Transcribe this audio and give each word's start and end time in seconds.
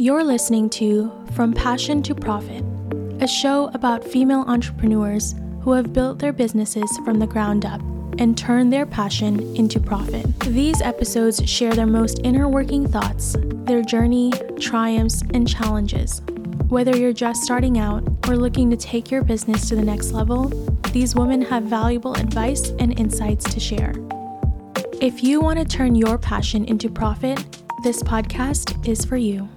You're 0.00 0.22
listening 0.22 0.70
to 0.70 1.10
From 1.32 1.52
Passion 1.52 2.04
to 2.04 2.14
Profit, 2.14 2.64
a 3.20 3.26
show 3.26 3.68
about 3.74 4.04
female 4.04 4.44
entrepreneurs 4.46 5.34
who 5.62 5.72
have 5.72 5.92
built 5.92 6.20
their 6.20 6.32
businesses 6.32 6.88
from 7.04 7.18
the 7.18 7.26
ground 7.26 7.64
up 7.64 7.80
and 8.16 8.38
turned 8.38 8.72
their 8.72 8.86
passion 8.86 9.56
into 9.56 9.80
profit. 9.80 10.38
These 10.38 10.80
episodes 10.82 11.44
share 11.50 11.74
their 11.74 11.88
most 11.88 12.20
inner 12.22 12.48
working 12.48 12.86
thoughts, 12.86 13.34
their 13.42 13.82
journey, 13.82 14.30
triumphs, 14.60 15.24
and 15.34 15.48
challenges. 15.48 16.22
Whether 16.68 16.96
you're 16.96 17.12
just 17.12 17.42
starting 17.42 17.80
out 17.80 18.04
or 18.28 18.36
looking 18.36 18.70
to 18.70 18.76
take 18.76 19.10
your 19.10 19.24
business 19.24 19.68
to 19.68 19.74
the 19.74 19.82
next 19.82 20.12
level, 20.12 20.44
these 20.92 21.16
women 21.16 21.42
have 21.42 21.64
valuable 21.64 22.14
advice 22.14 22.70
and 22.78 22.96
insights 23.00 23.52
to 23.52 23.58
share. 23.58 23.94
If 25.00 25.24
you 25.24 25.40
want 25.40 25.58
to 25.58 25.64
turn 25.64 25.96
your 25.96 26.18
passion 26.18 26.66
into 26.66 26.88
profit, 26.88 27.44
this 27.82 28.00
podcast 28.04 28.86
is 28.86 29.04
for 29.04 29.16
you. 29.16 29.48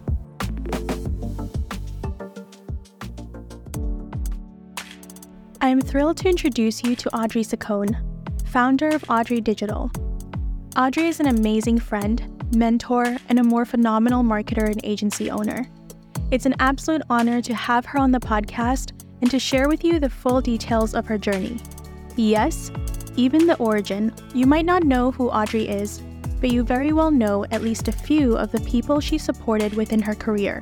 I 5.71 5.73
am 5.73 5.79
thrilled 5.79 6.17
to 6.17 6.27
introduce 6.27 6.83
you 6.83 6.97
to 6.97 7.17
Audrey 7.17 7.43
Saccone, 7.43 7.95
founder 8.45 8.89
of 8.89 9.09
Audrey 9.09 9.39
Digital. 9.39 9.89
Audrey 10.75 11.05
is 11.05 11.21
an 11.21 11.27
amazing 11.27 11.79
friend, 11.79 12.43
mentor, 12.53 13.15
and 13.29 13.39
a 13.39 13.43
more 13.43 13.63
phenomenal 13.63 14.21
marketer 14.21 14.69
and 14.69 14.81
agency 14.83 15.31
owner. 15.31 15.65
It's 16.29 16.45
an 16.45 16.55
absolute 16.59 17.03
honor 17.09 17.41
to 17.43 17.53
have 17.53 17.85
her 17.85 17.99
on 17.99 18.11
the 18.11 18.19
podcast 18.19 18.91
and 19.21 19.31
to 19.31 19.39
share 19.39 19.69
with 19.69 19.85
you 19.85 19.97
the 19.97 20.09
full 20.09 20.41
details 20.41 20.93
of 20.93 21.05
her 21.05 21.17
journey. 21.17 21.57
Yes, 22.17 22.69
even 23.15 23.47
the 23.47 23.55
origin. 23.55 24.13
You 24.35 24.47
might 24.47 24.65
not 24.65 24.83
know 24.83 25.11
who 25.11 25.29
Audrey 25.29 25.69
is, 25.69 26.01
but 26.41 26.51
you 26.51 26.63
very 26.63 26.91
well 26.91 27.11
know 27.11 27.45
at 27.45 27.63
least 27.63 27.87
a 27.87 27.93
few 27.93 28.35
of 28.35 28.51
the 28.51 28.59
people 28.59 28.99
she 28.99 29.17
supported 29.17 29.73
within 29.75 30.01
her 30.01 30.15
career, 30.15 30.61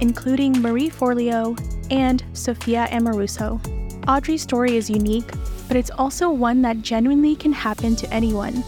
including 0.00 0.60
Marie 0.60 0.90
Forleo 0.90 1.56
and 1.92 2.24
Sophia 2.32 2.88
Amoruso. 2.90 3.77
Audrey's 4.08 4.40
story 4.40 4.78
is 4.78 4.88
unique, 4.88 5.30
but 5.68 5.76
it's 5.76 5.90
also 5.90 6.30
one 6.30 6.62
that 6.62 6.80
genuinely 6.80 7.36
can 7.36 7.52
happen 7.52 7.94
to 7.94 8.10
anyone, 8.10 8.64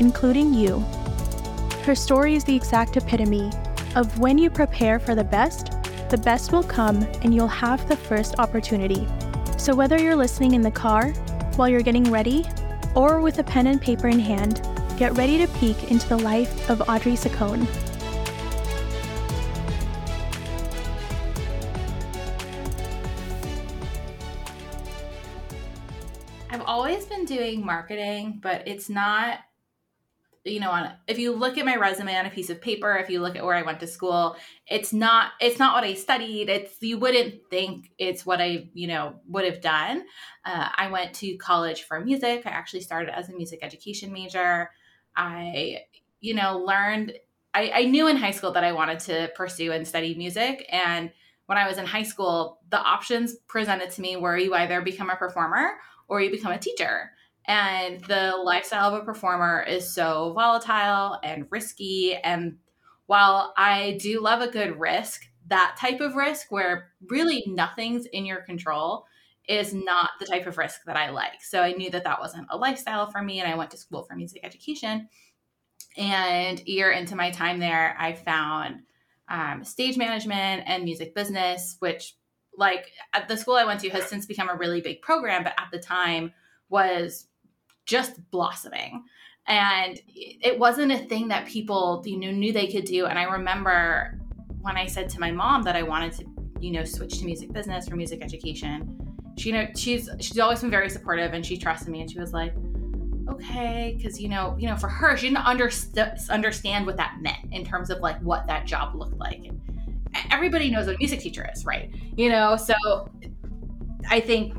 including 0.00 0.52
you. 0.52 0.80
Her 1.84 1.94
story 1.94 2.34
is 2.34 2.42
the 2.42 2.56
exact 2.56 2.96
epitome 2.96 3.52
of 3.94 4.18
when 4.18 4.36
you 4.36 4.50
prepare 4.50 4.98
for 4.98 5.14
the 5.14 5.22
best, 5.22 5.70
the 6.10 6.18
best 6.18 6.50
will 6.50 6.64
come 6.64 7.06
and 7.22 7.32
you'll 7.32 7.46
have 7.46 7.88
the 7.88 7.94
first 7.94 8.34
opportunity. 8.40 9.06
So, 9.58 9.76
whether 9.76 9.96
you're 9.96 10.16
listening 10.16 10.54
in 10.54 10.60
the 10.60 10.72
car, 10.72 11.12
while 11.54 11.68
you're 11.68 11.82
getting 11.82 12.10
ready, 12.10 12.44
or 12.96 13.20
with 13.20 13.38
a 13.38 13.44
pen 13.44 13.68
and 13.68 13.80
paper 13.80 14.08
in 14.08 14.18
hand, 14.18 14.68
get 14.98 15.16
ready 15.16 15.38
to 15.38 15.46
peek 15.58 15.92
into 15.92 16.08
the 16.08 16.18
life 16.18 16.68
of 16.68 16.82
Audrey 16.88 17.12
Saccone. 17.12 17.89
I've 26.50 26.62
always 26.62 27.06
been 27.06 27.24
doing 27.24 27.64
marketing, 27.64 28.40
but 28.42 28.66
it's 28.66 28.88
not 28.88 29.38
you 30.44 30.58
know 30.58 30.70
on 30.70 30.90
if 31.06 31.18
you 31.18 31.32
look 31.32 31.58
at 31.58 31.66
my 31.66 31.76
resume 31.76 32.16
on 32.16 32.24
a 32.24 32.30
piece 32.30 32.48
of 32.48 32.62
paper 32.62 32.96
if 32.96 33.10
you 33.10 33.20
look 33.20 33.36
at 33.36 33.44
where 33.44 33.54
i 33.54 33.60
went 33.60 33.78
to 33.78 33.86
school 33.86 34.34
it's 34.66 34.90
not 34.90 35.32
it's 35.38 35.58
not 35.58 35.74
what 35.74 35.84
i 35.84 35.92
studied. 35.92 36.48
It's 36.48 36.80
you 36.80 36.98
wouldn't 36.98 37.34
think 37.50 37.90
it's 37.98 38.24
what 38.24 38.40
i 38.40 38.70
you 38.72 38.88
know 38.88 39.16
would 39.28 39.44
have 39.44 39.60
done. 39.60 40.04
Uh, 40.44 40.68
i 40.76 40.90
went 40.90 41.14
to 41.16 41.36
college 41.36 41.82
for 41.82 42.00
music. 42.00 42.46
I 42.46 42.50
actually 42.50 42.80
started 42.80 43.14
as 43.14 43.28
a 43.28 43.36
music 43.36 43.60
education 43.62 44.12
major. 44.12 44.70
I 45.14 45.82
you 46.20 46.34
know 46.34 46.58
learned 46.58 47.12
I, 47.52 47.70
I 47.74 47.84
knew 47.84 48.08
in 48.08 48.16
high 48.16 48.30
school 48.30 48.52
that 48.52 48.64
i 48.64 48.72
wanted 48.72 48.98
to 49.00 49.30
pursue 49.36 49.72
and 49.72 49.86
study 49.86 50.14
music. 50.14 50.66
And 50.70 51.12
when 51.46 51.58
i 51.58 51.68
was 51.68 51.76
in 51.78 51.84
high 51.84 52.02
school 52.02 52.60
the 52.70 52.78
options 52.78 53.36
presented 53.46 53.90
to 53.90 54.00
me 54.00 54.16
were 54.16 54.38
you 54.38 54.54
either 54.54 54.80
become 54.80 55.10
a 55.10 55.16
performer 55.16 55.72
or 56.10 56.20
you 56.20 56.30
become 56.30 56.52
a 56.52 56.58
teacher 56.58 57.12
and 57.46 58.04
the 58.04 58.34
lifestyle 58.44 58.94
of 58.94 59.02
a 59.02 59.04
performer 59.04 59.62
is 59.62 59.92
so 59.92 60.32
volatile 60.34 61.18
and 61.22 61.46
risky. 61.50 62.14
And 62.14 62.58
while 63.06 63.54
I 63.56 63.98
do 64.00 64.20
love 64.20 64.40
a 64.40 64.50
good 64.50 64.78
risk, 64.78 65.22
that 65.48 65.76
type 65.78 66.00
of 66.00 66.14
risk 66.14 66.52
where 66.52 66.92
really 67.08 67.42
nothing's 67.48 68.06
in 68.06 68.24
your 68.24 68.42
control 68.42 69.06
is 69.48 69.74
not 69.74 70.10
the 70.20 70.26
type 70.26 70.46
of 70.46 70.58
risk 70.58 70.82
that 70.86 70.96
I 70.96 71.10
like. 71.10 71.42
So 71.42 71.60
I 71.60 71.72
knew 71.72 71.90
that 71.90 72.04
that 72.04 72.20
wasn't 72.20 72.46
a 72.50 72.56
lifestyle 72.56 73.10
for 73.10 73.22
me. 73.22 73.40
And 73.40 73.50
I 73.50 73.56
went 73.56 73.72
to 73.72 73.76
school 73.76 74.04
for 74.04 74.14
music 74.14 74.42
education. 74.44 75.08
And 75.96 76.60
a 76.60 76.70
year 76.70 76.92
into 76.92 77.16
my 77.16 77.32
time 77.32 77.58
there, 77.58 77.96
I 77.98 78.12
found 78.12 78.82
um, 79.28 79.64
stage 79.64 79.96
management 79.96 80.64
and 80.66 80.84
music 80.84 81.16
business, 81.16 81.76
which, 81.80 82.14
like, 82.60 82.92
at 83.12 83.26
the 83.26 83.36
school 83.36 83.54
I 83.56 83.64
went 83.64 83.80
to 83.80 83.90
has 83.90 84.04
since 84.04 84.26
become 84.26 84.48
a 84.48 84.54
really 84.54 84.80
big 84.80 85.02
program, 85.02 85.42
but 85.42 85.54
at 85.58 85.68
the 85.72 85.78
time 85.78 86.32
was 86.68 87.26
just 87.86 88.30
blossoming. 88.30 89.02
And 89.46 90.00
it 90.06 90.58
wasn't 90.58 90.92
a 90.92 90.98
thing 90.98 91.28
that 91.28 91.48
people 91.48 92.04
you 92.06 92.18
know 92.18 92.30
knew 92.30 92.52
they 92.52 92.68
could 92.68 92.84
do. 92.84 93.06
And 93.06 93.18
i 93.18 93.24
remember 93.24 94.20
when 94.60 94.76
i 94.76 94.86
said 94.86 95.08
to 95.08 95.18
my 95.18 95.30
mom 95.30 95.62
that 95.62 95.74
i 95.74 95.82
wanted 95.82 96.12
to 96.12 96.24
you 96.60 96.70
know 96.70 96.84
switch 96.84 97.18
to 97.18 97.24
music 97.24 97.50
business 97.50 97.90
or 97.90 97.96
music 97.96 98.22
education 98.22 99.00
she 99.38 99.48
you 99.48 99.54
know 99.54 99.66
she's 99.74 100.10
she's 100.20 100.38
always 100.38 100.60
been 100.60 100.70
very 100.70 100.90
supportive 100.90 101.32
and 101.32 101.44
she 101.44 101.56
trusted 101.56 101.88
me. 101.88 102.02
And 102.02 102.10
she 102.10 102.18
was 102.18 102.32
like 102.32 102.52
okay 103.28 103.94
because 103.96 104.20
you 104.20 104.28
know 104.28 104.56
you 104.58 104.68
know 104.68 104.76
for 104.76 104.88
her 104.88 105.16
she 105.16 105.28
didn't 105.28 105.44
underst- 105.44 106.30
understand 106.30 106.86
what 106.86 106.96
that 106.96 107.16
meant 107.20 107.52
in 107.52 107.64
terms 107.64 107.90
of 107.90 108.00
like 108.00 108.20
what 108.20 108.46
that 108.46 108.66
job 108.66 108.94
looked 108.94 109.16
like. 109.16 109.44
and 109.46 109.60
everybody 110.30 110.70
knows 110.70 110.86
what 110.86 110.96
a 110.96 110.98
music 110.98 111.20
teacher 111.20 111.48
is 111.54 111.64
right 111.64 111.94
you 112.16 112.28
know 112.28 112.56
so 112.56 112.74
i 114.08 114.20
think 114.20 114.54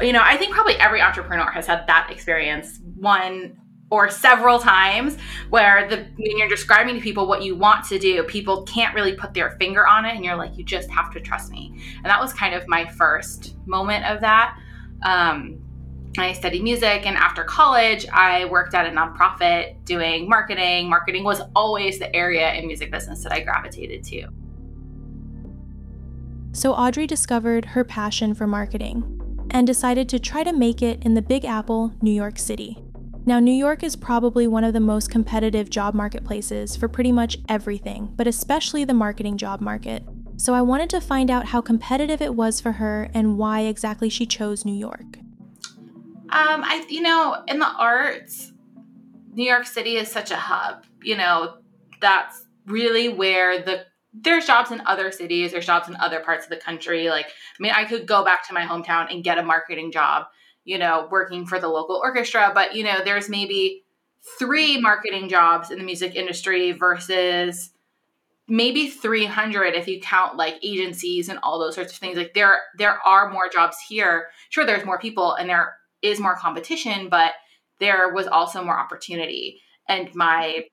you 0.00 0.12
know, 0.12 0.22
I 0.22 0.36
think 0.36 0.52
probably 0.52 0.74
every 0.74 1.00
entrepreneur 1.00 1.50
has 1.50 1.66
had 1.66 1.86
that 1.86 2.08
experience 2.10 2.80
one 2.96 3.56
or 3.88 4.10
several 4.10 4.58
times 4.58 5.16
where 5.48 5.88
the 5.88 5.96
when 6.16 6.38
you're 6.38 6.48
describing 6.48 6.96
to 6.96 7.00
people 7.00 7.26
what 7.26 7.42
you 7.42 7.54
want 7.54 7.84
to 7.86 7.98
do, 7.98 8.22
people 8.24 8.64
can't 8.64 8.94
really 8.94 9.14
put 9.14 9.32
their 9.32 9.52
finger 9.52 9.86
on 9.86 10.04
it 10.04 10.14
and 10.14 10.24
you're 10.24 10.36
like, 10.36 10.56
you 10.56 10.64
just 10.64 10.90
have 10.90 11.12
to 11.12 11.20
trust 11.20 11.50
me. 11.50 11.80
And 11.96 12.06
that 12.06 12.20
was 12.20 12.32
kind 12.32 12.54
of 12.54 12.66
my 12.66 12.84
first 12.84 13.56
moment 13.66 14.04
of 14.04 14.20
that. 14.20 14.58
Um, 15.02 15.60
I 16.18 16.32
studied 16.32 16.62
music 16.62 17.06
and 17.06 17.16
after 17.16 17.44
college 17.44 18.06
I 18.12 18.44
worked 18.46 18.74
at 18.74 18.86
a 18.86 18.90
nonprofit 18.90 19.84
doing 19.84 20.28
marketing. 20.28 20.88
Marketing 20.88 21.24
was 21.24 21.40
always 21.54 21.98
the 21.98 22.14
area 22.14 22.52
in 22.54 22.66
music 22.66 22.90
business 22.90 23.22
that 23.24 23.32
I 23.32 23.40
gravitated 23.40 24.04
to. 24.04 24.28
So 26.52 26.72
Audrey 26.72 27.06
discovered 27.06 27.66
her 27.66 27.84
passion 27.84 28.34
for 28.34 28.46
marketing 28.46 29.20
and 29.50 29.66
decided 29.66 30.08
to 30.08 30.18
try 30.18 30.42
to 30.42 30.52
make 30.52 30.82
it 30.82 31.02
in 31.04 31.14
the 31.14 31.22
Big 31.22 31.44
Apple, 31.44 31.92
New 32.00 32.10
York 32.10 32.38
City. 32.38 32.78
Now, 33.26 33.40
New 33.40 33.52
York 33.52 33.82
is 33.82 33.96
probably 33.96 34.46
one 34.46 34.62
of 34.62 34.72
the 34.72 34.80
most 34.80 35.10
competitive 35.10 35.68
job 35.68 35.94
marketplaces 35.94 36.76
for 36.76 36.86
pretty 36.88 37.10
much 37.10 37.38
everything, 37.48 38.12
but 38.14 38.26
especially 38.26 38.84
the 38.84 38.94
marketing 38.94 39.36
job 39.36 39.60
market. 39.60 40.04
So 40.36 40.54
I 40.54 40.62
wanted 40.62 40.90
to 40.90 41.00
find 41.00 41.30
out 41.30 41.46
how 41.46 41.60
competitive 41.60 42.22
it 42.22 42.34
was 42.34 42.60
for 42.60 42.72
her 42.72 43.10
and 43.12 43.36
why 43.36 43.62
exactly 43.62 44.08
she 44.08 44.26
chose 44.26 44.64
New 44.64 44.76
York. 44.76 45.18
Um, 46.30 46.64
I, 46.64 46.84
you 46.88 47.02
know, 47.02 47.42
in 47.46 47.58
the 47.58 47.68
arts, 47.68 48.52
New 49.32 49.44
York 49.44 49.66
City 49.66 49.96
is 49.96 50.10
such 50.10 50.30
a 50.30 50.36
hub. 50.36 50.84
You 51.02 51.16
know, 51.16 51.58
that's 52.00 52.46
really 52.66 53.08
where 53.08 53.62
the 53.62 53.86
there's 54.18 54.46
jobs 54.46 54.70
in 54.70 54.80
other 54.86 55.12
cities, 55.12 55.52
there's 55.52 55.66
jobs 55.66 55.88
in 55.88 55.96
other 55.96 56.20
parts 56.20 56.44
of 56.44 56.50
the 56.50 56.56
country. 56.56 57.10
Like, 57.10 57.26
I 57.26 57.60
mean, 57.60 57.72
I 57.72 57.84
could 57.84 58.06
go 58.06 58.24
back 58.24 58.46
to 58.48 58.54
my 58.54 58.62
hometown 58.62 59.12
and 59.12 59.22
get 59.22 59.38
a 59.38 59.42
marketing 59.42 59.92
job, 59.92 60.26
you 60.64 60.78
know, 60.78 61.06
working 61.10 61.46
for 61.46 61.60
the 61.60 61.68
local 61.68 61.96
orchestra, 61.96 62.50
but, 62.54 62.74
you 62.74 62.82
know, 62.82 63.04
there's 63.04 63.28
maybe 63.28 63.84
three 64.38 64.80
marketing 64.80 65.28
jobs 65.28 65.70
in 65.70 65.78
the 65.78 65.84
music 65.84 66.14
industry 66.14 66.72
versus 66.72 67.70
maybe 68.48 68.88
300 68.88 69.74
if 69.74 69.88
you 69.88 70.00
count 70.00 70.36
like 70.36 70.54
agencies 70.62 71.28
and 71.28 71.38
all 71.42 71.58
those 71.58 71.74
sorts 71.74 71.92
of 71.92 71.98
things 71.98 72.16
like 72.16 72.32
there 72.34 72.58
there 72.78 72.98
are 73.04 73.30
more 73.32 73.48
jobs 73.48 73.76
here 73.88 74.28
sure 74.50 74.64
there's 74.64 74.84
more 74.84 75.00
people 75.00 75.34
and 75.34 75.50
there 75.50 75.76
is 76.02 76.20
more 76.20 76.36
competition 76.36 77.08
but 77.08 77.32
there 77.78 78.12
was 78.12 78.26
also 78.26 78.64
more 78.64 78.78
opportunity 78.78 79.60
and 79.88 80.14
my 80.14 80.64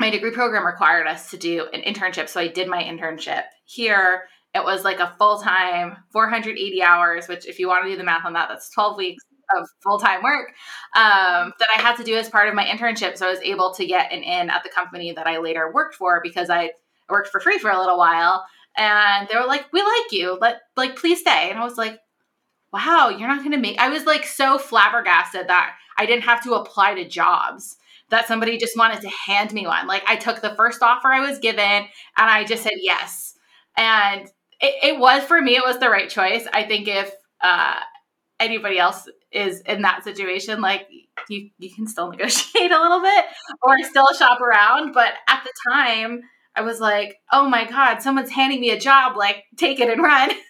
my 0.00 0.10
degree 0.10 0.30
program 0.30 0.66
required 0.66 1.06
us 1.06 1.30
to 1.30 1.36
do 1.36 1.66
an 1.72 1.82
internship. 1.82 2.28
So 2.28 2.40
I 2.40 2.48
did 2.48 2.68
my 2.68 2.82
internship 2.82 3.44
here. 3.64 4.28
It 4.54 4.64
was 4.64 4.84
like 4.84 5.00
a 5.00 5.14
full 5.18 5.40
time 5.40 5.96
480 6.12 6.82
hours, 6.82 7.28
which, 7.28 7.46
if 7.46 7.58
you 7.58 7.68
want 7.68 7.84
to 7.84 7.90
do 7.90 7.96
the 7.96 8.04
math 8.04 8.24
on 8.24 8.32
that, 8.34 8.48
that's 8.48 8.70
12 8.70 8.96
weeks 8.96 9.24
of 9.56 9.68
full 9.82 9.98
time 9.98 10.22
work 10.22 10.48
um, 10.94 11.52
that 11.58 11.68
I 11.74 11.80
had 11.80 11.96
to 11.96 12.04
do 12.04 12.16
as 12.16 12.28
part 12.28 12.48
of 12.48 12.54
my 12.54 12.64
internship. 12.64 13.16
So 13.16 13.26
I 13.26 13.30
was 13.30 13.40
able 13.40 13.74
to 13.74 13.86
get 13.86 14.12
an 14.12 14.22
in 14.22 14.50
at 14.50 14.62
the 14.62 14.70
company 14.70 15.12
that 15.12 15.26
I 15.26 15.38
later 15.38 15.70
worked 15.72 15.94
for 15.94 16.20
because 16.22 16.50
I 16.50 16.70
worked 17.08 17.28
for 17.28 17.40
free 17.40 17.58
for 17.58 17.70
a 17.70 17.78
little 17.78 17.98
while. 17.98 18.44
And 18.76 19.26
they 19.28 19.36
were 19.36 19.46
like, 19.46 19.66
"We 19.72 19.82
like 19.82 20.12
you. 20.12 20.38
Let 20.40 20.60
like 20.76 20.96
please 20.96 21.20
stay." 21.20 21.50
And 21.50 21.58
I 21.58 21.64
was 21.64 21.76
like, 21.76 21.98
"Wow, 22.72 23.08
you're 23.08 23.28
not 23.28 23.40
going 23.40 23.52
to 23.52 23.58
make." 23.58 23.78
I 23.78 23.88
was 23.88 24.04
like 24.04 24.24
so 24.24 24.58
flabbergasted 24.58 25.48
that 25.48 25.74
I 25.98 26.06
didn't 26.06 26.24
have 26.24 26.42
to 26.44 26.54
apply 26.54 26.94
to 26.94 27.08
jobs 27.08 27.76
that 28.10 28.26
somebody 28.26 28.56
just 28.56 28.76
wanted 28.76 29.00
to 29.02 29.10
hand 29.26 29.52
me 29.52 29.66
one. 29.66 29.86
Like 29.86 30.02
I 30.06 30.16
took 30.16 30.40
the 30.40 30.54
first 30.54 30.82
offer 30.82 31.08
I 31.08 31.20
was 31.20 31.38
given 31.38 31.60
and 31.60 31.88
I 32.16 32.44
just 32.44 32.62
said 32.62 32.72
yes. 32.80 33.34
And 33.76 34.26
it, 34.60 34.94
it 34.94 34.98
was 34.98 35.22
for 35.24 35.40
me, 35.40 35.56
it 35.56 35.64
was 35.64 35.78
the 35.78 35.90
right 35.90 36.08
choice. 36.08 36.46
I 36.52 36.64
think 36.64 36.88
if 36.88 37.12
uh, 37.42 37.80
anybody 38.40 38.78
else 38.78 39.08
is 39.30 39.60
in 39.62 39.82
that 39.82 40.04
situation, 40.04 40.60
like 40.60 40.88
you, 41.28 41.50
you 41.58 41.74
can 41.74 41.86
still 41.86 42.10
negotiate 42.10 42.70
a 42.70 42.80
little 42.80 43.00
bit 43.00 43.24
or 43.62 43.78
still 43.84 44.08
shop 44.18 44.40
around. 44.40 44.92
But 44.92 45.12
at 45.28 45.44
the 45.44 45.52
time, 45.70 46.22
I 46.54 46.62
was 46.62 46.80
like, 46.80 47.16
oh 47.32 47.48
my 47.48 47.66
God, 47.66 48.02
someone's 48.02 48.30
handing 48.30 48.60
me 48.60 48.70
a 48.70 48.80
job, 48.80 49.16
like 49.16 49.44
take 49.56 49.80
it 49.80 49.90
and 49.90 50.02
run. 50.02 50.30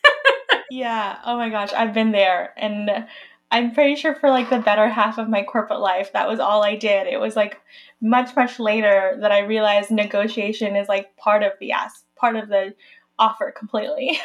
yeah. 0.70 1.18
Oh 1.24 1.36
my 1.36 1.48
gosh, 1.48 1.72
I've 1.72 1.94
been 1.94 2.12
there. 2.12 2.52
And 2.56 3.06
I'm 3.50 3.72
pretty 3.72 3.96
sure 3.96 4.14
for 4.14 4.30
like 4.30 4.50
the 4.50 4.58
better 4.58 4.88
half 4.88 5.18
of 5.18 5.28
my 5.28 5.42
corporate 5.42 5.80
life, 5.80 6.12
that 6.12 6.28
was 6.28 6.38
all 6.38 6.62
I 6.62 6.76
did. 6.76 7.06
It 7.06 7.18
was 7.18 7.34
like 7.36 7.60
much, 8.00 8.36
much 8.36 8.58
later 8.58 9.16
that 9.20 9.32
I 9.32 9.40
realized 9.40 9.90
negotiation 9.90 10.76
is 10.76 10.88
like 10.88 11.16
part 11.16 11.42
of 11.42 11.52
the 11.60 11.72
ask, 11.72 12.04
part 12.16 12.36
of 12.36 12.48
the 12.48 12.74
offer 13.18 13.52
completely. 13.56 14.18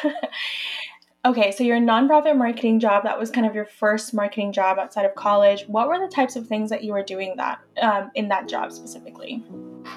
okay, 1.24 1.52
so 1.52 1.64
your 1.64 1.78
nonprofit 1.78 2.36
marketing 2.36 2.80
job, 2.80 3.04
that 3.04 3.18
was 3.18 3.30
kind 3.30 3.46
of 3.46 3.54
your 3.54 3.64
first 3.64 4.12
marketing 4.12 4.52
job 4.52 4.78
outside 4.78 5.06
of 5.06 5.14
college. 5.14 5.64
What 5.68 5.88
were 5.88 5.98
the 5.98 6.12
types 6.14 6.36
of 6.36 6.46
things 6.46 6.68
that 6.68 6.84
you 6.84 6.92
were 6.92 7.02
doing 7.02 7.34
that 7.36 7.60
um, 7.80 8.10
in 8.14 8.28
that 8.28 8.46
job 8.46 8.72
specifically? 8.72 9.42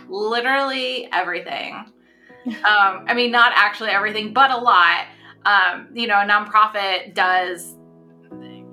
Literally 0.08 1.10
everything. 1.12 1.74
um, 2.48 3.06
I 3.08 3.14
mean, 3.14 3.32
not 3.32 3.52
actually 3.56 3.90
everything, 3.90 4.32
but 4.32 4.52
a 4.52 4.58
lot. 4.58 5.06
Um, 5.46 5.88
you 5.94 6.08
know, 6.08 6.20
a 6.20 6.26
nonprofit 6.26 7.14
does 7.14 7.76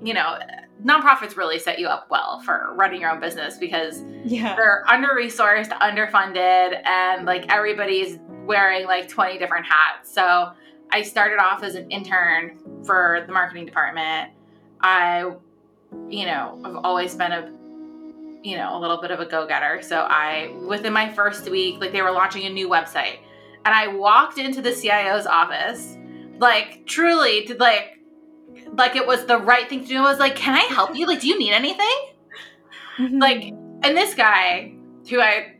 you 0.05 0.13
know, 0.13 0.37
nonprofits 0.83 1.35
really 1.35 1.57
set 1.57 1.79
you 1.79 1.87
up 1.87 2.07
well 2.11 2.39
for 2.41 2.73
running 2.75 3.01
your 3.01 3.11
own 3.11 3.19
business 3.19 3.57
because 3.57 4.03
yeah. 4.23 4.55
they're 4.55 4.83
under 4.87 5.09
resourced, 5.09 5.69
underfunded, 5.79 6.85
and 6.85 7.25
like 7.25 7.51
everybody's 7.51 8.19
wearing 8.45 8.85
like 8.85 9.09
20 9.09 9.39
different 9.39 9.65
hats. 9.65 10.13
So 10.13 10.51
I 10.91 11.01
started 11.01 11.39
off 11.39 11.63
as 11.63 11.73
an 11.73 11.89
intern 11.89 12.59
for 12.85 13.23
the 13.25 13.33
marketing 13.33 13.65
department. 13.65 14.31
I, 14.79 15.31
you 16.09 16.25
know, 16.25 16.61
I've 16.63 16.75
always 16.75 17.15
been 17.15 17.31
a, 17.31 17.51
you 18.43 18.57
know, 18.57 18.77
a 18.77 18.79
little 18.79 19.01
bit 19.01 19.09
of 19.09 19.19
a 19.19 19.25
go 19.25 19.47
getter. 19.47 19.81
So 19.81 20.01
I, 20.07 20.55
within 20.67 20.93
my 20.93 21.11
first 21.11 21.49
week, 21.49 21.79
like 21.79 21.93
they 21.93 22.03
were 22.03 22.11
launching 22.11 22.45
a 22.45 22.49
new 22.49 22.69
website, 22.69 23.17
and 23.65 23.73
I 23.73 23.87
walked 23.87 24.37
into 24.37 24.61
the 24.61 24.71
CIO's 24.71 25.25
office, 25.25 25.97
like 26.39 26.85
truly 26.85 27.45
to 27.45 27.55
like 27.55 27.99
like 28.73 28.95
it 28.95 29.05
was 29.05 29.25
the 29.25 29.37
right 29.37 29.67
thing 29.67 29.81
to 29.81 29.87
do. 29.87 29.97
I 29.97 30.01
was 30.01 30.19
like, 30.19 30.35
"Can 30.35 30.53
I 30.53 30.63
help 30.73 30.95
you? 30.95 31.07
Like, 31.07 31.21
do 31.21 31.27
you 31.27 31.37
need 31.37 31.53
anything?" 31.53 31.97
Mm-hmm. 32.97 33.19
Like, 33.19 33.43
and 33.83 33.97
this 33.97 34.13
guy 34.15 34.73
who 35.09 35.19
I 35.21 35.55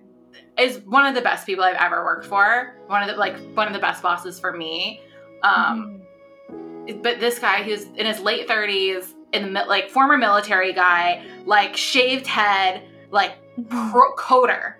is 0.57 0.80
one 0.86 1.06
of 1.06 1.16
the 1.16 1.22
best 1.22 1.45
people 1.45 1.63
I've 1.63 1.75
ever 1.75 2.04
worked 2.04 2.25
for. 2.25 2.75
One 2.88 3.01
of 3.01 3.10
the 3.10 3.16
like 3.16 3.38
one 3.56 3.68
of 3.68 3.74
the 3.74 3.80
best 3.80 4.01
bosses 4.01 4.39
for 4.39 4.51
me. 4.51 5.01
Um, 5.44 6.01
mm-hmm. 6.50 7.01
but 7.01 7.19
this 7.19 7.39
guy 7.39 7.63
who's 7.63 7.83
in 7.83 8.06
his 8.06 8.19
late 8.19 8.48
thirties, 8.48 9.13
in 9.33 9.54
the 9.54 9.63
like 9.66 9.89
former 9.89 10.18
military 10.18 10.74
guy, 10.74 11.25
like 11.45 11.75
shaved 11.75 12.27
head, 12.27 12.83
like 13.12 13.33
mm-hmm. 13.60 13.92
pro- 13.92 14.16
coder, 14.16 14.75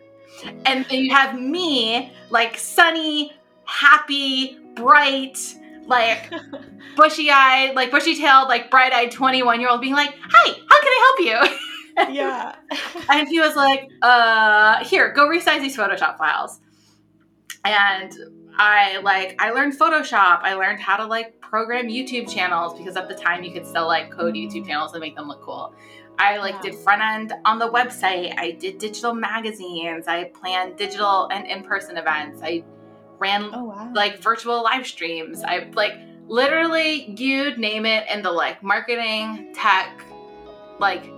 and 0.66 0.86
then 0.86 1.00
you 1.00 1.14
have 1.14 1.40
me, 1.40 2.12
like 2.30 2.58
sunny, 2.58 3.34
happy, 3.66 4.60
bright 4.76 5.38
like 5.86 6.32
bushy 6.96 7.30
eyed, 7.30 7.76
like 7.76 7.92
bushy 7.92 8.16
tailed, 8.16 8.48
like 8.48 8.70
bright 8.72 8.94
eyed 8.94 9.12
21 9.12 9.60
year 9.60 9.70
old 9.70 9.82
being 9.82 9.94
like, 9.94 10.14
Hi, 10.20 10.50
how 10.50 10.56
can 10.56 10.68
I 10.70 11.44
help 11.46 11.50
you? 11.50 11.58
yeah. 12.14 12.56
and 13.10 13.28
he 13.28 13.40
was 13.40 13.56
like, 13.56 13.90
uh, 14.02 14.84
here, 14.84 15.14
go 15.14 15.28
resize 15.28 15.62
these 15.62 15.78
Photoshop 15.78 16.18
files. 16.18 16.60
And 17.64 18.14
I 18.58 19.00
like 19.00 19.42
I 19.42 19.52
learned 19.52 19.78
Photoshop. 19.78 20.40
I 20.44 20.54
learned 20.54 20.80
how 20.80 20.98
to 20.98 21.06
like 21.06 21.40
program 21.42 21.88
YouTube 21.88 22.30
channels 22.30 22.78
because 22.78 22.96
at 22.96 23.08
the 23.08 23.16
time 23.16 23.44
you 23.44 23.52
could 23.52 23.66
still 23.66 23.88
like 23.88 24.12
code 24.12 24.36
YouTube 24.36 24.68
channels 24.68 24.94
and 24.94 25.02
make 25.02 25.16
them 25.16 25.28
look 25.28 25.42
cool. 25.42 25.74
I 26.18 26.38
like 26.38 26.62
did 26.62 26.76
front 26.76 27.02
end 27.02 27.34
on 27.44 27.60
the 27.60 27.70
website. 27.70 28.34
I 28.38 28.52
did 28.52 28.78
digital 28.78 29.14
magazines. 29.14 30.08
I 30.08 30.26
planned 30.26 30.78
digital 30.78 31.28
and 31.32 31.46
in 31.46 31.64
person 31.64 31.98
events. 31.98 32.40
I 32.42 32.64
ran 33.20 33.50
oh, 33.54 33.66
wow. 33.66 33.92
like 33.94 34.20
virtual 34.20 34.64
live 34.64 34.86
streams. 34.86 35.44
I 35.44 35.70
like 35.74 35.94
literally 36.28 37.12
you'd 37.18 37.58
name 37.58 37.86
it 37.86 38.08
in 38.12 38.22
the 38.22 38.32
like 38.32 38.64
marketing, 38.64 39.54
tech, 39.54 40.02
like 40.80 41.10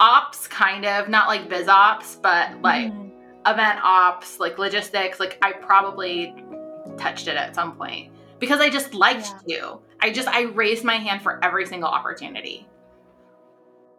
ops 0.00 0.46
kind 0.48 0.84
of, 0.84 1.08
not 1.08 1.28
like 1.28 1.48
biz 1.48 1.68
ops, 1.68 2.16
but 2.16 2.60
like 2.62 2.92
mm. 2.92 3.10
event 3.46 3.80
ops, 3.82 4.40
like 4.40 4.58
logistics. 4.58 5.20
Like 5.20 5.38
I 5.42 5.52
probably 5.52 6.34
touched 6.96 7.28
it 7.28 7.36
at 7.36 7.54
some 7.54 7.76
point 7.76 8.12
because 8.38 8.60
I 8.60 8.70
just 8.70 8.94
liked 8.94 9.32
yeah. 9.46 9.60
to. 9.60 9.78
I 10.00 10.10
just 10.10 10.28
I 10.28 10.42
raised 10.42 10.84
my 10.84 10.96
hand 10.96 11.22
for 11.22 11.42
every 11.44 11.66
single 11.66 11.88
opportunity. 11.88 12.66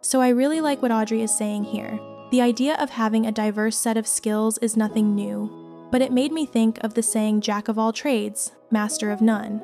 So 0.02 0.20
I 0.20 0.30
really 0.30 0.62
like 0.62 0.80
what 0.80 0.90
Audrey 0.90 1.22
is 1.22 1.36
saying 1.36 1.64
here. 1.64 1.98
The 2.30 2.40
idea 2.40 2.74
of 2.76 2.90
having 2.90 3.26
a 3.26 3.32
diverse 3.32 3.76
set 3.76 3.96
of 3.96 4.06
skills 4.06 4.56
is 4.58 4.76
nothing 4.76 5.14
new 5.14 5.59
but 5.90 6.02
it 6.02 6.12
made 6.12 6.32
me 6.32 6.46
think 6.46 6.78
of 6.82 6.94
the 6.94 7.02
saying 7.02 7.40
Jack 7.40 7.68
of 7.68 7.78
all 7.78 7.92
trades, 7.92 8.52
master 8.70 9.10
of 9.10 9.20
none. 9.20 9.60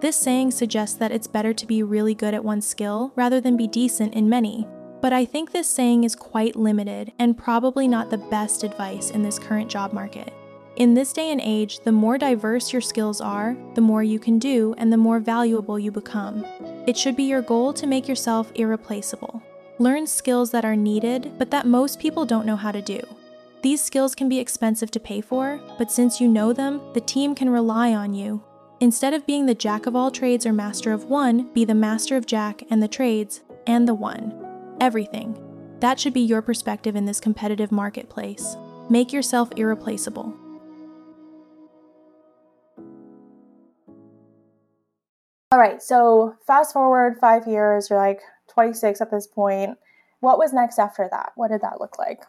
This 0.00 0.16
saying 0.16 0.52
suggests 0.52 0.96
that 0.98 1.10
it's 1.12 1.26
better 1.26 1.52
to 1.52 1.66
be 1.66 1.82
really 1.82 2.14
good 2.14 2.34
at 2.34 2.44
one 2.44 2.60
skill 2.60 3.12
rather 3.16 3.40
than 3.40 3.56
be 3.56 3.66
decent 3.66 4.14
in 4.14 4.28
many. 4.28 4.66
But 5.00 5.12
I 5.12 5.24
think 5.24 5.50
this 5.50 5.68
saying 5.68 6.04
is 6.04 6.14
quite 6.14 6.56
limited 6.56 7.12
and 7.18 7.38
probably 7.38 7.88
not 7.88 8.10
the 8.10 8.18
best 8.18 8.64
advice 8.64 9.10
in 9.10 9.22
this 9.22 9.38
current 9.38 9.70
job 9.70 9.92
market. 9.92 10.32
In 10.76 10.94
this 10.94 11.12
day 11.12 11.32
and 11.32 11.40
age, 11.40 11.80
the 11.80 11.90
more 11.90 12.18
diverse 12.18 12.72
your 12.72 12.80
skills 12.80 13.20
are, 13.20 13.56
the 13.74 13.80
more 13.80 14.04
you 14.04 14.20
can 14.20 14.38
do 14.38 14.74
and 14.78 14.92
the 14.92 14.96
more 14.96 15.18
valuable 15.18 15.78
you 15.78 15.90
become. 15.90 16.44
It 16.86 16.96
should 16.96 17.16
be 17.16 17.24
your 17.24 17.42
goal 17.42 17.72
to 17.72 17.86
make 17.86 18.06
yourself 18.06 18.52
irreplaceable. 18.54 19.42
Learn 19.80 20.06
skills 20.06 20.52
that 20.52 20.64
are 20.64 20.76
needed, 20.76 21.32
but 21.38 21.50
that 21.50 21.66
most 21.66 21.98
people 21.98 22.24
don't 22.24 22.46
know 22.46 22.56
how 22.56 22.70
to 22.70 22.82
do. 22.82 23.00
These 23.60 23.82
skills 23.82 24.14
can 24.14 24.28
be 24.28 24.38
expensive 24.38 24.92
to 24.92 25.00
pay 25.00 25.20
for, 25.20 25.60
but 25.78 25.90
since 25.90 26.20
you 26.20 26.28
know 26.28 26.52
them, 26.52 26.80
the 26.94 27.00
team 27.00 27.34
can 27.34 27.50
rely 27.50 27.92
on 27.92 28.14
you. 28.14 28.44
Instead 28.78 29.14
of 29.14 29.26
being 29.26 29.46
the 29.46 29.54
jack 29.54 29.86
of 29.86 29.96
all 29.96 30.12
trades 30.12 30.46
or 30.46 30.52
master 30.52 30.92
of 30.92 31.06
one, 31.06 31.52
be 31.52 31.64
the 31.64 31.74
master 31.74 32.16
of 32.16 32.26
jack 32.26 32.62
and 32.70 32.80
the 32.80 32.86
trades 32.86 33.40
and 33.66 33.88
the 33.88 33.94
one. 33.94 34.32
Everything. 34.80 35.36
That 35.80 35.98
should 35.98 36.12
be 36.12 36.20
your 36.20 36.40
perspective 36.40 36.94
in 36.94 37.04
this 37.04 37.18
competitive 37.18 37.72
marketplace. 37.72 38.56
Make 38.88 39.12
yourself 39.12 39.50
irreplaceable. 39.56 40.32
All 45.50 45.58
right, 45.58 45.82
so 45.82 46.36
fast 46.46 46.72
forward 46.72 47.16
five 47.20 47.48
years, 47.48 47.90
you're 47.90 47.98
like 47.98 48.20
26 48.50 49.00
at 49.00 49.10
this 49.10 49.26
point. 49.26 49.78
What 50.20 50.38
was 50.38 50.52
next 50.52 50.78
after 50.78 51.08
that? 51.10 51.32
What 51.34 51.50
did 51.50 51.62
that 51.62 51.80
look 51.80 51.98
like? 51.98 52.22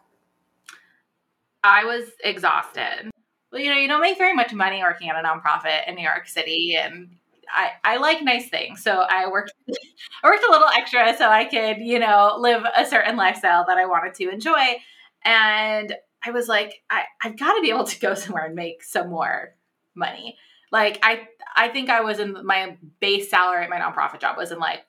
I 1.62 1.84
was 1.84 2.04
exhausted. 2.22 3.10
Well, 3.52 3.60
you 3.60 3.70
know, 3.70 3.76
you 3.76 3.88
don't 3.88 4.00
make 4.00 4.18
very 4.18 4.34
much 4.34 4.52
money 4.52 4.82
working 4.82 5.10
at 5.10 5.16
a 5.16 5.26
nonprofit 5.26 5.88
in 5.88 5.96
New 5.96 6.02
York 6.04 6.28
City, 6.28 6.76
and 6.80 7.16
I, 7.52 7.72
I 7.84 7.96
like 7.96 8.22
nice 8.22 8.48
things. 8.48 8.82
So 8.82 9.04
I 9.08 9.28
worked 9.28 9.52
I 10.22 10.28
worked 10.28 10.44
a 10.44 10.50
little 10.50 10.68
extra 10.68 11.16
so 11.16 11.28
I 11.28 11.44
could, 11.44 11.78
you 11.78 11.98
know, 11.98 12.36
live 12.38 12.64
a 12.76 12.86
certain 12.86 13.16
lifestyle 13.16 13.64
that 13.66 13.78
I 13.78 13.86
wanted 13.86 14.14
to 14.14 14.30
enjoy. 14.30 14.76
And 15.24 15.94
I 16.24 16.30
was 16.30 16.48
like, 16.48 16.82
I, 16.90 17.02
I've 17.22 17.38
got 17.38 17.54
to 17.54 17.62
be 17.62 17.70
able 17.70 17.84
to 17.84 18.00
go 18.00 18.14
somewhere 18.14 18.46
and 18.46 18.54
make 18.54 18.82
some 18.84 19.10
more 19.10 19.54
money. 19.94 20.36
Like 20.72 20.98
I 21.02 21.26
I 21.56 21.68
think 21.68 21.90
I 21.90 22.02
was 22.02 22.20
in 22.20 22.44
my 22.44 22.76
base 23.00 23.28
salary 23.28 23.64
at 23.64 23.70
my 23.70 23.80
nonprofit 23.80 24.20
job 24.20 24.36
was 24.36 24.52
in 24.52 24.58
like 24.58 24.82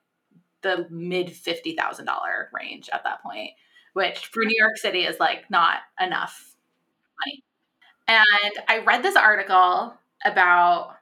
the 0.62 0.88
mid 0.92 1.32
fifty 1.32 1.76
thousand 1.76 2.06
dollar 2.06 2.50
range 2.54 2.90
at 2.94 3.04
that 3.04 3.24
point, 3.24 3.52
which 3.94 4.28
for 4.28 4.44
New 4.46 4.56
York 4.58 4.78
City 4.78 5.06
is 5.06 5.20
like 5.20 5.50
not 5.50 5.80
enough 6.00 6.51
And 8.08 8.54
I 8.68 8.80
read 8.80 9.04
this 9.04 9.16
article 9.16 9.94
about 10.26 10.96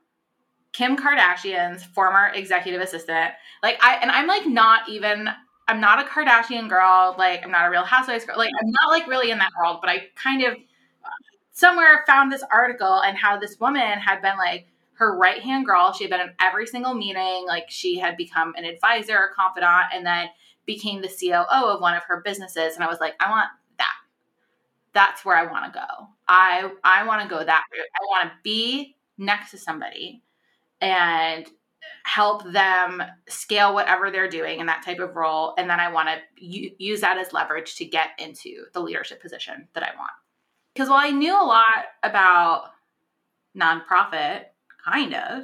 Kim 0.74 0.96
Kardashian's 0.96 1.84
former 1.84 2.28
executive 2.34 2.82
assistant. 2.82 3.32
Like 3.64 3.78
I 3.82 3.96
and 3.96 4.12
I'm 4.12 4.28
like 4.28 4.46
not 4.46 4.88
even 4.88 5.30
I'm 5.68 5.82
not 5.82 6.00
a 6.00 6.08
Kardashian 6.08 6.70
girl, 6.70 7.16
like 7.18 7.44
I'm 7.44 7.52
not 7.52 7.68
a 7.68 7.70
real 7.70 7.84
housewives 7.84 8.26
girl. 8.26 8.38
Like 8.38 8.52
I'm 8.62 8.72
not 8.72 8.90
like 8.90 9.08
really 9.08 9.32
in 9.32 9.40
that 9.40 9.52
world, 9.60 9.80
but 9.82 9.90
I 9.90 10.04
kind 10.16 10.44
of 10.44 10.54
uh, 10.54 11.10
somewhere 11.52 12.04
found 12.06 12.32
this 12.32 12.44
article 12.52 13.02
and 13.02 13.18
how 13.18 13.40
this 13.40 13.60
woman 13.60 14.00
had 14.00 14.22
been 14.22 14.38
like 14.38 14.68
her 14.94 15.18
right 15.18 15.42
hand 15.42 15.66
girl. 15.66 15.94
She 15.94 16.04
had 16.04 16.12
been 16.12 16.22
in 16.22 16.34
every 16.40 16.68
single 16.68 16.94
meeting. 16.94 17.46
Like 17.48 17.66
she 17.70 17.98
had 17.98 18.18
become 18.18 18.54
an 18.56 18.66
advisor, 18.66 19.18
a 19.18 19.34
confidant, 19.34 19.94
and 19.94 20.06
then 20.06 20.30
became 20.66 21.02
the 21.02 21.08
COO 21.08 21.68
of 21.68 21.82
one 21.82 21.96
of 21.96 22.04
her 22.04 22.22
businesses. 22.24 22.76
And 22.76 22.84
I 22.84 22.88
was 22.88 23.00
like, 23.00 23.16
I 23.20 23.30
want 23.30 23.48
that's 24.94 25.24
where 25.24 25.36
I 25.36 25.52
want 25.52 25.72
to 25.72 25.80
go. 25.80 26.08
I 26.28 26.72
I 26.84 27.06
want 27.06 27.24
to 27.24 27.30
go 27.30 27.44
that 27.44 27.64
route. 27.72 27.88
I 27.96 28.06
want 28.10 28.30
to 28.30 28.36
be 28.44 28.96
next 29.18 29.52
to 29.52 29.58
somebody 29.58 30.24
and 30.82 31.48
help 32.04 32.44
them 32.52 33.04
scale 33.28 33.74
whatever 33.74 34.10
they're 34.10 34.30
doing 34.30 34.60
in 34.60 34.66
that 34.68 34.84
type 34.84 35.00
of 35.00 35.16
role. 35.16 35.54
And 35.58 35.70
then 35.70 35.80
I 35.80 35.92
want 35.92 36.10
to 36.10 36.46
u- 36.46 36.72
use 36.78 37.02
that 37.02 37.18
as 37.18 37.34
leverage 37.34 37.76
to 37.76 37.86
get 37.86 38.10
into 38.18 38.66
the 38.74 38.80
leadership 38.80 39.22
position 39.22 39.68
that 39.74 39.84
I 39.84 39.96
want. 39.98 40.12
Because 40.74 40.90
while 40.90 41.06
I 41.06 41.12
knew 41.12 41.34
a 41.34 41.44
lot 41.44 41.86
about 42.04 42.72
nonprofit, 43.58 44.46
kind 44.84 45.14
of, 45.14 45.44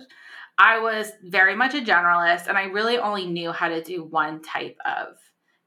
I 0.57 0.79
was 0.79 1.11
very 1.23 1.55
much 1.55 1.73
a 1.73 1.81
generalist 1.81 2.47
and 2.47 2.57
I 2.57 2.65
really 2.65 2.97
only 2.97 3.27
knew 3.27 3.51
how 3.51 3.67
to 3.67 3.83
do 3.83 4.03
one 4.03 4.41
type 4.41 4.77
of 4.85 5.17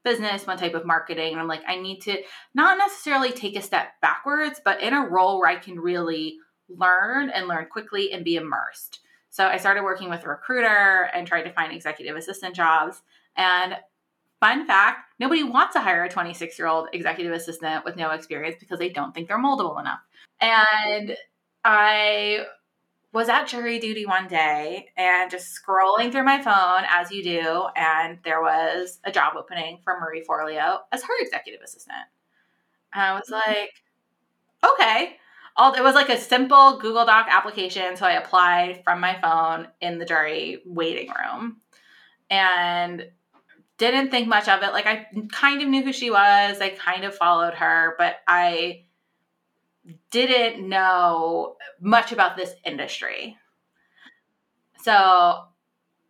business, 0.04 0.46
one 0.46 0.58
type 0.58 0.74
of 0.74 0.86
marketing. 0.86 1.32
And 1.32 1.40
I'm 1.40 1.48
like, 1.48 1.62
I 1.66 1.76
need 1.76 2.00
to 2.02 2.16
not 2.54 2.78
necessarily 2.78 3.32
take 3.32 3.56
a 3.56 3.62
step 3.62 3.88
backwards, 4.00 4.60
but 4.64 4.80
in 4.80 4.94
a 4.94 5.06
role 5.06 5.38
where 5.38 5.48
I 5.50 5.56
can 5.56 5.78
really 5.78 6.36
learn 6.68 7.30
and 7.30 7.48
learn 7.48 7.66
quickly 7.66 8.12
and 8.12 8.24
be 8.24 8.36
immersed. 8.36 9.00
So 9.30 9.46
I 9.46 9.56
started 9.56 9.84
working 9.84 10.10
with 10.10 10.24
a 10.24 10.28
recruiter 10.28 11.10
and 11.14 11.26
tried 11.26 11.42
to 11.42 11.52
find 11.52 11.72
executive 11.72 12.16
assistant 12.16 12.54
jobs. 12.54 13.02
And 13.36 13.76
fun 14.40 14.66
fact 14.66 15.00
nobody 15.18 15.42
wants 15.42 15.74
to 15.74 15.80
hire 15.80 16.04
a 16.04 16.08
26 16.08 16.58
year 16.58 16.68
old 16.68 16.88
executive 16.92 17.32
assistant 17.32 17.84
with 17.84 17.96
no 17.96 18.10
experience 18.10 18.56
because 18.60 18.78
they 18.78 18.88
don't 18.88 19.14
think 19.14 19.28
they're 19.28 19.42
moldable 19.42 19.80
enough. 19.80 20.00
And 20.40 21.16
I 21.64 22.46
was 23.18 23.28
at 23.28 23.48
jury 23.48 23.80
duty 23.80 24.06
one 24.06 24.28
day 24.28 24.86
and 24.96 25.28
just 25.28 25.48
scrolling 25.52 26.12
through 26.12 26.22
my 26.22 26.40
phone 26.40 26.84
as 26.88 27.10
you 27.10 27.20
do, 27.24 27.66
and 27.74 28.16
there 28.22 28.40
was 28.40 29.00
a 29.04 29.10
job 29.10 29.32
opening 29.36 29.80
for 29.82 29.98
Marie 29.98 30.24
Forleo 30.24 30.78
as 30.92 31.02
her 31.02 31.20
executive 31.20 31.60
assistant. 31.60 32.06
And 32.94 33.02
I 33.02 33.14
was 33.14 33.28
like, 33.28 33.72
okay. 34.64 35.16
All, 35.56 35.74
it 35.74 35.82
was 35.82 35.96
like 35.96 36.10
a 36.10 36.16
simple 36.16 36.78
Google 36.78 37.04
Doc 37.04 37.26
application. 37.28 37.96
So 37.96 38.06
I 38.06 38.12
applied 38.12 38.84
from 38.84 39.00
my 39.00 39.20
phone 39.20 39.66
in 39.80 39.98
the 39.98 40.04
jury 40.04 40.62
waiting 40.64 41.08
room 41.10 41.56
and 42.30 43.04
didn't 43.78 44.12
think 44.12 44.28
much 44.28 44.46
of 44.46 44.62
it. 44.62 44.72
Like 44.72 44.86
I 44.86 45.08
kind 45.32 45.60
of 45.60 45.68
knew 45.68 45.82
who 45.82 45.92
she 45.92 46.10
was. 46.12 46.60
I 46.60 46.68
kind 46.68 47.02
of 47.02 47.16
followed 47.16 47.54
her, 47.54 47.96
but 47.98 48.20
I 48.28 48.84
didn't 50.10 50.66
know 50.66 51.56
much 51.80 52.12
about 52.12 52.36
this 52.36 52.54
industry. 52.64 53.36
So, 54.82 55.44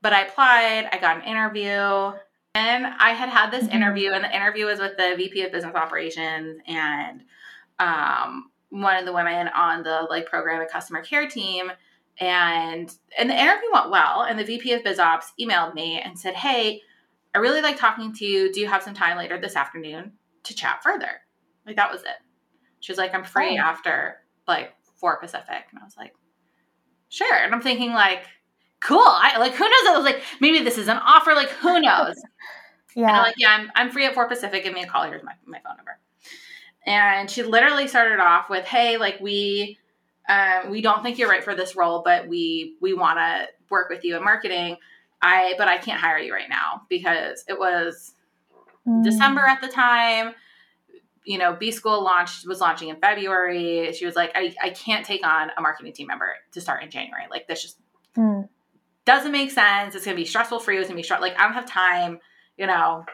but 0.03 0.13
I 0.13 0.23
applied, 0.23 0.89
I 0.93 0.99
got 0.99 1.17
an 1.17 1.23
interview, 1.25 2.13
and 2.55 2.87
I 2.87 3.13
had 3.13 3.29
had 3.29 3.51
this 3.51 3.65
mm-hmm. 3.65 3.77
interview, 3.77 4.13
and 4.13 4.25
the 4.25 4.35
interview 4.35 4.67
was 4.67 4.79
with 4.79 4.97
the 4.97 5.15
VP 5.17 5.43
of 5.43 5.53
Business 5.53 5.75
Operations 5.75 6.61
and 6.67 7.23
um, 7.79 8.51
one 8.71 8.97
of 8.97 9.05
the 9.05 9.13
women 9.13 9.49
on 9.49 9.83
the 9.83 10.07
like 10.11 10.27
program 10.27 10.61
and 10.61 10.71
customer 10.71 11.03
care 11.03 11.29
team. 11.29 11.71
And 12.21 12.93
and 13.17 13.31
the 13.31 13.41
interview 13.41 13.69
went 13.73 13.91
well, 13.91 14.23
and 14.23 14.39
the 14.39 14.45
VP 14.45 14.73
of 14.73 14.83
Biz 14.83 14.99
Ops 14.99 15.33
emailed 15.41 15.75
me 15.75 16.01
and 16.01 16.19
said, 16.19 16.35
"Hey, 16.35 16.83
I 17.33 17.39
really 17.39 17.63
like 17.63 17.77
talking 17.77 18.13
to 18.15 18.25
you. 18.25 18.53
Do 18.53 18.61
you 18.61 18.67
have 18.67 18.83
some 18.83 18.95
time 18.95 19.17
later 19.17 19.39
this 19.39 19.55
afternoon 19.55 20.13
to 20.43 20.55
chat 20.55 20.83
further?" 20.83 21.21
Like 21.65 21.77
that 21.77 21.93
was 21.93 22.03
it. 22.03 22.17
She 22.81 22.93
was 22.93 22.99
like, 22.99 23.15
I'm 23.15 23.25
free 23.25 23.59
oh. 23.59 23.63
after 23.63 24.19
like 24.47 24.75
four 24.97 25.19
Pacific. 25.19 25.65
And 25.71 25.81
I 25.81 25.85
was 25.85 25.97
like, 25.97 26.15
sure. 27.09 27.35
And 27.35 27.55
I'm 27.55 27.63
thinking 27.63 27.93
like, 27.93 28.23
cool. 28.81 28.99
I 29.01 29.39
like 29.39 29.55
who 29.55 29.65
knows? 29.65 29.87
I 29.89 29.95
was 29.97 30.05
like, 30.05 30.23
maybe 30.41 30.61
this 30.65 30.79
is 30.79 30.89
an 30.89 30.99
offer. 30.99 31.35
Like 31.35 31.51
who 31.51 31.81
knows? 31.81 32.17
yeah. 32.95 33.07
And 33.09 33.17
I'm 33.17 33.23
like, 33.23 33.35
yeah, 33.39 33.51
I'm, 33.51 33.73
I'm 33.75 33.91
free 33.91 34.07
at 34.07 34.15
four 34.15 34.29
Pacific. 34.29 34.65
Give 34.65 34.75
me 34.75 34.83
a 34.83 34.87
call. 34.87 35.05
Here's 35.05 35.23
my, 35.23 35.35
my 35.47 35.61
phone 35.61 35.77
number. 35.77 35.99
And 36.87 37.31
she 37.31 37.43
literally 37.43 37.87
started 37.87 38.19
off 38.19 38.49
with, 38.49 38.65
hey, 38.65 38.97
like 38.97 39.21
we 39.21 39.79
um, 40.29 40.71
we 40.71 40.83
don't 40.83 41.03
think 41.03 41.19
you're 41.19 41.29
right 41.29 41.43
for 41.43 41.55
this 41.55 41.75
role, 41.75 42.03
but 42.05 42.29
we 42.29 42.77
we 42.81 42.95
want 42.95 43.19
to 43.19 43.49
work 43.71 43.89
with 43.89 44.05
you 44.05 44.17
in 44.17 44.25
marketing. 44.25 44.77
I 45.23 45.55
but 45.59 45.69
I 45.69 45.79
can't 45.79 46.01
hire 46.01 46.19
you 46.19 46.33
right 46.33 46.49
now 46.49 46.83
because 46.89 47.45
it 47.49 47.59
was 47.59 48.15
mm. 48.87 49.03
December 49.03 49.41
at 49.41 49.61
the 49.61 49.69
time 49.69 50.35
you 51.25 51.39
know, 51.39 51.55
B 51.55 51.71
School 51.71 52.03
launched 52.03 52.47
was 52.47 52.61
launching 52.61 52.89
in 52.89 52.97
February. 52.97 53.93
She 53.93 54.07
was 54.07 54.17
like, 54.17 54.33
I, 54.35 54.55
I 54.63 54.71
can't 54.71 55.05
take 55.05 55.27
on 55.27 55.51
a 55.57 55.61
marketing 55.61 55.93
team 55.93 56.07
member 56.07 56.35
to 56.53 56.61
start 56.61 56.83
in 56.83 56.91
January. 56.91 57.25
Like 57.31 57.47
this 57.47 57.63
just 57.63 57.79
mm. 58.17 58.49
doesn't 59.05 59.33
make 59.33 59.51
sense. 59.51 59.95
It's 59.95 60.05
gonna 60.05 60.17
be 60.17 60.25
stressful 60.25 60.61
for 60.61 60.73
you. 60.73 60.81
It's 60.81 60.89
gonna 60.89 60.97
be 60.97 61.03
stressful. 61.03 61.29
Like 61.29 61.39
I 61.39 61.45
don't 61.45 61.55
have 61.55 61.67
time, 61.67 62.19
you 62.57 62.67
know. 62.67 63.05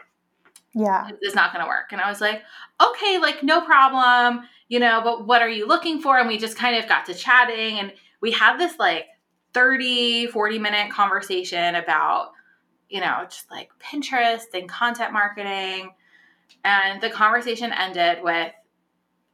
Yeah. 0.73 1.09
It's 1.21 1.35
not 1.35 1.53
gonna 1.53 1.67
work. 1.67 1.91
And 1.91 2.01
I 2.01 2.09
was 2.09 2.21
like, 2.21 2.41
okay, 2.81 3.17
like 3.17 3.43
no 3.43 3.61
problem, 3.61 4.41
you 4.67 4.79
know, 4.79 5.01
but 5.03 5.25
what 5.25 5.41
are 5.41 5.49
you 5.49 5.67
looking 5.67 6.01
for? 6.01 6.17
And 6.17 6.27
we 6.27 6.37
just 6.37 6.57
kind 6.57 6.75
of 6.75 6.89
got 6.89 7.05
to 7.05 7.13
chatting 7.13 7.79
and 7.79 7.93
we 8.21 8.31
had 8.31 8.57
this 8.57 8.77
like 8.79 9.05
30, 9.53 10.27
40 10.27 10.59
minute 10.59 10.91
conversation 10.91 11.75
about, 11.75 12.31
you 12.89 12.99
know, 12.99 13.23
just 13.23 13.49
like 13.51 13.69
Pinterest 13.79 14.53
and 14.53 14.67
content 14.67 15.13
marketing 15.13 15.91
and 16.63 17.01
the 17.01 17.09
conversation 17.09 17.71
ended 17.71 18.23
with, 18.23 18.51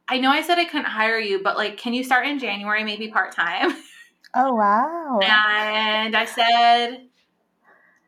I 0.08 0.18
know 0.18 0.30
I 0.30 0.42
said 0.42 0.58
I 0.58 0.64
couldn't 0.64 0.86
hire 0.86 1.18
you, 1.18 1.42
but 1.42 1.56
like, 1.56 1.76
can 1.78 1.94
you 1.94 2.04
start 2.04 2.26
in 2.26 2.38
January, 2.38 2.84
maybe 2.84 3.08
part 3.08 3.32
time? 3.32 3.72
Oh, 4.34 4.54
wow. 4.54 5.20
And 5.22 6.16
I 6.16 6.24
said, 6.24 7.08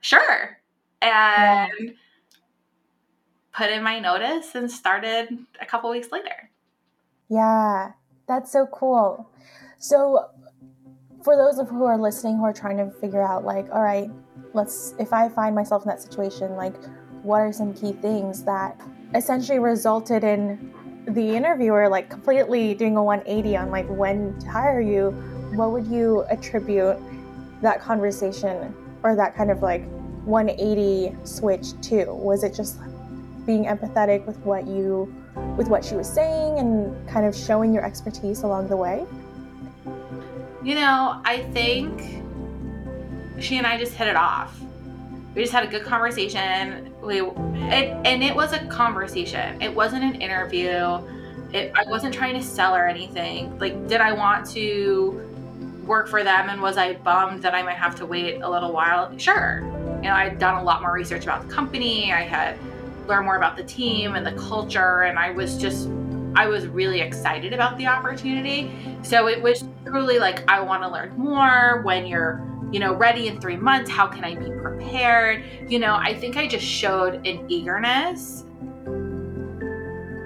sure. 0.01 0.59
And 1.03 1.71
yeah. 1.79 1.91
put 3.53 3.71
in 3.71 3.83
my 3.83 3.99
notice 3.99 4.55
and 4.55 4.71
started 4.71 5.29
a 5.61 5.67
couple 5.67 5.91
weeks 5.91 6.11
later. 6.11 6.51
Yeah, 7.29 7.93
that's 8.27 8.51
so 8.51 8.67
cool. 8.67 9.29
So, 9.79 10.31
for 11.23 11.37
those 11.37 11.59
of 11.59 11.69
who 11.69 11.85
are 11.85 11.99
listening 11.99 12.37
who 12.39 12.45
are 12.45 12.53
trying 12.53 12.79
to 12.79 12.91
figure 13.01 13.23
out, 13.23 13.45
like, 13.45 13.67
all 13.71 13.83
right, 13.83 14.11
let's, 14.55 14.95
if 14.99 15.13
I 15.13 15.29
find 15.29 15.55
myself 15.55 15.83
in 15.83 15.89
that 15.89 16.01
situation, 16.01 16.57
like, 16.57 16.75
what 17.23 17.41
are 17.41 17.53
some 17.53 17.75
key 17.75 17.93
things 17.93 18.45
that 18.45 18.81
essentially 19.15 19.59
resulted 19.59 20.25
in 20.25 20.73
the 21.07 21.37
interviewer 21.37 21.89
like 21.89 22.11
completely 22.11 22.75
doing 22.75 22.97
a 22.97 23.03
180 23.03 23.57
on 23.57 23.71
like 23.71 23.87
when 23.89 24.39
to 24.41 24.49
hire 24.49 24.81
you. 24.81 25.11
What 25.55 25.71
would 25.73 25.87
you 25.87 26.25
attribute 26.31 26.97
that 27.63 27.81
conversation 27.81 28.75
or 29.03 29.15
that 29.15 29.37
kind 29.37 29.51
of 29.51 29.63
like 29.63 29.85
180 30.25 31.17
switch 31.25 31.81
to? 31.83 32.07
Was 32.07 32.43
it 32.43 32.55
just 32.55 32.79
being 33.47 33.67
empathetic 33.67 34.25
with 34.27 34.39
what 34.39 34.67
you 34.67 35.15
with 35.57 35.69
what 35.69 35.85
she 35.85 35.95
was 35.95 36.09
saying 36.09 36.59
and 36.59 37.09
kind 37.09 37.27
of 37.27 37.37
showing 37.37 37.73
your 37.73 37.85
expertise 37.85 38.43
along 38.43 38.69
the 38.69 38.77
way? 38.77 39.07
You 40.63 40.77
know 40.77 41.21
i 41.27 41.43
think 41.53 42.23
she 43.39 43.59
and 43.59 43.67
i 43.67 43.77
just 43.77 43.93
hit 43.93 44.09
it 44.09 44.17
off 44.17 44.59
we 45.35 45.43
just 45.43 45.53
had 45.53 45.65
a 45.65 45.67
good 45.67 45.83
conversation. 45.83 46.95
We 47.03 47.21
it, 47.21 47.97
and 48.07 48.23
it 48.23 48.35
was 48.35 48.53
a 48.53 48.65
conversation. 48.67 49.61
It 49.61 49.75
wasn't 49.75 50.05
an 50.05 50.21
interview. 50.21 51.01
It, 51.53 51.73
i 51.77 51.85
wasn't 51.89 52.15
trying 52.15 52.35
to 52.35 52.43
sell 52.43 52.75
or 52.75 52.87
anything. 52.87 53.59
Like 53.59 53.89
did 53.89 54.01
i 54.01 54.13
want 54.13 54.49
to 54.51 55.31
work 55.87 56.09
for 56.09 56.25
them 56.25 56.49
and 56.49 56.63
was 56.63 56.79
i 56.79 56.95
bummed 56.95 57.43
that 57.43 57.55
i 57.55 57.63
might 57.63 57.77
have 57.77 57.95
to 57.97 58.07
wait 58.07 58.41
a 58.41 58.49
little 58.49 58.73
while? 58.73 59.17
Sure. 59.19 59.61
You 59.97 60.09
know 60.09 60.15
i'd 60.15 60.39
done 60.39 60.55
a 60.55 60.63
lot 60.63 60.83
more 60.83 60.93
research 60.93 61.25
about 61.25 61.47
the 61.47 61.53
company. 61.53 62.13
I 62.13 62.23
had 62.23 62.59
learned 63.07 63.27
more 63.27 63.37
about 63.37 63.57
the 63.57 63.65
team 63.65 64.15
and 64.15 64.27
the 64.27 64.33
culture 64.33 65.03
and 65.03 65.19
i 65.19 65.31
was 65.31 65.59
just 65.59 65.89
i 66.37 66.47
was 66.47 66.67
really 66.67 67.01
excited 67.01 67.53
about 67.53 67.77
the 67.77 67.87
opportunity. 67.87 68.73
So 69.03 69.29
it 69.29 69.43
was 69.43 69.65
truly 69.85 70.19
like 70.19 70.49
i 70.49 70.61
want 70.61 70.83
to 70.83 70.89
learn 70.89 71.17
more 71.17 71.83
when 71.83 72.07
you're 72.07 72.54
you 72.73 72.81
know, 72.81 72.95
ready 72.95 73.29
in 73.29 73.41
three 73.41 73.57
months. 73.57 73.91
How 73.91 74.07
can 74.07 74.25
I 74.25 74.35
be 74.35 74.51
prepared? 74.51 75.45
You 75.69 75.79
know, 75.79 75.95
I 75.95 76.15
think 76.15 76.37
I 76.37 76.47
just 76.47 76.65
showed 76.65 77.27
an 77.27 77.51
eagerness. 77.51 78.45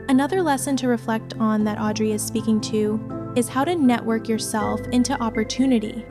Another 0.09 0.42
lesson 0.42 0.76
to 0.78 0.88
reflect 0.88 1.35
on 1.38 1.64
that 1.64 1.78
Audrey 1.78 2.12
is 2.12 2.23
speaking 2.23 2.61
to 2.62 3.33
is 3.37 3.49
how 3.49 3.64
to 3.64 3.75
network 3.75 4.28
yourself 4.28 4.80
into 4.92 5.21
opportunity. 5.23 6.04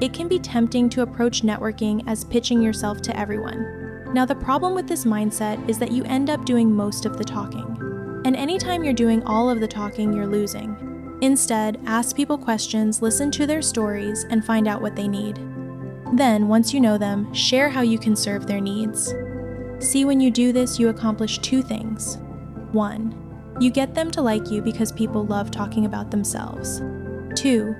It 0.00 0.12
can 0.12 0.26
be 0.26 0.40
tempting 0.40 0.88
to 0.90 1.02
approach 1.02 1.42
networking 1.42 2.02
as 2.06 2.24
pitching 2.24 2.60
yourself 2.60 3.00
to 3.02 3.16
everyone. 3.16 4.12
Now, 4.12 4.24
the 4.24 4.34
problem 4.34 4.74
with 4.74 4.88
this 4.88 5.04
mindset 5.04 5.68
is 5.68 5.78
that 5.78 5.92
you 5.92 6.04
end 6.04 6.30
up 6.30 6.44
doing 6.44 6.70
most 6.70 7.06
of 7.06 7.16
the 7.16 7.24
talking. 7.24 8.22
And 8.24 8.34
anytime 8.36 8.82
you're 8.82 8.92
doing 8.92 9.22
all 9.24 9.48
of 9.48 9.60
the 9.60 9.68
talking, 9.68 10.12
you're 10.12 10.26
losing. 10.26 11.18
Instead, 11.20 11.80
ask 11.86 12.14
people 12.14 12.36
questions, 12.36 13.02
listen 13.02 13.30
to 13.30 13.46
their 13.46 13.62
stories, 13.62 14.24
and 14.30 14.44
find 14.44 14.66
out 14.66 14.82
what 14.82 14.96
they 14.96 15.08
need. 15.08 15.38
Then, 16.14 16.46
once 16.46 16.72
you 16.72 16.80
know 16.80 16.96
them, 16.96 17.32
share 17.34 17.68
how 17.68 17.80
you 17.80 17.98
can 17.98 18.14
serve 18.14 18.46
their 18.46 18.60
needs. 18.60 19.12
See, 19.80 20.04
when 20.04 20.20
you 20.20 20.30
do 20.30 20.52
this, 20.52 20.78
you 20.78 20.88
accomplish 20.88 21.40
two 21.40 21.60
things. 21.60 22.18
One, 22.70 23.14
you 23.58 23.68
get 23.68 23.94
them 23.94 24.12
to 24.12 24.22
like 24.22 24.48
you 24.48 24.62
because 24.62 24.92
people 24.92 25.26
love 25.26 25.50
talking 25.50 25.86
about 25.86 26.12
themselves. 26.12 26.80
Two, 27.34 27.74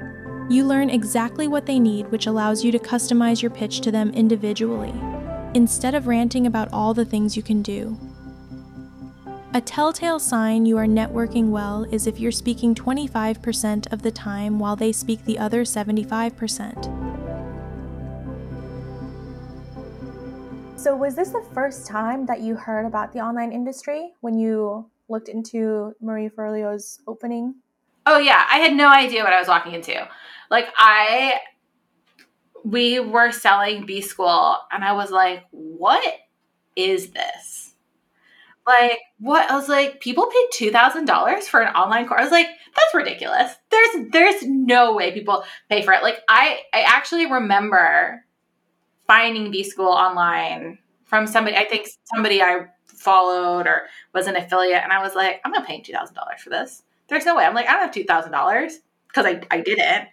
you 0.50 0.64
learn 0.64 0.90
exactly 0.90 1.46
what 1.46 1.64
they 1.64 1.78
need, 1.78 2.10
which 2.10 2.26
allows 2.26 2.64
you 2.64 2.72
to 2.72 2.78
customize 2.78 3.40
your 3.40 3.52
pitch 3.52 3.80
to 3.82 3.92
them 3.92 4.10
individually, 4.10 4.92
instead 5.54 5.94
of 5.94 6.08
ranting 6.08 6.48
about 6.48 6.72
all 6.72 6.92
the 6.92 7.04
things 7.04 7.36
you 7.36 7.42
can 7.42 7.62
do. 7.62 7.96
A 9.54 9.60
telltale 9.60 10.18
sign 10.18 10.66
you 10.66 10.76
are 10.76 10.86
networking 10.86 11.50
well 11.50 11.84
is 11.84 12.08
if 12.08 12.18
you're 12.18 12.32
speaking 12.32 12.74
25% 12.74 13.92
of 13.92 14.02
the 14.02 14.10
time 14.10 14.58
while 14.58 14.74
they 14.74 14.90
speak 14.90 15.24
the 15.24 15.38
other 15.38 15.62
75%. 15.62 17.03
So, 20.84 20.94
was 20.94 21.14
this 21.14 21.30
the 21.30 21.42
first 21.54 21.86
time 21.86 22.26
that 22.26 22.42
you 22.42 22.56
heard 22.56 22.84
about 22.84 23.14
the 23.14 23.20
online 23.20 23.52
industry 23.52 24.12
when 24.20 24.38
you 24.38 24.90
looked 25.08 25.30
into 25.30 25.94
Marie 25.98 26.28
Forleo's 26.28 27.00
opening? 27.06 27.54
Oh, 28.04 28.18
yeah. 28.18 28.46
I 28.50 28.58
had 28.58 28.74
no 28.74 28.90
idea 28.90 29.24
what 29.24 29.32
I 29.32 29.38
was 29.38 29.48
walking 29.48 29.72
into. 29.72 30.06
Like, 30.50 30.66
I, 30.76 31.40
we 32.64 33.00
were 33.00 33.32
selling 33.32 33.86
B 33.86 34.02
School, 34.02 34.58
and 34.70 34.84
I 34.84 34.92
was 34.92 35.10
like, 35.10 35.44
what 35.52 36.04
is 36.76 37.12
this? 37.12 37.74
Like, 38.66 38.98
what? 39.18 39.50
I 39.50 39.56
was 39.56 39.70
like, 39.70 40.02
people 40.02 40.26
paid 40.26 40.70
$2,000 40.70 41.44
for 41.44 41.62
an 41.62 41.74
online 41.74 42.06
course. 42.06 42.20
I 42.20 42.24
was 42.24 42.30
like, 42.30 42.48
that's 42.76 42.94
ridiculous. 42.94 43.54
There's, 43.70 44.10
there's 44.10 44.42
no 44.42 44.92
way 44.92 45.12
people 45.12 45.44
pay 45.70 45.80
for 45.80 45.94
it. 45.94 46.02
Like, 46.02 46.18
I, 46.28 46.58
I 46.74 46.82
actually 46.82 47.24
remember 47.24 48.23
finding 49.06 49.50
B 49.50 49.62
School 49.62 49.88
online 49.90 50.78
from 51.04 51.26
somebody, 51.26 51.56
I 51.56 51.64
think 51.64 51.88
somebody 52.04 52.42
I 52.42 52.66
followed 52.86 53.66
or 53.66 53.82
was 54.14 54.26
an 54.26 54.36
affiliate, 54.36 54.82
and 54.82 54.92
I 54.92 55.02
was 55.02 55.14
like, 55.14 55.40
I'm 55.44 55.52
not 55.52 55.66
paying 55.66 55.82
two 55.82 55.92
thousand 55.92 56.14
dollars 56.14 56.40
for 56.40 56.50
this. 56.50 56.82
There's 57.08 57.26
no 57.26 57.36
way. 57.36 57.44
I'm 57.44 57.54
like, 57.54 57.66
I 57.66 57.72
don't 57.72 57.82
have 57.82 57.94
two 57.94 58.04
thousand 58.04 58.32
dollars 58.32 58.78
because 59.08 59.26
I 59.26 59.42
I 59.50 59.60
didn't. 59.60 60.08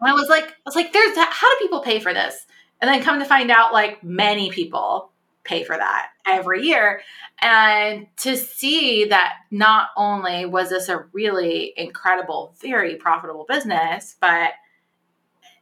And 0.00 0.10
I 0.10 0.12
was 0.12 0.28
like, 0.28 0.44
I 0.44 0.54
was 0.64 0.74
like, 0.74 0.92
there's 0.92 1.16
how 1.16 1.58
do 1.58 1.58
people 1.62 1.80
pay 1.80 2.00
for 2.00 2.12
this? 2.12 2.46
And 2.80 2.88
then 2.88 3.02
come 3.02 3.18
to 3.18 3.24
find 3.24 3.50
out, 3.50 3.72
like 3.72 4.02
many 4.02 4.50
people 4.50 5.10
pay 5.44 5.64
for 5.64 5.76
that 5.76 6.08
every 6.26 6.62
year. 6.62 7.00
And 7.40 8.06
to 8.18 8.36
see 8.36 9.04
that 9.06 9.34
not 9.50 9.88
only 9.96 10.44
was 10.44 10.70
this 10.70 10.88
a 10.88 11.04
really 11.12 11.72
incredible, 11.76 12.54
very 12.60 12.96
profitable 12.96 13.46
business, 13.48 14.16
but 14.20 14.50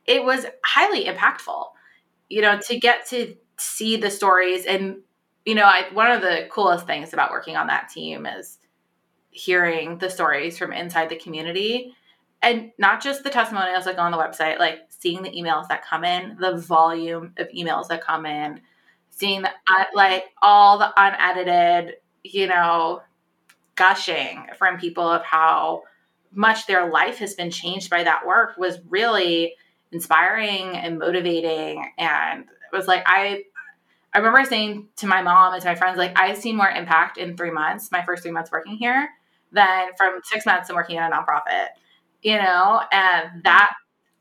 it 0.06 0.24
was 0.24 0.46
highly 0.64 1.04
impactful 1.04 1.66
you 2.28 2.42
know, 2.42 2.58
to 2.58 2.78
get 2.78 3.06
to 3.08 3.36
see 3.58 3.96
the 3.96 4.10
stories. 4.10 4.66
And 4.66 4.98
you 5.44 5.54
know, 5.54 5.64
I 5.64 5.86
one 5.92 6.10
of 6.10 6.22
the 6.22 6.48
coolest 6.50 6.86
things 6.86 7.12
about 7.12 7.30
working 7.30 7.56
on 7.56 7.66
that 7.68 7.88
team 7.88 8.26
is 8.26 8.58
hearing 9.30 9.98
the 9.98 10.10
stories 10.10 10.56
from 10.56 10.72
inside 10.72 11.08
the 11.08 11.16
community 11.16 11.94
and 12.44 12.70
not 12.78 13.02
just 13.02 13.24
the 13.24 13.30
testimonials 13.30 13.86
that 13.86 13.96
go 13.96 14.02
on 14.02 14.12
the 14.12 14.18
website, 14.18 14.58
like 14.58 14.80
seeing 14.90 15.22
the 15.22 15.30
emails 15.30 15.66
that 15.68 15.84
come 15.84 16.04
in, 16.04 16.36
the 16.38 16.56
volume 16.56 17.32
of 17.38 17.48
emails 17.48 17.88
that 17.88 18.04
come 18.04 18.26
in, 18.26 18.60
seeing 19.10 19.42
the 19.42 19.50
like 19.94 20.24
all 20.42 20.78
the 20.78 20.92
unedited, 20.96 21.96
you 22.22 22.46
know, 22.46 23.00
gushing 23.76 24.46
from 24.58 24.78
people 24.78 25.08
of 25.08 25.22
how 25.24 25.82
much 26.32 26.66
their 26.66 26.90
life 26.90 27.18
has 27.18 27.34
been 27.34 27.50
changed 27.50 27.88
by 27.90 28.04
that 28.04 28.26
work 28.26 28.56
was 28.58 28.78
really 28.88 29.54
inspiring 29.92 30.76
and 30.76 30.98
motivating 30.98 31.84
and 31.98 32.42
it 32.42 32.76
was 32.76 32.86
like 32.86 33.02
i 33.06 33.42
i 34.12 34.18
remember 34.18 34.44
saying 34.44 34.88
to 34.96 35.06
my 35.06 35.22
mom 35.22 35.52
and 35.52 35.62
to 35.62 35.68
my 35.68 35.74
friends 35.74 35.96
like 35.98 36.18
i've 36.18 36.36
seen 36.36 36.56
more 36.56 36.68
impact 36.68 37.16
in 37.16 37.36
three 37.36 37.50
months 37.50 37.92
my 37.92 38.02
first 38.02 38.22
three 38.22 38.32
months 38.32 38.50
working 38.50 38.76
here 38.76 39.08
than 39.52 39.88
from 39.96 40.20
six 40.24 40.44
months 40.44 40.68
and 40.68 40.76
working 40.76 40.96
at 40.96 41.12
a 41.12 41.14
nonprofit 41.14 41.68
you 42.22 42.36
know 42.36 42.80
and 42.90 43.44
that 43.44 43.74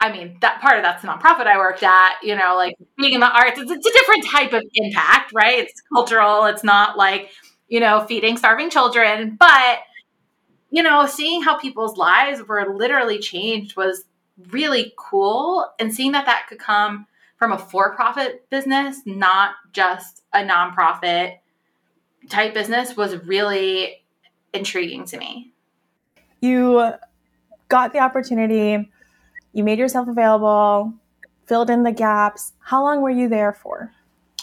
I 0.03 0.11
mean, 0.11 0.35
that 0.41 0.59
part 0.59 0.75
of 0.75 0.83
that's 0.83 1.01
the 1.01 1.07
nonprofit 1.07 1.47
I 1.47 1.57
worked 1.57 1.81
at, 1.81 2.15
you 2.23 2.35
know, 2.35 2.55
like 2.57 2.75
being 2.97 3.13
in 3.13 3.21
the 3.21 3.31
arts, 3.31 3.57
it's, 3.57 3.71
it's, 3.71 3.87
a 3.87 3.91
different 3.93 4.25
type 4.25 4.51
of 4.51 4.61
impact, 4.73 5.31
right? 5.33 5.59
It's 5.59 5.81
cultural. 5.93 6.43
It's 6.43 6.63
not 6.63 6.97
like, 6.97 7.29
you 7.69 7.79
know, 7.79 8.05
feeding 8.05 8.35
starving 8.35 8.69
children. 8.69 9.37
But, 9.39 9.79
you 10.69 10.83
know, 10.83 11.05
seeing 11.05 11.41
how 11.41 11.57
people's 11.57 11.95
lives 11.95 12.45
were 12.45 12.75
literally 12.75 13.17
changed 13.17 13.77
was 13.77 14.03
really 14.49 14.93
cool 14.97 15.69
and 15.79 15.93
seeing 15.93 16.11
that 16.11 16.25
that 16.25 16.47
could 16.47 16.59
come 16.59 17.05
from 17.37 17.51
a 17.51 17.57
for-profit 17.57 18.49
business 18.49 19.01
not 19.05 19.55
just 19.71 20.23
a 20.33 20.39
nonprofit 20.39 21.37
type 22.29 22.53
business 22.53 22.95
was 22.95 23.15
really 23.25 24.03
intriguing 24.53 25.05
to 25.05 25.17
me. 25.17 25.51
You 26.41 26.93
got 27.67 27.93
the 27.93 27.99
opportunity 27.99 28.89
you 29.53 29.63
made 29.63 29.77
yourself 29.79 30.07
available 30.07 30.93
filled 31.45 31.69
in 31.69 31.83
the 31.83 31.91
gaps. 31.91 32.53
How 32.59 32.83
long 32.83 33.01
were 33.01 33.11
you 33.11 33.29
there 33.29 33.53
for? 33.53 33.91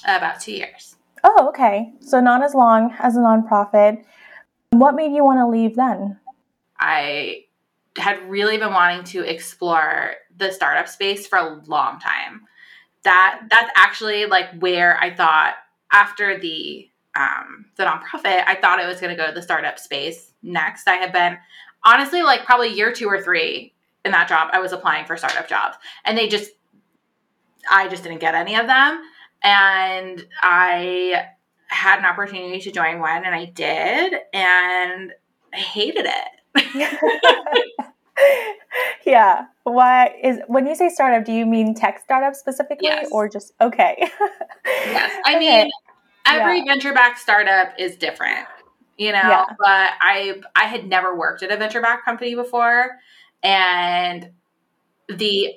About 0.04 0.40
two 0.40 0.52
years. 0.52 0.96
Oh 1.24 1.48
okay. 1.48 1.92
So 2.00 2.20
not 2.20 2.42
as 2.42 2.54
long 2.54 2.94
as 2.98 3.16
a 3.16 3.20
nonprofit. 3.20 4.04
What 4.70 4.94
made 4.94 5.12
you 5.12 5.24
want 5.24 5.38
to 5.38 5.48
leave 5.48 5.76
then? 5.76 6.18
I 6.78 7.44
had 8.00 8.28
really 8.28 8.58
been 8.58 8.72
wanting 8.72 9.04
to 9.04 9.20
explore 9.20 10.14
the 10.36 10.50
startup 10.50 10.88
space 10.88 11.26
for 11.26 11.38
a 11.38 11.60
long 11.66 12.00
time. 12.00 12.42
That 13.04 13.42
that's 13.50 13.70
actually 13.76 14.26
like 14.26 14.58
where 14.58 14.98
I 14.98 15.14
thought 15.14 15.54
after 15.92 16.38
the 16.38 16.88
um, 17.16 17.66
the 17.76 17.84
nonprofit, 17.84 18.44
I 18.46 18.56
thought 18.60 18.78
I 18.78 18.86
was 18.86 19.00
going 19.00 19.10
to 19.10 19.20
go 19.20 19.26
to 19.26 19.34
the 19.34 19.42
startup 19.42 19.78
space 19.78 20.32
next. 20.42 20.86
I 20.86 20.94
had 20.94 21.12
been 21.12 21.38
honestly 21.84 22.22
like 22.22 22.44
probably 22.44 22.68
year 22.68 22.92
two 22.92 23.08
or 23.08 23.20
three 23.20 23.74
in 24.04 24.12
that 24.12 24.28
job. 24.28 24.50
I 24.52 24.60
was 24.60 24.72
applying 24.72 25.06
for 25.06 25.16
startup 25.16 25.48
jobs, 25.48 25.76
and 26.04 26.16
they 26.16 26.28
just 26.28 26.50
I 27.70 27.88
just 27.88 28.02
didn't 28.02 28.20
get 28.20 28.34
any 28.34 28.54
of 28.56 28.66
them, 28.66 29.02
and 29.42 30.26
I 30.40 31.26
had 31.66 32.00
an 32.00 32.04
opportunity 32.04 32.60
to 32.60 32.72
join 32.72 33.00
one, 33.00 33.24
and 33.24 33.34
I 33.34 33.46
did, 33.46 34.14
and 34.32 35.12
I 35.52 35.56
hated 35.56 36.06
it. 36.06 36.39
yeah. 39.06 39.46
Why 39.64 40.14
is 40.22 40.38
when 40.46 40.66
you 40.66 40.74
say 40.74 40.88
startup, 40.88 41.24
do 41.24 41.32
you 41.32 41.46
mean 41.46 41.74
tech 41.74 42.00
startup 42.02 42.34
specifically 42.34 42.88
yes. 42.88 43.08
or 43.12 43.28
just 43.28 43.52
okay? 43.60 43.96
yes. 44.66 45.12
I 45.26 45.30
okay. 45.36 45.38
mean 45.38 45.70
every 46.26 46.58
yeah. 46.58 46.64
venture 46.66 46.92
backed 46.92 47.18
startup 47.18 47.72
is 47.78 47.96
different. 47.96 48.46
You 48.98 49.12
know, 49.12 49.18
yeah. 49.18 49.44
but 49.58 49.92
I 50.00 50.40
I 50.54 50.64
had 50.64 50.86
never 50.86 51.16
worked 51.16 51.42
at 51.42 51.50
a 51.50 51.56
venture 51.56 51.80
backed 51.80 52.04
company 52.04 52.34
before 52.34 52.98
and 53.42 54.30
the 55.08 55.54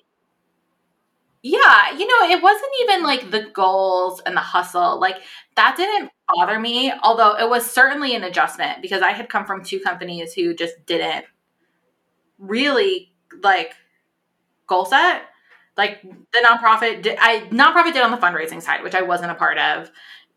yeah, 1.46 1.92
you 1.92 2.08
know, 2.08 2.34
it 2.34 2.42
wasn't 2.42 2.72
even 2.84 3.04
like 3.04 3.30
the 3.30 3.50
goals 3.54 4.22
and 4.26 4.36
the 4.36 4.42
hustle. 4.42 4.98
Like 5.00 5.18
that 5.56 5.76
didn't 5.76 6.10
bother 6.28 6.60
me, 6.60 6.94
although 7.04 7.36
it 7.36 7.50
was 7.50 7.70
certainly 7.70 8.16
an 8.16 8.24
adjustment 8.24 8.82
because 8.82 9.02
I 9.02 9.12
had 9.12 9.30
come 9.30 9.46
from 9.46 9.64
two 9.64 9.80
companies 9.80 10.34
who 10.34 10.54
just 10.54 10.86
didn't 10.86 11.26
really 12.38 13.14
like 13.42 13.74
goal 14.68 14.86
set. 14.86 15.24
Like 15.76 16.02
the 16.04 16.46
nonprofit, 16.46 17.02
did, 17.02 17.18
I 17.20 17.48
nonprofit 17.50 17.94
did 17.94 18.04
on 18.04 18.12
the 18.12 18.18
fundraising 18.18 18.62
side, 18.62 18.84
which 18.84 18.94
I 18.94 19.02
wasn't 19.02 19.32
a 19.32 19.36
part 19.36 19.58
of, 19.58 19.92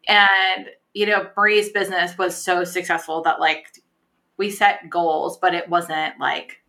and 0.09 0.69
you 0.95 1.05
know, 1.05 1.29
Marie's 1.37 1.69
business 1.69 2.17
was 2.17 2.35
so 2.35 2.65
successful 2.65 3.21
that 3.23 3.39
like 3.39 3.67
we 4.39 4.51
set 4.51 4.89
goals, 4.89 5.39
but 5.39 5.55
it 5.55 5.69
wasn't 5.69 6.19
like 6.19 6.63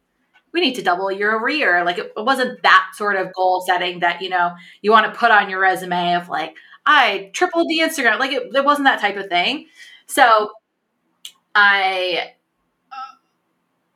we 0.54 0.62
need 0.62 0.76
to 0.76 0.82
double 0.82 1.12
year 1.12 1.36
over 1.36 1.48
year. 1.50 1.86
Like 1.86 1.98
it, 1.98 2.12
it 2.16 2.26
wasn't 2.26 2.62
that 2.64 2.90
sort 2.94 3.16
of 3.16 3.34
goal 3.34 3.64
setting 3.66 4.00
that, 4.00 4.22
you 4.22 4.30
know, 4.30 4.54
you 4.82 4.92
want 4.92 5.06
to 5.06 5.18
put 5.18 5.32
on 5.32 5.50
your 5.50 5.60
resume 5.60 6.16
of 6.16 6.30
like, 6.30 6.56
I 6.88 7.32
tripled 7.34 7.68
the 7.68 7.80
Instagram. 7.80 8.18
Like 8.18 8.32
it, 8.32 8.56
it 8.56 8.66
wasn't 8.66 8.86
that 8.86 9.02
type 9.02 9.18
of 9.18 9.28
thing. 9.28 9.68
So 10.08 10.52
I 11.54 12.32
uh, 12.90 13.16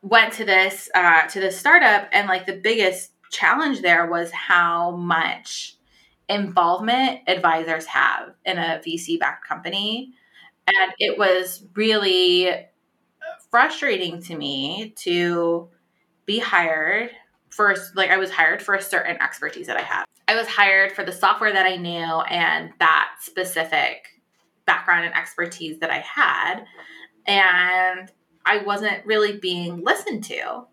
went 0.01 0.33
to 0.33 0.45
this 0.45 0.89
uh, 0.93 1.25
to 1.27 1.39
this 1.39 1.57
startup, 1.57 2.09
and 2.11 2.27
like 2.27 2.45
the 2.45 2.57
biggest 2.57 3.11
challenge 3.31 3.81
there 3.81 4.07
was 4.07 4.29
how 4.31 4.91
much 4.91 5.77
involvement 6.27 7.21
advisors 7.27 7.85
have 7.85 8.33
in 8.45 8.57
a 8.57 8.81
VC 8.85 9.17
backed 9.17 9.47
company, 9.47 10.13
and 10.67 10.91
it 10.99 11.17
was 11.17 11.63
really 11.75 12.49
frustrating 13.49 14.21
to 14.23 14.35
me 14.35 14.93
to 14.97 15.69
be 16.25 16.39
hired 16.39 17.11
for 17.51 17.75
like 17.95 18.09
I 18.09 18.17
was 18.17 18.31
hired 18.31 18.61
for 18.61 18.75
a 18.75 18.81
certain 18.81 19.21
expertise 19.21 19.67
that 19.67 19.77
I 19.77 19.81
had. 19.81 20.05
I 20.27 20.35
was 20.35 20.47
hired 20.47 20.93
for 20.93 21.03
the 21.03 21.11
software 21.11 21.51
that 21.51 21.65
I 21.65 21.75
knew 21.75 22.21
and 22.21 22.71
that 22.79 23.09
specific 23.19 24.07
background 24.65 25.05
and 25.05 25.15
expertise 25.15 25.79
that 25.79 25.91
I 25.91 25.99
had 25.99 26.63
and 27.27 28.11
I 28.45 28.59
wasn't 28.59 29.05
really 29.05 29.37
being 29.37 29.83
listened 29.83 30.23
to 30.25 30.65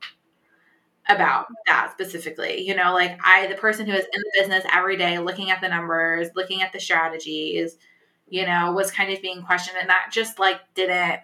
about 1.08 1.46
that 1.66 1.90
specifically. 1.92 2.66
You 2.66 2.74
know, 2.74 2.94
like 2.94 3.18
I 3.24 3.46
the 3.46 3.54
person 3.54 3.86
who 3.86 3.92
is 3.92 4.04
in 4.04 4.20
the 4.20 4.40
business 4.40 4.64
every 4.72 4.96
day 4.96 5.18
looking 5.18 5.50
at 5.50 5.60
the 5.60 5.68
numbers, 5.68 6.28
looking 6.34 6.62
at 6.62 6.72
the 6.72 6.80
strategies, 6.80 7.76
you 8.28 8.46
know, 8.46 8.72
was 8.72 8.90
kind 8.90 9.12
of 9.12 9.20
being 9.22 9.42
questioned 9.42 9.78
and 9.80 9.88
that 9.88 10.10
just 10.12 10.38
like 10.38 10.60
didn't 10.74 11.20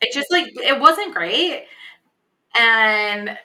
it 0.00 0.12
just 0.12 0.30
like 0.30 0.46
it 0.56 0.80
wasn't 0.80 1.14
great 1.14 1.66
and 2.58 3.36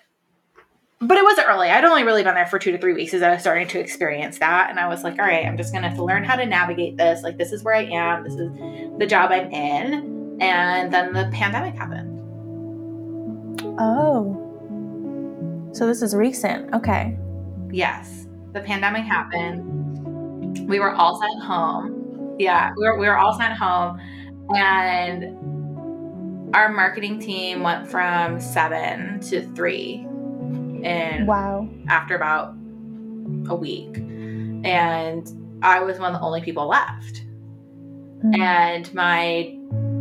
but 0.99 1.17
it 1.17 1.23
wasn't 1.23 1.47
early. 1.47 1.69
I'd 1.69 1.85
only 1.85 2.03
really 2.03 2.23
been 2.23 2.33
there 2.33 2.47
for 2.47 2.57
two 2.57 2.71
to 2.71 2.77
three 2.79 2.93
weeks 2.93 3.13
as 3.13 3.21
I 3.21 3.31
was 3.31 3.41
starting 3.41 3.67
to 3.67 3.79
experience 3.79 4.39
that. 4.39 4.71
And 4.71 4.79
I 4.79 4.87
was 4.87 5.03
like, 5.03 5.19
all 5.19 5.25
right, 5.25 5.45
I'm 5.45 5.55
just 5.55 5.71
gonna 5.71 5.87
have 5.87 5.97
to 5.97 6.03
learn 6.03 6.23
how 6.23 6.35
to 6.35 6.45
navigate 6.45 6.97
this. 6.97 7.21
Like 7.21 7.37
this 7.37 7.51
is 7.51 7.63
where 7.63 7.75
I 7.75 7.83
am, 7.83 8.23
this 8.23 8.33
is 8.33 8.51
the 8.97 9.05
job 9.05 9.31
I'm 9.31 9.51
in. 9.51 10.39
And 10.41 10.91
then 10.91 11.13
the 11.13 11.29
pandemic 11.31 11.75
happened. 11.75 12.15
Oh. 13.79 14.43
So 15.73 15.85
this 15.85 16.01
is 16.01 16.15
recent. 16.15 16.73
Okay. 16.73 17.17
Yes. 17.71 18.27
The 18.53 18.61
pandemic 18.61 19.03
happened. 19.03 20.67
we 20.67 20.79
were 20.79 20.93
all 20.95 21.19
sent 21.19 21.43
home. 21.43 22.35
Yeah, 22.39 22.71
we 22.77 22.85
were, 22.85 22.99
we 22.99 23.07
were 23.07 23.17
all 23.17 23.37
sent 23.37 23.53
home. 23.53 23.99
And 24.55 25.56
our 26.53 26.69
marketing 26.69 27.19
team 27.19 27.61
went 27.63 27.87
from 27.87 28.39
seven 28.39 29.19
to 29.21 29.41
three 29.53 30.05
and 30.83 31.27
Wow. 31.27 31.67
after 31.89 32.15
about 32.15 32.53
a 33.49 33.55
week. 33.55 33.97
And 34.63 35.27
I 35.61 35.81
was 35.81 35.99
one 35.99 36.13
of 36.13 36.19
the 36.19 36.25
only 36.25 36.41
people 36.41 36.67
left. 36.67 37.23
Mm. 38.23 38.37
And 38.39 38.93
my 38.93 39.57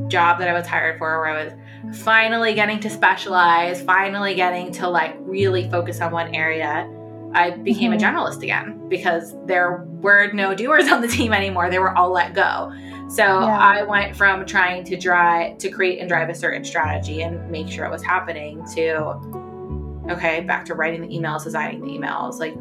job 0.09 0.39
that 0.39 0.49
I 0.49 0.53
was 0.53 0.67
hired 0.67 0.99
for, 0.99 1.21
where 1.21 1.27
I 1.29 1.45
was 1.45 1.53
finally 2.01 2.55
getting 2.55 2.81
to 2.81 2.91
specialize, 2.91 3.83
finally 3.83 4.35
getting 4.35 4.73
to 4.73 4.89
like 4.89 5.17
really 5.21 5.69
focus 5.71 6.01
on 6.01 6.13
one 6.13 6.35
area, 6.35 6.89
I 7.35 7.51
became 7.51 7.93
a 7.93 7.97
Mhm. 7.97 8.01
generalist 8.01 8.43
again 8.43 8.89
because 8.89 9.35
there 9.47 9.85
were 10.01 10.31
no 10.33 10.55
doers 10.55 10.89
on 10.93 11.01
the 11.03 11.09
team 11.09 11.33
anymore. 11.33 11.69
They 11.71 11.79
were 11.79 11.97
all 11.97 12.11
let 12.11 12.35
go. 12.35 12.73
So 13.09 13.23
Yeah. 13.23 13.59
I 13.59 13.83
went 13.83 14.17
from 14.17 14.45
trying 14.47 14.85
to 14.85 14.97
drive 14.97 15.59
to 15.59 15.71
create 15.71 16.01
and 16.01 16.09
drive 16.09 16.29
a 16.29 16.35
certain 16.35 16.65
strategy 16.65 17.23
and 17.23 17.51
make 17.51 17.69
sure 17.69 17.85
it 17.85 17.91
was 17.91 18.03
happening 18.05 18.65
to 18.75 19.15
okay, 20.09 20.41
back 20.43 20.65
to 20.65 20.75
writing 20.75 21.01
the 21.03 21.09
emails, 21.09 21.43
designing 21.45 21.81
the 21.81 21.89
emails, 21.89 22.39
like 22.39 22.55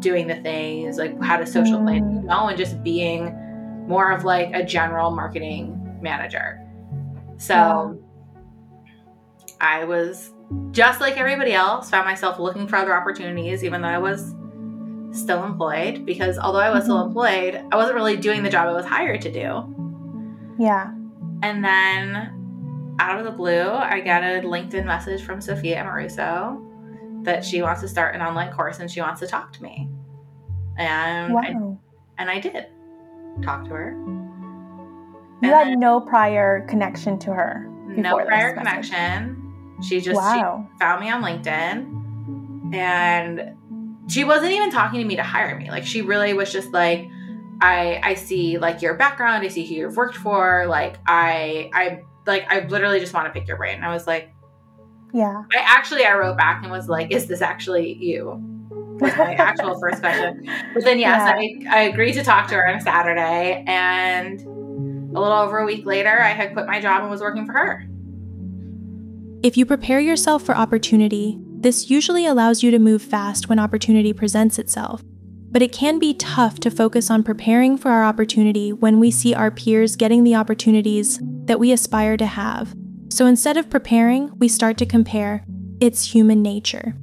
doing 0.00 0.26
the 0.26 0.34
things, 0.36 0.98
like 0.98 1.20
how 1.22 1.36
to 1.36 1.46
social 1.46 1.80
plan 1.82 2.02
Mm. 2.02 2.24
email 2.24 2.48
and 2.48 2.58
just 2.58 2.82
being 2.82 3.32
more 3.86 4.10
of 4.10 4.24
like 4.24 4.50
a 4.52 4.64
general 4.64 5.10
marketing 5.12 5.98
manager. 6.02 6.60
So 7.36 7.54
Yeah. 7.54 8.86
I 9.60 9.84
was 9.84 10.32
just 10.72 11.00
like 11.00 11.16
everybody 11.16 11.52
else, 11.52 11.90
found 11.90 12.06
myself 12.06 12.38
looking 12.38 12.66
for 12.68 12.76
other 12.76 12.94
opportunities, 12.96 13.62
even 13.64 13.82
though 13.82 13.88
I 13.88 13.98
was 13.98 14.34
still 15.12 15.44
employed. 15.44 16.04
Because 16.06 16.38
although 16.38 16.58
I 16.60 16.70
was 16.70 16.84
still 16.84 16.98
Mhm. 17.02 17.06
employed, 17.08 17.64
I 17.72 17.76
wasn't 17.76 17.96
really 17.96 18.16
doing 18.16 18.42
the 18.42 18.50
job 18.50 18.68
I 18.68 18.72
was 18.72 18.86
hired 18.86 19.20
to 19.22 19.32
do. 19.32 20.54
Yeah. 20.58 20.90
And 21.42 21.64
then 21.64 22.96
out 23.00 23.18
of 23.18 23.24
the 23.24 23.30
blue, 23.30 23.70
I 23.70 24.00
got 24.00 24.22
a 24.24 24.40
LinkedIn 24.42 24.84
message 24.84 25.22
from 25.24 25.40
Sophia 25.40 25.82
Amoruso 25.84 26.64
that 27.24 27.44
she 27.44 27.62
wants 27.62 27.80
to 27.82 27.88
start 27.88 28.14
an 28.14 28.22
online 28.22 28.50
course 28.52 28.80
and 28.80 28.90
she 28.90 29.00
wants 29.00 29.20
to 29.20 29.26
talk 29.26 29.52
to 29.54 29.62
me. 29.62 29.88
And 30.76 31.36
I, 31.36 31.54
and 32.18 32.30
I 32.30 32.40
did 32.40 32.66
talk 33.42 33.64
to 33.64 33.70
her. 33.70 33.90
You 35.40 35.50
And 35.50 35.52
had 35.52 35.66
then- 35.68 35.80
no 35.80 36.00
prior 36.00 36.62
connection 36.66 37.18
to 37.20 37.32
her. 37.32 37.66
no 37.96 38.18
prior 38.24 38.54
connection. 38.54 39.36
She 39.82 40.00
just 40.00 40.20
she 40.34 40.40
found 40.80 41.00
me 41.00 41.10
on 41.10 41.22
LinkedIn 41.22 42.74
and 42.74 43.54
she 44.08 44.24
wasn't 44.24 44.52
even 44.52 44.70
talking 44.70 45.00
to 45.00 45.06
me 45.06 45.16
to 45.16 45.22
hire 45.22 45.56
me. 45.56 45.70
Like 45.70 45.86
she 45.86 46.02
really 46.02 46.32
was 46.32 46.50
just 46.50 46.72
like 46.72 47.08
I 47.60 48.00
I 48.02 48.14
see 48.14 48.58
like 48.58 48.82
your 48.82 48.94
background, 48.94 49.44
I 49.44 49.48
see 49.48 49.66
who 49.66 49.74
you've 49.74 49.96
worked 49.96 50.16
for, 50.16 50.66
like 50.66 50.96
I 51.06 51.70
I 51.74 52.02
like 52.26 52.46
I 52.50 52.66
literally 52.66 53.00
just 53.00 53.12
want 53.12 53.26
to 53.26 53.38
pick 53.38 53.46
your 53.46 53.56
brain. 53.56 53.76
And 53.76 53.84
I 53.84 53.92
was 53.92 54.06
like 54.06 54.32
yeah. 55.12 55.42
I 55.54 55.58
actually 55.58 56.04
I 56.04 56.14
wrote 56.14 56.36
back 56.36 56.62
and 56.62 56.72
was 56.72 56.88
like 56.88 57.12
is 57.12 57.26
this 57.26 57.42
actually 57.42 57.94
you? 57.94 58.42
Was 59.00 59.16
my 59.16 59.34
actual 59.34 59.78
first 59.80 60.00
question. 60.00 60.48
But 60.74 60.84
then 60.84 60.98
yes, 60.98 61.20
Yeah. 61.20 61.74
I 61.74 61.80
I 61.80 61.82
agreed 61.82 62.14
to 62.14 62.24
talk 62.24 62.48
to 62.48 62.54
her 62.54 62.66
on 62.66 62.76
a 62.76 62.80
Saturday 62.80 63.62
and 63.66 64.40
a 64.40 65.20
little 65.20 65.38
over 65.38 65.58
a 65.58 65.66
week 65.66 65.84
later 65.84 66.20
I 66.20 66.28
had 66.28 66.52
quit 66.52 66.66
my 66.66 66.80
job 66.80 67.02
and 67.02 67.10
was 67.10 67.20
working 67.20 67.46
for 67.46 67.52
her. 67.52 67.84
If 69.42 69.56
you 69.56 69.66
prepare 69.66 70.00
yourself 70.00 70.42
for 70.42 70.56
opportunity, 70.56 71.38
this 71.60 71.90
usually 71.90 72.24
allows 72.24 72.62
you 72.62 72.70
to 72.70 72.78
move 72.78 73.02
fast 73.02 73.48
when 73.48 73.58
opportunity 73.58 74.12
presents 74.12 74.58
itself. 74.58 75.02
But 75.50 75.62
it 75.62 75.72
can 75.72 75.98
be 75.98 76.14
tough 76.14 76.60
to 76.60 76.70
focus 76.70 77.10
on 77.10 77.22
preparing 77.22 77.76
for 77.76 77.90
our 77.90 78.04
opportunity 78.04 78.72
when 78.72 79.00
we 79.00 79.10
see 79.10 79.34
our 79.34 79.50
peers 79.50 79.96
getting 79.96 80.22
the 80.22 80.34
opportunities 80.34 81.18
that 81.46 81.58
we 81.58 81.72
aspire 81.72 82.16
to 82.16 82.26
have. 82.26 82.74
So 83.08 83.26
instead 83.26 83.56
of 83.56 83.70
preparing, 83.70 84.30
we 84.38 84.46
start 84.46 84.76
to 84.78 84.86
compare. 84.86 85.44
It's 85.80 86.12
human 86.12 86.42
nature. 86.42 86.94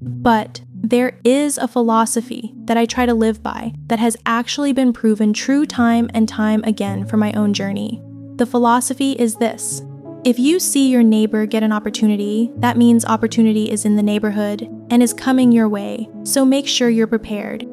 But 0.00 0.62
there 0.74 1.18
is 1.24 1.58
a 1.58 1.68
philosophy 1.68 2.54
that 2.64 2.78
I 2.78 2.86
try 2.86 3.04
to 3.04 3.12
live 3.12 3.42
by 3.42 3.74
that 3.88 3.98
has 3.98 4.16
actually 4.24 4.72
been 4.72 4.94
proven 4.94 5.34
true 5.34 5.66
time 5.66 6.08
and 6.14 6.26
time 6.26 6.64
again 6.64 7.06
for 7.06 7.18
my 7.18 7.32
own 7.32 7.52
journey. 7.52 8.00
The 8.36 8.46
philosophy 8.46 9.12
is 9.12 9.34
this 9.36 9.82
if 10.22 10.38
you 10.38 10.60
see 10.60 10.90
your 10.90 11.02
neighbor 11.02 11.46
get 11.46 11.62
an 11.62 11.72
opportunity, 11.72 12.50
that 12.56 12.76
means 12.76 13.06
opportunity 13.06 13.70
is 13.70 13.86
in 13.86 13.96
the 13.96 14.02
neighborhood 14.02 14.62
and 14.90 15.02
is 15.02 15.14
coming 15.14 15.50
your 15.50 15.66
way, 15.66 16.10
so 16.24 16.44
make 16.44 16.66
sure 16.66 16.90
you're 16.90 17.06
prepared. 17.06 17.66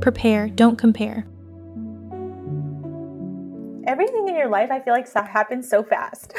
Prepare, 0.00 0.48
don't 0.48 0.76
compare. 0.76 1.26
Everything 3.86 4.26
in 4.28 4.34
your 4.34 4.48
life, 4.48 4.70
I 4.72 4.80
feel 4.80 4.94
like, 4.94 5.08
happens 5.12 5.68
so 5.68 5.84
fast. 5.84 6.34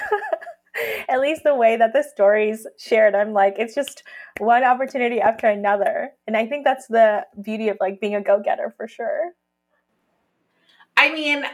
At 1.08 1.21
least 1.21 1.43
the 1.45 1.56
way 1.56 1.78
that 1.78 1.93
the 1.93 2.04
stories 2.04 2.67
shared, 2.78 3.15
I'm 3.15 3.32
like, 3.32 3.56
it's 3.58 3.73
just 3.73 4.04
one 4.39 4.65
opportunity 4.65 5.21
after 5.21 5.47
another. 5.47 6.12
And 6.28 6.36
I 6.36 6.45
think 6.45 6.65
that's 6.65 6.88
the 6.88 7.25
beauty 7.41 7.69
of 7.69 7.78
like 7.80 8.01
being 8.01 8.15
a 8.15 8.21
go 8.21 8.41
getter 8.43 8.73
for 8.75 8.89
sure. 8.89 9.32
I 10.97 11.13
mean, 11.13 11.45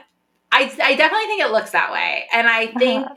I, 0.51 0.63
I 0.81 0.95
definitely 0.95 1.27
think 1.27 1.43
it 1.43 1.51
looks 1.51 1.71
that 1.71 1.91
way. 1.91 2.25
And 2.33 2.47
I 2.47 2.67
think 2.79 3.07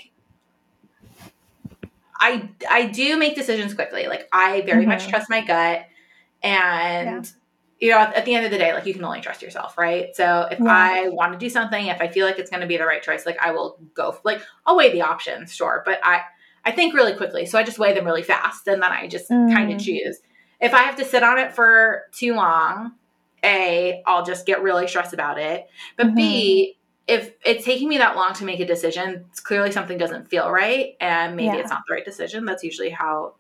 I 2.27 2.49
I 2.71 2.87
do 2.87 3.17
make 3.17 3.35
decisions 3.35 3.75
quickly. 3.75 4.07
Like 4.07 4.29
I 4.33 4.63
very 4.63 4.87
much 4.87 5.07
Mhm. 5.07 5.11
trust 5.11 5.29
my 5.31 5.41
gut 5.43 5.87
and 6.43 7.31
you 7.81 7.91
know, 7.91 7.99
at, 7.99 8.15
at 8.15 8.25
the 8.25 8.35
end 8.35 8.47
of 8.47 8.51
the 8.53 8.57
day, 8.57 8.73
like 8.73 8.87
you 8.87 8.95
can 8.95 9.05
only 9.05 9.21
trust 9.21 9.43
yourself, 9.43 9.77
right? 9.77 10.15
So 10.15 10.49
if 10.51 10.59
Yeah. 10.61 10.67
I 10.71 11.09
want 11.09 11.33
to 11.33 11.39
do 11.39 11.51
something, 11.51 11.87
if 11.89 12.01
I 12.01 12.09
feel 12.09 12.25
like 12.25 12.39
it's 12.39 12.49
going 12.49 12.61
to 12.63 12.67
be 12.67 12.77
the 12.79 12.87
right 12.87 13.03
choice, 13.03 13.27
like 13.27 13.37
I 13.43 13.51
will 13.51 13.77
go. 13.95 14.17
Like 14.25 14.41
I'll 14.65 14.77
weigh 14.77 14.93
the 14.93 15.03
options, 15.03 15.55
sure, 15.55 15.83
but 15.85 15.99
I 16.03 16.23
I 16.65 16.71
think 16.71 16.95
really 16.95 17.15
quickly, 17.15 17.45
so 17.45 17.59
I 17.59 17.63
just 17.63 17.79
weigh 17.79 17.93
them 17.93 18.07
really 18.07 18.23
fast, 18.23 18.67
and 18.69 18.83
then 18.83 18.91
I 18.91 19.07
just 19.07 19.29
kind 19.29 19.71
of 19.71 19.79
Mm. 19.79 19.85
choose. 19.85 20.19
If 20.61 20.73
I 20.73 20.83
have 20.85 20.97
to 20.97 21.05
sit 21.05 21.23
on 21.23 21.37
it 21.39 21.53
for 21.53 22.05
too 22.13 22.35
long, 22.35 22.93
a 23.45 24.03
I'll 24.07 24.25
just 24.25 24.47
get 24.47 24.63
really 24.63 24.87
stressed 24.89 25.13
about 25.13 25.39
it. 25.39 25.67
But 25.99 26.15
B, 26.15 26.79
if 27.07 27.33
it's 27.45 27.65
taking 27.65 27.89
me 27.89 27.99
that 27.99 28.17
long 28.17 28.33
to 28.35 28.45
make 28.45 28.61
a 28.61 28.67
decision, 28.67 29.27
it's 29.31 29.41
clearly 29.41 29.71
something 29.73 29.99
doesn't 29.99 30.29
feel 30.29 30.51
right, 30.51 30.97
and 31.01 31.37
maybe 31.37 31.47
Yeah. 31.57 31.63
it's 31.63 31.71
not 31.71 31.83
the 31.89 31.95
right 31.95 32.05
decision. 32.05 32.45
That's 32.45 32.65
usually 32.65 32.91
how 32.91 33.35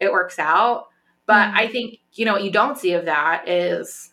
it 0.00 0.12
works 0.12 0.38
out. 0.38 0.88
But 1.26 1.48
Mm. 1.50 1.54
I 1.56 1.66
think, 1.68 1.98
you 2.14 2.24
know, 2.24 2.32
what 2.34 2.44
you 2.44 2.50
don't 2.50 2.76
see 2.78 2.92
of 2.92 3.04
that 3.06 3.48
is, 3.48 4.12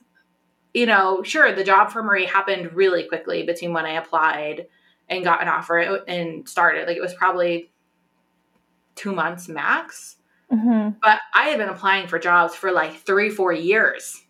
you 0.73 0.86
know, 0.86 1.23
sure, 1.23 1.52
the 1.52 1.63
job 1.63 1.91
for 1.91 2.04
Marie 2.04 2.25
happened 2.25 2.73
really 2.73 3.04
quickly 3.04 3.43
between 3.43 3.73
when 3.73 3.86
I 3.86 3.91
applied 3.93 4.67
and 5.10 5.23
got 5.23 5.41
an 5.41 5.47
offer 5.47 5.80
and 6.08 6.47
started. 6.47 6.88
Like 6.88 6.97
it 6.97 7.02
was 7.02 7.13
probably 7.15 7.71
two 8.95 9.13
months 9.13 9.47
max. 9.47 10.17
Mm-hmm. 10.52 10.97
But 11.02 11.19
I 11.34 11.45
had 11.49 11.58
been 11.58 11.69
applying 11.69 12.08
for 12.08 12.19
jobs 12.19 12.54
for 12.56 12.71
like 12.71 12.95
three, 12.97 13.30
four 13.30 13.52
years 13.54 14.23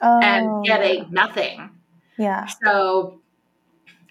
Oh, 0.00 0.18
and 0.20 0.64
getting 0.64 1.06
nothing. 1.10 1.70
yeah. 2.16 2.46
So, 2.64 3.20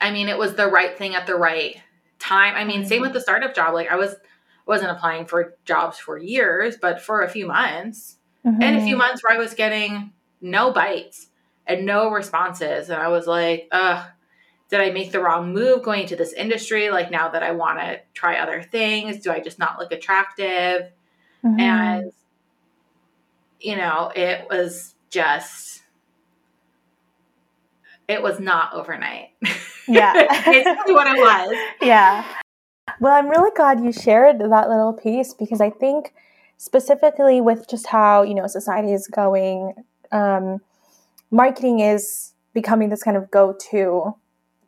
I 0.01 0.12
mean, 0.12 0.29
it 0.29 0.38
was 0.38 0.55
the 0.55 0.67
right 0.67 0.97
thing 0.97 1.15
at 1.15 1.27
the 1.27 1.35
right 1.35 1.81
time. 2.19 2.55
I 2.55 2.63
mean, 2.65 2.85
same 2.85 3.01
with 3.01 3.13
the 3.13 3.21
startup 3.21 3.53
job. 3.55 3.73
Like 3.73 3.89
I 3.89 3.95
was 3.95 4.15
wasn't 4.65 4.91
applying 4.91 5.25
for 5.25 5.55
jobs 5.65 5.97
for 5.97 6.17
years, 6.17 6.77
but 6.79 7.01
for 7.01 7.21
a 7.23 7.29
few 7.29 7.47
months. 7.47 8.17
And 8.62 8.75
a 8.77 8.81
few 8.81 8.95
Mhm. 8.95 8.99
months 8.99 9.23
where 9.23 9.33
I 9.33 9.38
was 9.39 9.53
getting 9.53 10.13
no 10.41 10.71
bites 10.71 11.27
and 11.65 11.85
no 11.85 12.09
responses. 12.12 12.89
And 12.89 13.01
I 13.01 13.07
was 13.09 13.25
like, 13.27 13.67
ugh, 13.71 14.05
did 14.69 14.79
I 14.79 14.91
make 14.91 15.12
the 15.12 15.19
wrong 15.19 15.53
move 15.53 15.81
going 15.83 16.01
into 16.03 16.15
this 16.15 16.33
industry? 16.33 16.89
Like 16.91 17.09
now 17.12 17.29
that 17.29 17.41
I 17.43 17.51
want 17.51 17.79
to 17.79 17.99
try 18.13 18.38
other 18.38 18.62
things, 18.62 19.19
do 19.21 19.31
I 19.31 19.39
just 19.39 19.59
not 19.59 19.79
look 19.79 19.91
attractive? 19.91 20.91
Mhm. 21.43 21.59
And, 21.59 22.12
you 23.59 23.75
know, 23.75 24.12
it 24.15 24.47
was 24.49 24.95
just, 25.09 25.81
it 28.07 28.21
was 28.21 28.39
not 28.39 28.73
overnight. 28.73 29.29
Yeah. 29.89 30.13
Basically 30.45 30.93
what 30.93 31.08
it 31.08 31.19
was. 31.19 31.58
yeah. 31.82 32.25
Well, 32.99 33.13
I'm 33.13 33.30
really 33.30 33.52
glad 33.56 33.84
you 33.84 33.91
shared 33.91 34.39
that 34.39 34.69
little 34.69 34.93
piece 34.93 35.34
because 35.34 35.62
I 35.62 35.69
think 35.69 36.13
specifically 36.58 37.41
with 37.41 37.67
just 37.69 37.88
how, 37.88 38.23
you 38.23 38.34
know, 38.34 38.47
society 38.47 38.91
is 38.91 39.08
going, 39.08 39.73
um, 40.12 40.60
marketing 41.32 41.80
is 41.80 42.34
becoming 42.54 42.89
this 42.89 43.04
kind 43.04 43.15
of 43.15 43.30
go-to 43.32 44.15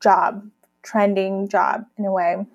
job, 0.02 0.50
trending 0.84 1.48
job 1.50 1.86
in 1.98 2.06
a 2.06 2.12
way. 2.12 2.46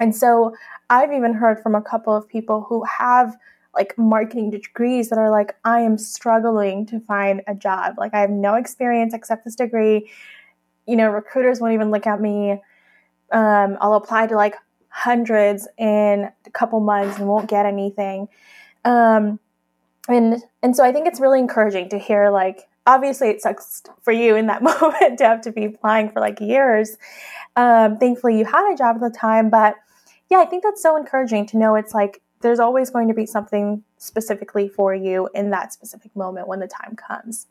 And 0.00 0.14
so 0.16 0.54
I've 0.88 1.12
even 1.12 1.34
heard 1.34 1.62
from 1.62 1.74
a 1.74 1.82
couple 1.82 2.14
of 2.14 2.28
people 2.28 2.66
who 2.68 2.84
have 2.84 3.36
like 3.74 3.96
marketing 3.96 4.50
degrees 4.50 5.08
that 5.08 5.18
are 5.18 5.30
like, 5.30 5.56
I 5.64 5.80
am 5.80 5.96
struggling 5.96 6.86
to 6.86 7.00
find 7.00 7.42
a 7.46 7.54
job. 7.54 7.94
Like 7.98 8.14
I 8.14 8.20
have 8.20 8.30
no 8.30 8.54
experience 8.54 9.14
except 9.14 9.44
this 9.44 9.54
degree. 9.54 10.10
You 10.86 10.96
know, 10.96 11.08
recruiters 11.08 11.60
won't 11.60 11.74
even 11.74 11.90
look 11.90 12.06
at 12.06 12.20
me. 12.20 12.60
Um, 13.30 13.78
I'll 13.80 13.94
apply 13.94 14.26
to 14.26 14.34
like 14.34 14.56
hundreds 14.88 15.66
in 15.78 16.30
a 16.46 16.50
couple 16.50 16.80
months 16.80 17.18
and 17.18 17.26
won't 17.26 17.48
get 17.48 17.66
anything. 17.66 18.28
Um, 18.84 19.38
and 20.08 20.42
and 20.62 20.76
so 20.76 20.84
I 20.84 20.92
think 20.92 21.06
it's 21.06 21.20
really 21.20 21.38
encouraging 21.38 21.88
to 21.90 21.98
hear 21.98 22.30
like 22.30 22.68
obviously 22.86 23.28
it 23.28 23.40
sucks 23.40 23.82
for 24.02 24.12
you 24.12 24.36
in 24.36 24.46
that 24.48 24.62
moment 24.80 25.18
to 25.18 25.24
have 25.24 25.40
to 25.42 25.52
be 25.52 25.64
applying 25.64 26.10
for 26.10 26.20
like 26.20 26.40
years. 26.40 26.96
Um, 27.56 27.98
thankfully, 27.98 28.38
you 28.38 28.44
had 28.44 28.72
a 28.72 28.76
job 28.76 28.96
at 28.96 29.02
the 29.02 29.16
time, 29.16 29.50
but 29.50 29.76
yeah, 30.30 30.38
I 30.38 30.46
think 30.46 30.62
that's 30.62 30.82
so 30.82 30.96
encouraging 30.96 31.46
to 31.48 31.58
know 31.58 31.74
it's 31.74 31.94
like 31.94 32.22
there's 32.40 32.58
always 32.58 32.90
going 32.90 33.08
to 33.08 33.14
be 33.14 33.26
something 33.26 33.84
specifically 33.98 34.68
for 34.68 34.94
you 34.94 35.28
in 35.34 35.50
that 35.50 35.72
specific 35.72 36.14
moment 36.16 36.48
when 36.48 36.60
the 36.60 36.66
time 36.66 36.96
comes. 36.96 37.46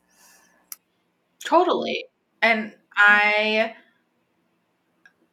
Totally. 1.44 2.06
And 2.42 2.74
I, 2.96 3.74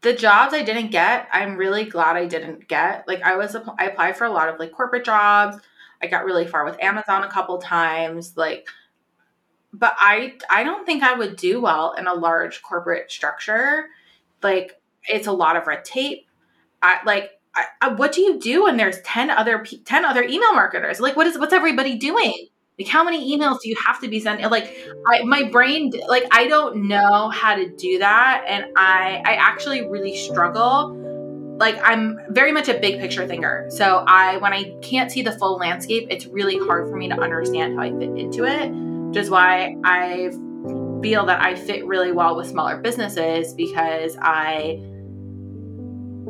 the 0.01 0.13
jobs 0.13 0.53
I 0.53 0.63
didn't 0.63 0.91
get, 0.91 1.27
I'm 1.31 1.57
really 1.57 1.85
glad 1.85 2.15
I 2.15 2.25
didn't 2.25 2.67
get. 2.67 3.07
Like, 3.07 3.21
I 3.21 3.35
was, 3.35 3.55
I 3.77 3.85
applied 3.85 4.17
for 4.17 4.25
a 4.25 4.31
lot 4.31 4.49
of 4.49 4.59
like 4.59 4.71
corporate 4.71 5.05
jobs. 5.05 5.57
I 6.01 6.07
got 6.07 6.25
really 6.25 6.47
far 6.47 6.65
with 6.65 6.81
Amazon 6.81 7.23
a 7.23 7.29
couple 7.29 7.57
times. 7.57 8.37
Like, 8.37 8.67
but 9.73 9.95
I, 9.97 10.37
I 10.49 10.63
don't 10.63 10.85
think 10.85 11.03
I 11.03 11.13
would 11.13 11.35
do 11.35 11.61
well 11.61 11.93
in 11.93 12.07
a 12.07 12.13
large 12.13 12.61
corporate 12.61 13.11
structure. 13.11 13.87
Like, 14.41 14.79
it's 15.07 15.27
a 15.27 15.31
lot 15.31 15.57
of 15.57 15.67
red 15.67 15.85
tape. 15.85 16.25
I 16.81 16.99
like 17.05 17.31
I, 17.55 17.65
I, 17.81 17.87
what 17.89 18.11
do 18.11 18.21
you 18.21 18.39
do 18.39 18.63
when 18.63 18.77
there's 18.77 19.01
10 19.01 19.29
other 19.29 19.65
10 19.85 20.05
other 20.05 20.23
email 20.23 20.53
marketers 20.53 20.99
like 20.99 21.15
what 21.15 21.27
is 21.27 21.37
what's 21.37 21.53
everybody 21.53 21.97
doing 21.97 22.47
like 22.79 22.87
how 22.87 23.03
many 23.03 23.37
emails 23.37 23.59
do 23.61 23.69
you 23.69 23.75
have 23.85 23.99
to 24.01 24.07
be 24.07 24.19
sending? 24.19 24.49
Like 24.49 24.75
I, 25.05 25.23
my 25.23 25.43
brain 25.43 25.91
like 26.07 26.25
i 26.31 26.47
don't 26.47 26.87
know 26.87 27.29
how 27.29 27.55
to 27.55 27.69
do 27.69 27.99
that. 27.99 28.45
And 28.47 28.65
i 28.75 29.21
i 29.25 29.33
actually 29.33 29.87
really 29.87 30.15
struggle. 30.15 30.95
Like 31.59 31.77
i'm 31.83 32.17
very 32.29 32.53
much 32.53 32.69
a 32.69 32.79
big 32.79 32.99
picture 33.01 33.27
thinker. 33.27 33.67
So 33.69 34.03
i 34.07 34.37
when 34.37 34.53
i 34.53 34.73
can't 34.81 35.11
see 35.11 35.21
the 35.21 35.33
full 35.33 35.57
landscape 35.57 36.07
it's 36.09 36.25
really 36.27 36.57
hard 36.57 36.89
for 36.89 36.95
me 36.95 37.09
to 37.09 37.19
understand 37.19 37.75
how 37.77 37.83
i 37.83 37.89
fit 37.91 38.17
into 38.17 38.45
it 38.45 38.71
which 39.09 39.17
is 39.17 39.29
why 39.29 39.75
i 39.83 40.29
feel 41.01 41.25
that 41.25 41.41
i 41.41 41.55
fit 41.55 41.85
really 41.85 42.11
well 42.11 42.35
with 42.35 42.47
smaller 42.47 42.77
businesses 42.77 43.53
because 43.53 44.17
i 44.21 44.79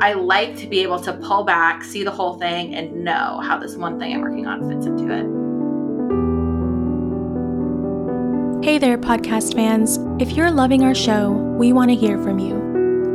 I 0.01 0.13
like 0.13 0.55
to 0.59 0.67
be 0.67 0.79
able 0.79 1.01
to 1.01 1.11
pull 1.11 1.43
back, 1.43 1.83
see 1.83 2.05
the 2.05 2.11
whole 2.11 2.35
thing, 2.37 2.73
and 2.73 3.03
know 3.03 3.41
how 3.43 3.57
this 3.57 3.75
one 3.75 3.99
thing 3.99 4.13
I'm 4.13 4.21
working 4.21 4.47
on 4.47 4.69
fits 4.69 4.85
into 4.85 5.13
it. 5.13 5.38
Hey 8.69 8.77
there, 8.77 8.99
podcast 8.99 9.55
fans. 9.55 9.97
If 10.21 10.33
you're 10.33 10.51
loving 10.51 10.83
our 10.83 10.93
show, 10.93 11.31
we 11.31 11.73
want 11.73 11.89
to 11.89 11.95
hear 11.95 12.21
from 12.21 12.37
you. 12.37 12.53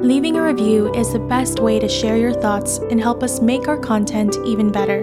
Leaving 0.02 0.34
a 0.34 0.42
review 0.42 0.92
is 0.94 1.12
the 1.12 1.20
best 1.20 1.60
way 1.60 1.78
to 1.78 1.88
share 1.88 2.16
your 2.16 2.32
thoughts 2.32 2.78
and 2.90 3.00
help 3.00 3.22
us 3.22 3.40
make 3.40 3.68
our 3.68 3.78
content 3.78 4.36
even 4.44 4.72
better. 4.72 5.02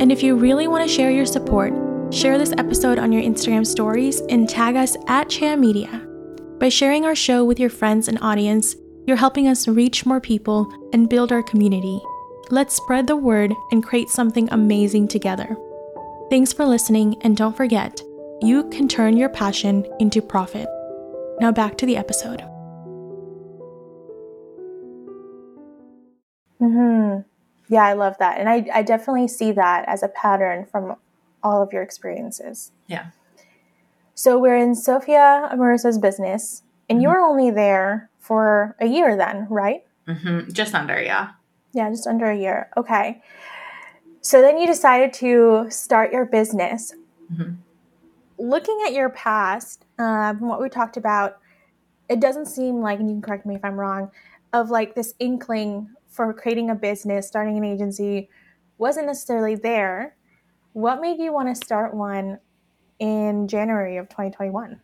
And 0.00 0.10
if 0.10 0.22
you 0.22 0.36
really 0.36 0.68
want 0.68 0.88
to 0.88 0.92
share 0.92 1.10
your 1.10 1.26
support, 1.26 1.74
share 2.14 2.38
this 2.38 2.54
episode 2.56 2.98
on 2.98 3.12
your 3.12 3.20
Instagram 3.20 3.66
stories 3.66 4.20
and 4.30 4.48
tag 4.48 4.74
us 4.74 4.96
at 5.06 5.28
Cheya 5.28 5.58
Media. 5.58 6.00
By 6.58 6.70
sharing 6.70 7.04
our 7.04 7.14
show 7.14 7.44
with 7.44 7.60
your 7.60 7.68
friends 7.68 8.08
and 8.08 8.18
audience, 8.22 8.74
you're 9.06 9.18
helping 9.18 9.48
us 9.48 9.68
reach 9.68 10.06
more 10.06 10.18
people 10.18 10.72
and 10.94 11.10
build 11.10 11.30
our 11.30 11.42
community. 11.42 12.00
Let's 12.48 12.74
spread 12.74 13.06
the 13.06 13.16
word 13.16 13.52
and 13.70 13.84
create 13.84 14.08
something 14.08 14.48
amazing 14.50 15.08
together. 15.08 15.58
Thanks 16.30 16.54
for 16.54 16.64
listening, 16.64 17.20
and 17.20 17.36
don't 17.36 17.54
forget, 17.54 18.00
you 18.42 18.68
can 18.70 18.88
turn 18.88 19.16
your 19.16 19.28
passion 19.28 19.86
into 19.98 20.20
profit. 20.20 20.68
Now 21.40 21.52
back 21.52 21.78
to 21.78 21.86
the 21.86 21.96
episode. 21.96 22.40
Hmm. 26.58 27.18
Yeah, 27.68 27.84
I 27.84 27.94
love 27.94 28.16
that, 28.18 28.38
and 28.38 28.48
I 28.48 28.66
I 28.72 28.82
definitely 28.82 29.28
see 29.28 29.52
that 29.52 29.88
as 29.88 30.02
a 30.02 30.08
pattern 30.08 30.66
from 30.66 30.96
all 31.42 31.62
of 31.62 31.72
your 31.72 31.82
experiences. 31.82 32.72
Yeah. 32.86 33.06
So 34.14 34.38
we're 34.38 34.56
in 34.56 34.74
Sophia 34.74 35.48
Amoruso's 35.50 35.98
business, 35.98 36.62
and 36.88 36.98
mm-hmm. 36.98 37.02
you're 37.02 37.20
only 37.20 37.50
there 37.50 38.10
for 38.18 38.76
a 38.78 38.86
year 38.86 39.16
then, 39.16 39.46
right? 39.48 39.84
Mm-hmm. 40.06 40.52
Just 40.52 40.74
under, 40.74 41.00
yeah. 41.00 41.30
Yeah, 41.72 41.90
just 41.90 42.06
under 42.06 42.30
a 42.30 42.36
year. 42.36 42.68
Okay. 42.76 43.22
So 44.20 44.40
then 44.40 44.58
you 44.58 44.66
decided 44.66 45.12
to 45.14 45.66
start 45.70 46.12
your 46.12 46.26
business. 46.26 46.94
Mm-hmm. 47.32 47.54
Looking 48.42 48.82
at 48.84 48.92
your 48.92 49.08
past, 49.10 49.84
uh, 50.00 50.34
from 50.34 50.48
what 50.48 50.60
we 50.60 50.68
talked 50.68 50.96
about, 50.96 51.38
it 52.08 52.18
doesn't 52.18 52.46
seem 52.46 52.80
like, 52.80 52.98
and 52.98 53.08
you 53.08 53.14
can 53.14 53.22
correct 53.22 53.46
me 53.46 53.54
if 53.54 53.64
I'm 53.64 53.78
wrong, 53.78 54.10
of 54.52 54.68
like 54.68 54.96
this 54.96 55.14
inkling 55.20 55.88
for 56.08 56.34
creating 56.34 56.68
a 56.68 56.74
business, 56.74 57.28
starting 57.28 57.56
an 57.56 57.62
agency, 57.62 58.28
wasn't 58.78 59.06
necessarily 59.06 59.54
there. 59.54 60.16
What 60.72 61.00
made 61.00 61.20
you 61.20 61.32
want 61.32 61.54
to 61.54 61.64
start 61.64 61.94
one 61.94 62.40
in 62.98 63.46
January 63.46 63.96
of 63.96 64.08
2021? 64.08 64.80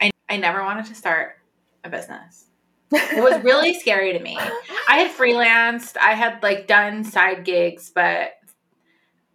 I, 0.00 0.10
I 0.28 0.36
never 0.38 0.64
wanted 0.64 0.86
to 0.86 0.94
start 0.96 1.36
a 1.84 1.88
business. 1.88 2.46
it 2.92 3.22
was 3.22 3.40
really 3.44 3.78
scary 3.78 4.12
to 4.12 4.18
me. 4.18 4.36
I 4.88 4.96
had 4.96 5.16
freelanced, 5.16 5.96
I 6.00 6.14
had 6.14 6.42
like 6.42 6.66
done 6.66 7.04
side 7.04 7.44
gigs, 7.44 7.92
but 7.94 8.32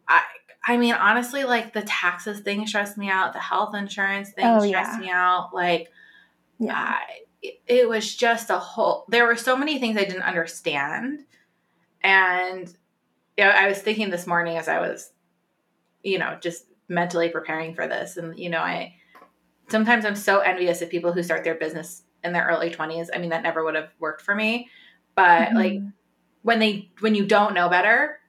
I 0.09 0.21
I 0.65 0.77
mean 0.77 0.93
honestly 0.93 1.43
like 1.43 1.73
the 1.73 1.83
taxes 1.83 2.39
thing 2.39 2.65
stressed 2.67 2.97
me 2.97 3.09
out, 3.09 3.33
the 3.33 3.39
health 3.39 3.75
insurance 3.75 4.31
thing 4.31 4.45
oh, 4.45 4.65
stressed 4.65 4.93
yeah. 4.93 4.99
me 4.99 5.09
out. 5.11 5.53
Like 5.53 5.89
yeah. 6.59 6.73
I, 6.75 7.01
it, 7.41 7.61
it 7.67 7.89
was 7.89 8.15
just 8.15 8.49
a 8.49 8.57
whole 8.57 9.05
there 9.09 9.25
were 9.25 9.35
so 9.35 9.55
many 9.55 9.79
things 9.79 9.97
I 9.97 10.05
didn't 10.05 10.23
understand. 10.23 11.25
And 12.01 12.73
you 13.37 13.43
know, 13.43 13.51
I 13.51 13.67
was 13.67 13.79
thinking 13.79 14.09
this 14.09 14.27
morning 14.27 14.57
as 14.57 14.67
I 14.67 14.79
was 14.79 15.11
you 16.03 16.19
know, 16.19 16.37
just 16.39 16.65
mentally 16.87 17.29
preparing 17.29 17.73
for 17.73 17.87
this 17.87 18.17
and 18.17 18.37
you 18.37 18.49
know, 18.49 18.59
I 18.59 18.95
sometimes 19.69 20.05
I'm 20.05 20.15
so 20.15 20.39
envious 20.39 20.81
of 20.81 20.89
people 20.89 21.13
who 21.13 21.23
start 21.23 21.43
their 21.43 21.55
business 21.55 22.03
in 22.25 22.33
their 22.33 22.47
early 22.47 22.69
20s 22.69 23.09
i 23.13 23.19
mean 23.19 23.29
that 23.29 23.43
never 23.43 23.63
would 23.63 23.75
have 23.75 23.89
worked 23.99 24.21
for 24.21 24.35
me 24.35 24.67
but 25.15 25.49
mm-hmm. 25.49 25.55
like 25.55 25.79
when 26.41 26.59
they 26.59 26.89
when 26.99 27.15
you 27.15 27.25
don't 27.25 27.53
know 27.53 27.69
better 27.69 28.19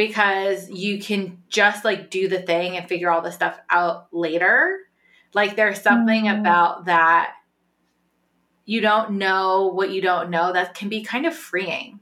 because 0.00 0.70
you 0.70 0.98
can 0.98 1.36
just 1.50 1.84
like 1.84 2.08
do 2.08 2.26
the 2.26 2.40
thing 2.40 2.74
and 2.74 2.88
figure 2.88 3.10
all 3.10 3.20
the 3.20 3.30
stuff 3.30 3.60
out 3.68 4.06
later 4.12 4.78
like 5.34 5.56
there's 5.56 5.82
something 5.82 6.24
mm-hmm. 6.24 6.40
about 6.40 6.86
that 6.86 7.34
you 8.64 8.80
don't 8.80 9.10
know 9.10 9.66
what 9.66 9.90
you 9.90 10.00
don't 10.00 10.30
know 10.30 10.54
that 10.54 10.74
can 10.74 10.88
be 10.88 11.02
kind 11.02 11.26
of 11.26 11.34
freeing 11.34 12.00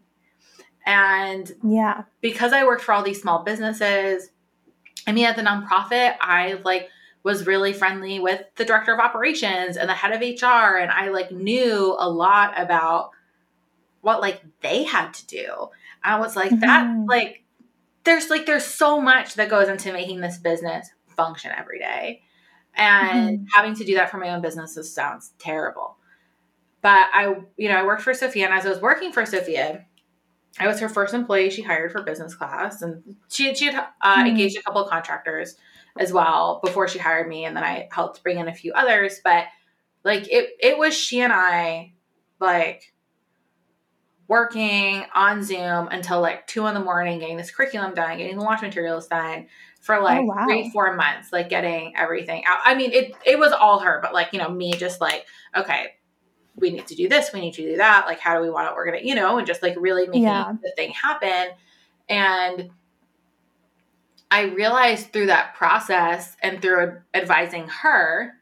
and 0.87 1.51
yeah 1.65 2.05
because 2.21 2.53
i 2.53 2.65
worked 2.65 2.83
for 2.83 2.93
all 2.93 3.03
these 3.03 3.21
small 3.21 3.43
businesses 3.43 4.31
i 5.09 5.11
mean 5.11 5.27
at 5.27 5.35
the 5.35 5.43
nonprofit 5.43 6.15
i 6.21 6.53
like 6.65 6.91
was 7.25 7.49
really 7.49 7.73
friendly 7.73 8.21
with 8.21 8.45
the 8.55 8.65
director 8.65 8.95
of 8.95 9.01
operations 9.01 9.77
and 9.77 9.91
the 9.91 9.93
head 9.93 10.13
of 10.13 10.21
HR 10.21 10.77
and 10.79 10.89
I 10.89 11.09
like 11.09 11.33
knew 11.33 11.97
a 11.99 12.09
lot 12.09 12.55
about 12.57 13.11
what 14.03 14.21
like 14.21 14.41
they 14.63 14.85
had 14.85 15.13
to 15.13 15.27
do. 15.27 15.69
I 16.03 16.21
was 16.21 16.37
like 16.37 16.53
mm-hmm. 16.53 16.61
that 16.61 17.07
like 17.07 17.43
there's 18.09 18.31
like 18.31 18.47
there's 18.47 18.65
so 18.65 19.01
much 19.01 19.35
that 19.35 19.51
goes 19.51 19.69
into 19.69 19.93
making 19.93 20.21
this 20.21 20.39
business 20.39 20.91
function 21.17 21.53
every 21.57 21.79
day. 21.79 22.23
And 22.75 23.41
mm-hmm. 23.41 23.45
having 23.53 23.75
to 23.75 23.85
do 23.85 23.95
that 23.97 24.11
for 24.11 24.17
my 24.19 24.31
own 24.31 24.41
businesses 24.41 24.93
sounds 24.93 25.33
terrible. 25.39 25.99
But 26.81 27.09
I 27.13 27.37
you 27.57 27.69
know, 27.69 27.77
I 27.77 27.85
worked 27.85 28.03
for 28.03 28.15
Sophia 28.15 28.47
and 28.47 28.55
as 28.55 28.65
I 28.65 28.71
was 28.71 28.81
working 28.81 29.13
for 29.13 29.27
Sophia, 29.27 29.85
I 30.59 30.67
was 30.67 30.81
her 30.81 30.89
first 30.89 31.13
employee 31.13 31.51
she 31.51 31.63
hired 31.63 31.93
for 31.93 32.03
business 32.03 32.35
class 32.35 32.81
and 32.81 33.03
she 33.29 33.55
she 33.55 33.67
had 33.67 33.75
uh, 34.01 34.17
mm-hmm. 34.17 34.27
engaged 34.27 34.57
a 34.57 34.63
couple 34.63 34.83
of 34.83 34.91
contractors 34.91 35.57
as 35.99 36.13
well 36.13 36.61
before 36.65 36.89
she 36.89 36.99
hired 36.99 37.29
me 37.29 37.45
and 37.45 37.55
then 37.55 37.65
I 37.65 37.89
helped 37.93 38.23
bring 38.23 38.39
in 38.39 38.49
a 38.49 38.55
few 38.55 38.73
others 38.73 39.21
but 39.23 39.45
like 40.05 40.33
it 40.33 40.51
it 40.61 40.79
was 40.79 40.95
she 40.95 41.21
and 41.21 41.33
I 41.33 41.93
like 42.41 42.95
working 44.29 45.05
on 45.15 45.43
Zoom 45.43 45.89
until 45.89 46.21
like 46.21 46.47
two 46.47 46.67
in 46.67 46.75
the 46.75 46.81
morning, 46.81 47.19
getting 47.19 47.39
this 47.39 47.51
curriculum 47.51 47.95
done, 47.95 48.19
getting 48.19 48.37
the 48.37 48.45
launch 48.45 48.63
materials 48.63 49.09
done 49.09 49.47
for 49.81 49.97
oh, 49.97 50.05
like 50.05 50.21
oh, 50.21 50.25
wow. 50.25 50.47
three, 50.47 50.71
four 50.71 50.95
months, 50.95 51.33
like 51.33 51.49
getting 51.49 51.97
everything 51.97 52.45
out. 52.47 52.59
I 52.65 52.75
mean, 52.75 52.93
it 52.93 53.15
it 53.25 53.39
was 53.39 53.53
all 53.53 53.81
her, 53.81 54.01
but 54.03 54.13
like, 54.13 54.29
you 54.33 54.39
know, 54.39 54.51
me 54.51 54.73
just 54.73 55.01
like, 55.01 55.27
okay, 55.57 55.95
we 56.57 56.71
need 56.71 56.87
to 56.89 56.95
do 56.95 57.09
this, 57.09 57.33
we 57.33 57.41
need 57.41 57.55
to 57.55 57.63
do 57.63 57.77
that. 57.79 58.07
Like, 58.07 58.21
how 58.21 58.37
do 58.37 58.43
we 58.43 58.51
want 58.51 58.69
to 58.69 58.75
organize, 58.75 59.05
you 59.05 59.15
know, 59.15 59.39
and 59.39 59.47
just 59.47 59.63
like 59.63 59.75
really 59.79 60.07
making 60.07 60.25
yeah. 60.25 60.53
the 60.63 60.73
thing 60.77 60.91
happen. 60.91 61.55
And 62.09 62.71
I 64.31 64.43
realized 64.43 65.13
through 65.13 65.27
that 65.27 65.55
process 65.55 66.37
and 66.43 66.61
through 66.61 66.99
advising 67.15 67.69
her, 67.69 68.35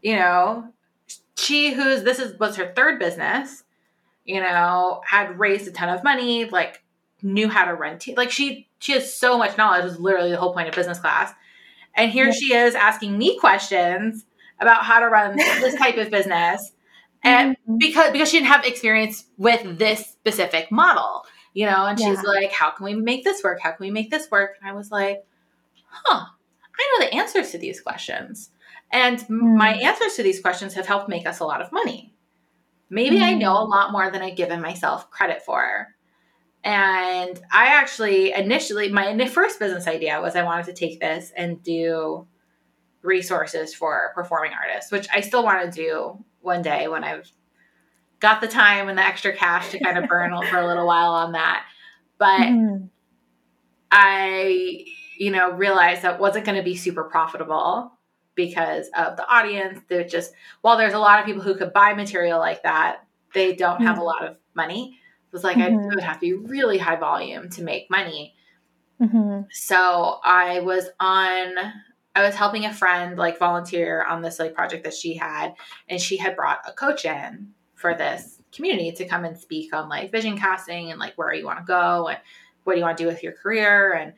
you 0.00 0.16
know, 0.16 0.72
she 1.36 1.72
who's 1.72 2.04
this 2.04 2.18
is 2.18 2.38
was 2.38 2.56
her 2.56 2.72
third 2.74 2.98
business, 2.98 3.64
you 4.34 4.40
know, 4.40 5.00
had 5.06 5.38
raised 5.38 5.66
a 5.68 5.72
ton 5.72 5.88
of 5.88 6.04
money, 6.04 6.44
like 6.46 6.82
knew 7.22 7.48
how 7.48 7.66
to 7.66 7.74
run 7.74 7.98
te- 7.98 8.16
like 8.16 8.30
she 8.30 8.68
she 8.78 8.92
has 8.92 9.14
so 9.14 9.36
much 9.36 9.58
knowledge 9.58 9.84
is 9.84 9.98
literally 9.98 10.30
the 10.30 10.36
whole 10.36 10.54
point 10.54 10.68
of 10.68 10.74
business 10.74 10.98
class. 10.98 11.32
And 11.94 12.10
here 12.10 12.26
yeah. 12.26 12.32
she 12.32 12.54
is 12.54 12.74
asking 12.74 13.18
me 13.18 13.38
questions 13.38 14.24
about 14.60 14.84
how 14.84 15.00
to 15.00 15.08
run 15.08 15.36
this 15.36 15.74
type 15.74 15.96
of 15.96 16.10
business. 16.10 16.72
And 17.22 17.56
mm-hmm. 17.56 17.78
because 17.78 18.12
because 18.12 18.30
she 18.30 18.38
didn't 18.38 18.52
have 18.52 18.64
experience 18.64 19.26
with 19.36 19.78
this 19.78 20.06
specific 20.06 20.70
model 20.70 21.24
you 21.52 21.66
know, 21.66 21.86
and 21.86 21.98
yeah. 21.98 22.10
she's 22.10 22.22
like, 22.22 22.52
How 22.52 22.70
can 22.70 22.84
we 22.84 22.94
make 22.94 23.24
this 23.24 23.42
work? 23.42 23.60
How 23.60 23.70
can 23.70 23.84
we 23.84 23.90
make 23.90 24.10
this 24.10 24.30
work? 24.30 24.56
And 24.60 24.70
I 24.70 24.74
was 24.74 24.90
like, 24.90 25.24
Huh, 25.88 26.26
I 26.78 26.98
know 26.98 27.06
the 27.06 27.14
answers 27.14 27.50
to 27.50 27.58
these 27.58 27.80
questions. 27.80 28.50
And 28.92 29.24
my 29.28 29.74
answers 29.74 30.14
to 30.16 30.22
these 30.22 30.40
questions 30.40 30.74
have 30.74 30.86
helped 30.86 31.08
make 31.08 31.26
us 31.26 31.38
a 31.38 31.44
lot 31.44 31.62
of 31.62 31.70
money. 31.70 32.12
Maybe 32.90 33.18
mm. 33.18 33.22
I 33.22 33.34
know 33.34 33.52
a 33.52 33.64
lot 33.64 33.92
more 33.92 34.10
than 34.10 34.20
I've 34.20 34.36
given 34.36 34.60
myself 34.60 35.10
credit 35.10 35.42
for. 35.42 35.88
And 36.62 37.40
I 37.52 37.68
actually 37.68 38.34
initially, 38.34 38.90
my 38.90 39.26
first 39.26 39.58
business 39.58 39.86
idea 39.86 40.20
was 40.20 40.36
I 40.36 40.42
wanted 40.42 40.66
to 40.66 40.74
take 40.74 41.00
this 41.00 41.32
and 41.34 41.62
do 41.62 42.26
resources 43.02 43.74
for 43.74 44.12
performing 44.14 44.52
artists, 44.52 44.92
which 44.92 45.08
I 45.14 45.20
still 45.20 45.44
want 45.44 45.64
to 45.64 45.70
do 45.70 46.22
one 46.40 46.62
day 46.62 46.88
when 46.88 47.04
I've 47.04 47.30
got 48.18 48.40
the 48.40 48.48
time 48.48 48.88
and 48.88 48.98
the 48.98 49.02
extra 49.02 49.34
cash 49.34 49.70
to 49.70 49.78
kind 49.78 49.96
of 49.96 50.04
burn 50.08 50.34
for 50.50 50.58
a 50.58 50.66
little 50.66 50.86
while 50.86 51.12
on 51.12 51.32
that. 51.32 51.64
But 52.18 52.40
mm. 52.40 52.88
I, 53.90 54.84
you 55.16 55.30
know, 55.30 55.52
realized 55.52 56.02
that 56.02 56.20
wasn't 56.20 56.44
going 56.44 56.58
to 56.58 56.64
be 56.64 56.76
super 56.76 57.04
profitable 57.04 57.92
because 58.34 58.88
of 58.96 59.16
the 59.16 59.26
audience. 59.28 59.80
They're 59.88 60.04
just, 60.04 60.32
while 60.62 60.76
there's 60.76 60.94
a 60.94 60.98
lot 60.98 61.20
of 61.20 61.26
people 61.26 61.42
who 61.42 61.54
could 61.54 61.72
buy 61.72 61.94
material 61.94 62.38
like 62.38 62.62
that, 62.62 63.04
they 63.34 63.54
don't 63.54 63.80
mm. 63.80 63.86
have 63.86 63.98
a 63.98 64.04
lot 64.04 64.24
of 64.24 64.36
money. 64.54 64.98
It 65.26 65.32
was 65.32 65.44
like 65.44 65.56
mm-hmm. 65.56 65.78
I 65.78 65.94
would 65.94 66.00
have 66.00 66.16
to 66.16 66.20
be 66.20 66.32
really 66.32 66.78
high 66.78 66.96
volume 66.96 67.50
to 67.50 67.62
make 67.62 67.90
money. 67.90 68.34
Mm-hmm. 69.00 69.42
So 69.50 70.18
I 70.24 70.60
was 70.60 70.88
on 70.98 71.54
I 72.14 72.22
was 72.22 72.34
helping 72.34 72.64
a 72.64 72.74
friend 72.74 73.16
like 73.16 73.38
volunteer 73.38 74.04
on 74.04 74.20
this 74.20 74.38
like 74.38 74.54
project 74.54 74.84
that 74.84 74.94
she 74.94 75.14
had, 75.14 75.54
and 75.88 76.00
she 76.00 76.16
had 76.16 76.36
brought 76.36 76.58
a 76.66 76.72
coach 76.72 77.04
in 77.04 77.52
for 77.74 77.94
this 77.94 78.40
community 78.52 78.90
to 78.92 79.06
come 79.06 79.24
and 79.24 79.38
speak 79.38 79.72
on 79.72 79.88
like 79.88 80.10
vision 80.10 80.36
casting 80.36 80.90
and 80.90 80.98
like 80.98 81.16
where 81.16 81.32
you 81.32 81.46
want 81.46 81.58
to 81.58 81.64
go 81.64 82.08
and 82.08 82.18
what 82.64 82.74
do 82.74 82.80
you 82.80 82.84
want 82.84 82.98
to 82.98 83.04
do 83.04 83.08
with 83.08 83.22
your 83.22 83.32
career. 83.32 83.92
And 83.92 84.12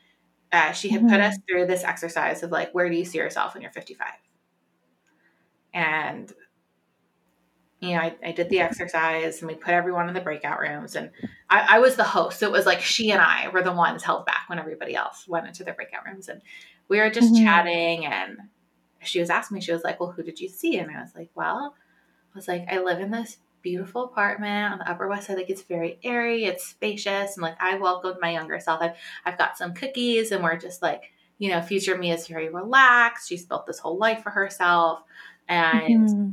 uh, 0.52 0.72
she 0.72 0.90
had 0.90 1.00
mm-hmm. 1.00 1.10
put 1.10 1.20
us 1.20 1.36
through 1.48 1.66
this 1.66 1.82
exercise 1.82 2.42
of 2.42 2.50
like, 2.50 2.72
where 2.72 2.88
do 2.88 2.96
you 2.96 3.04
see 3.04 3.18
yourself 3.18 3.54
when 3.54 3.62
you're 3.62 3.72
55? 3.72 4.06
And 5.72 6.32
you 7.80 7.96
know, 7.96 8.00
I, 8.02 8.14
I, 8.24 8.30
did 8.30 8.48
the 8.48 8.60
exercise 8.60 9.40
and 9.40 9.48
we 9.48 9.56
put 9.56 9.74
everyone 9.74 10.06
in 10.06 10.14
the 10.14 10.20
breakout 10.20 10.60
rooms 10.60 10.94
and 10.94 11.10
I, 11.50 11.66
I, 11.76 11.78
was 11.80 11.96
the 11.96 12.04
host. 12.04 12.38
So 12.38 12.46
it 12.46 12.52
was 12.52 12.64
like 12.64 12.80
she 12.80 13.10
and 13.10 13.20
I 13.20 13.48
were 13.48 13.62
the 13.62 13.72
ones 13.72 14.04
held 14.04 14.24
back 14.24 14.44
when 14.46 14.60
everybody 14.60 14.94
else 14.94 15.26
went 15.26 15.48
into 15.48 15.64
their 15.64 15.74
breakout 15.74 16.06
rooms. 16.06 16.28
And 16.28 16.42
we 16.86 17.00
were 17.00 17.10
just 17.10 17.32
mm-hmm. 17.32 17.44
chatting 17.44 18.06
and 18.06 18.38
she 19.02 19.18
was 19.18 19.30
asking 19.30 19.56
me, 19.56 19.60
she 19.62 19.72
was 19.72 19.82
like, 19.82 19.98
Well, 19.98 20.12
who 20.12 20.22
did 20.22 20.38
you 20.38 20.48
see? 20.48 20.78
And 20.78 20.92
I 20.96 21.00
was 21.00 21.14
like, 21.16 21.30
Well, 21.34 21.74
I 22.32 22.38
was 22.38 22.46
like, 22.46 22.66
I 22.70 22.78
live 22.78 23.00
in 23.00 23.10
this 23.10 23.38
beautiful 23.62 24.04
apartment 24.04 24.72
on 24.72 24.78
the 24.78 24.90
Upper 24.90 25.08
West 25.08 25.26
Side. 25.26 25.36
Like 25.36 25.50
it's 25.50 25.62
very 25.62 25.98
airy, 26.02 26.44
it's 26.44 26.64
spacious, 26.66 27.36
and 27.36 27.42
like 27.42 27.56
I 27.60 27.76
welcomed 27.76 28.18
my 28.20 28.32
younger 28.32 28.60
self. 28.60 28.82
I've, 28.82 28.96
I've 29.24 29.38
got 29.38 29.56
some 29.56 29.74
cookies, 29.74 30.32
and 30.32 30.42
we're 30.42 30.56
just 30.56 30.82
like, 30.82 31.12
you 31.38 31.50
know, 31.50 31.62
future 31.62 31.96
me 31.96 32.12
is 32.12 32.26
very 32.26 32.48
relaxed. 32.48 33.28
She's 33.28 33.44
built 33.44 33.66
this 33.66 33.78
whole 33.78 33.98
life 33.98 34.22
for 34.22 34.30
herself, 34.30 35.02
and 35.48 36.08
mm-hmm. 36.08 36.28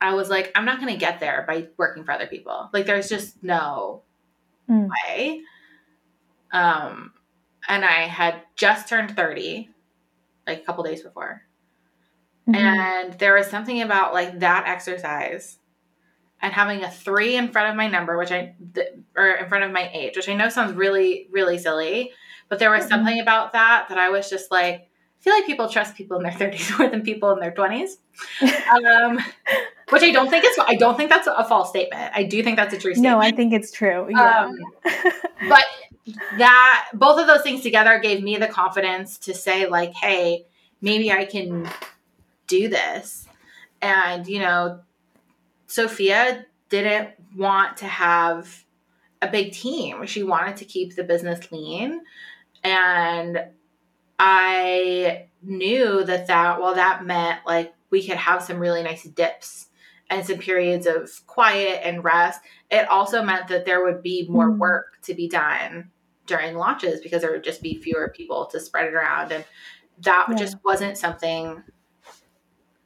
I 0.00 0.14
was 0.14 0.30
like, 0.30 0.50
I'm 0.54 0.64
not 0.64 0.80
going 0.80 0.92
to 0.92 0.98
get 0.98 1.20
there 1.20 1.44
by 1.46 1.68
working 1.76 2.04
for 2.04 2.12
other 2.12 2.26
people. 2.26 2.70
Like 2.72 2.86
there's 2.86 3.08
just 3.08 3.42
no 3.42 4.02
mm. 4.68 4.88
way. 4.88 5.42
Um, 6.52 7.12
and 7.68 7.84
I 7.84 8.06
had 8.06 8.42
just 8.56 8.88
turned 8.88 9.14
30 9.14 9.68
like 10.46 10.62
a 10.62 10.64
couple 10.64 10.84
days 10.84 11.02
before. 11.02 11.42
Mm-hmm. 12.48 12.54
And 12.54 13.12
there 13.14 13.34
was 13.34 13.46
something 13.46 13.82
about 13.82 14.14
like 14.14 14.40
that 14.40 14.66
exercise 14.66 15.58
and 16.42 16.52
having 16.52 16.82
a 16.84 16.90
three 16.90 17.36
in 17.36 17.48
front 17.48 17.70
of 17.70 17.76
my 17.76 17.88
number, 17.88 18.16
which 18.16 18.32
I, 18.32 18.54
or 19.16 19.28
in 19.32 19.48
front 19.48 19.64
of 19.64 19.72
my 19.72 19.90
age, 19.92 20.16
which 20.16 20.28
I 20.28 20.34
know 20.34 20.48
sounds 20.48 20.74
really, 20.74 21.28
really 21.30 21.58
silly, 21.58 22.12
but 22.48 22.58
there 22.58 22.70
was 22.70 22.82
mm-hmm. 22.82 22.90
something 22.90 23.20
about 23.20 23.52
that 23.52 23.86
that 23.88 23.98
I 23.98 24.08
was 24.08 24.30
just 24.30 24.50
like, 24.50 24.74
I 24.74 25.22
feel 25.22 25.34
like 25.34 25.46
people 25.46 25.68
trust 25.68 25.94
people 25.94 26.16
in 26.16 26.22
their 26.22 26.32
30s 26.50 26.78
more 26.78 26.88
than 26.88 27.02
people 27.02 27.30
in 27.32 27.40
their 27.40 27.52
20s. 27.52 27.90
um, 28.42 29.18
which 29.90 30.02
I 30.02 30.12
don't 30.12 30.30
think 30.30 30.44
is, 30.44 30.58
I 30.66 30.76
don't 30.76 30.96
think 30.96 31.10
that's 31.10 31.26
a 31.26 31.44
false 31.44 31.68
statement. 31.68 32.12
I 32.14 32.22
do 32.22 32.42
think 32.42 32.56
that's 32.56 32.72
a 32.72 32.78
true 32.78 32.94
statement. 32.94 33.12
No, 33.12 33.20
I 33.20 33.30
think 33.30 33.52
it's 33.52 33.70
true. 33.70 34.06
Yeah. 34.10 34.46
Um, 34.46 34.58
but 35.48 35.64
that 36.38 36.88
both 36.94 37.20
of 37.20 37.26
those 37.26 37.42
things 37.42 37.62
together 37.62 37.98
gave 37.98 38.22
me 38.22 38.36
the 38.36 38.46
confidence 38.46 39.18
to 39.18 39.34
say 39.34 39.66
like 39.66 39.92
hey 39.92 40.44
maybe 40.80 41.12
i 41.12 41.24
can 41.24 41.68
do 42.46 42.68
this 42.68 43.26
and 43.82 44.26
you 44.26 44.40
know 44.40 44.80
sophia 45.70 46.44
didn't 46.68 47.10
want 47.36 47.76
to 47.76 47.86
have 47.86 48.64
a 49.22 49.28
big 49.28 49.52
team 49.52 50.04
she 50.06 50.22
wanted 50.22 50.56
to 50.56 50.64
keep 50.64 50.94
the 50.94 51.04
business 51.04 51.50
lean 51.52 52.00
and 52.64 53.44
i 54.18 55.26
knew 55.42 56.04
that 56.04 56.26
that 56.26 56.60
well 56.60 56.74
that 56.74 57.04
meant 57.04 57.40
like 57.46 57.72
we 57.90 58.06
could 58.06 58.16
have 58.16 58.42
some 58.42 58.58
really 58.58 58.82
nice 58.82 59.04
dips 59.04 59.66
and 60.08 60.26
some 60.26 60.38
periods 60.38 60.86
of 60.86 61.08
quiet 61.26 61.80
and 61.84 62.02
rest 62.04 62.40
it 62.70 62.88
also 62.88 63.22
meant 63.22 63.48
that 63.48 63.64
there 63.64 63.84
would 63.84 64.02
be 64.02 64.26
more 64.28 64.50
mm. 64.50 64.58
work 64.58 64.98
to 65.02 65.14
be 65.14 65.28
done 65.28 65.90
during 66.26 66.56
launches 66.56 67.00
because 67.00 67.22
there 67.22 67.32
would 67.32 67.44
just 67.44 67.62
be 67.62 67.80
fewer 67.80 68.12
people 68.14 68.46
to 68.46 68.60
spread 68.60 68.86
it 68.86 68.94
around 68.94 69.32
and 69.32 69.44
that 70.00 70.26
yeah. 70.28 70.36
just 70.36 70.56
wasn't 70.64 70.96
something 70.96 71.62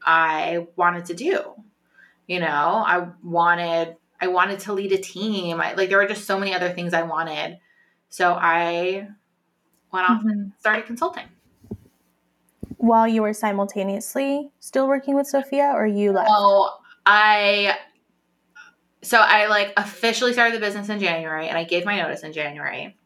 I 0.04 0.66
wanted 0.76 1.06
to 1.06 1.14
do. 1.14 1.54
You 2.26 2.40
know, 2.40 2.46
I 2.46 3.08
wanted 3.22 3.96
I 4.20 4.28
wanted 4.28 4.60
to 4.60 4.72
lead 4.72 4.92
a 4.92 4.98
team. 4.98 5.60
I, 5.60 5.74
like 5.74 5.88
there 5.88 5.98
were 5.98 6.06
just 6.06 6.24
so 6.24 6.38
many 6.38 6.54
other 6.54 6.72
things 6.72 6.94
I 6.94 7.02
wanted. 7.02 7.58
So 8.08 8.32
I 8.32 9.08
went 9.92 10.08
off 10.08 10.20
mm-hmm. 10.20 10.28
and 10.28 10.52
started 10.60 10.86
consulting. 10.86 11.24
While 12.76 13.08
you 13.08 13.22
were 13.22 13.32
simultaneously 13.32 14.50
still 14.60 14.86
working 14.86 15.14
with 15.14 15.26
Sophia 15.26 15.72
or 15.74 15.86
you 15.86 16.12
left? 16.12 16.28
Oh, 16.30 16.78
I 17.06 17.76
so 19.02 19.18
I 19.18 19.46
like 19.46 19.72
officially 19.76 20.32
started 20.32 20.54
the 20.54 20.60
business 20.60 20.88
in 20.88 20.98
January 20.98 21.48
and 21.48 21.58
I 21.58 21.64
gave 21.64 21.84
my 21.84 22.00
notice 22.00 22.22
in 22.22 22.32
January. 22.32 22.96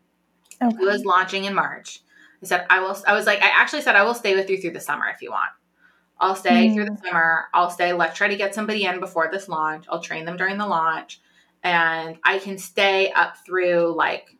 Okay. 0.62 0.76
It 0.76 0.84
was 0.84 1.04
launching 1.04 1.44
in 1.44 1.54
March. 1.54 2.00
I 2.42 2.46
said, 2.46 2.66
I 2.70 2.80
will, 2.80 2.96
I 3.06 3.14
was 3.14 3.26
like, 3.26 3.42
I 3.42 3.48
actually 3.48 3.82
said, 3.82 3.96
I 3.96 4.04
will 4.04 4.14
stay 4.14 4.34
with 4.34 4.48
you 4.48 4.60
through 4.60 4.72
the 4.72 4.80
summer 4.80 5.08
if 5.08 5.22
you 5.22 5.30
want. 5.30 5.50
I'll 6.20 6.36
stay 6.36 6.68
mm. 6.68 6.74
through 6.74 6.86
the 6.86 6.98
summer. 7.04 7.46
I'll 7.54 7.70
stay, 7.70 7.92
let's 7.92 8.16
try 8.16 8.28
to 8.28 8.36
get 8.36 8.54
somebody 8.54 8.84
in 8.84 9.00
before 9.00 9.28
this 9.30 9.48
launch. 9.48 9.84
I'll 9.88 10.00
train 10.00 10.24
them 10.24 10.36
during 10.36 10.58
the 10.58 10.66
launch. 10.66 11.20
And 11.62 12.18
I 12.24 12.38
can 12.38 12.58
stay 12.58 13.12
up 13.12 13.36
through 13.44 13.94
like 13.96 14.34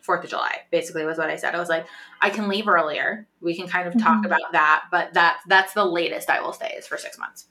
Fourth 0.00 0.24
of 0.24 0.30
July, 0.30 0.56
basically 0.70 1.04
was 1.04 1.18
what 1.18 1.30
I 1.30 1.36
said. 1.36 1.54
I 1.54 1.58
was 1.58 1.68
like, 1.68 1.86
I 2.20 2.30
can 2.30 2.48
leave 2.48 2.66
earlier. 2.66 3.26
We 3.40 3.54
can 3.54 3.68
kind 3.68 3.86
of 3.86 3.94
talk 3.94 4.18
mm-hmm. 4.18 4.26
about 4.26 4.52
that, 4.52 4.84
but 4.90 5.14
that 5.14 5.40
that's 5.46 5.74
the 5.74 5.84
latest 5.84 6.30
I 6.30 6.40
will 6.40 6.52
stay 6.52 6.74
is 6.76 6.86
for 6.86 6.96
six 6.96 7.18
months. 7.18 7.46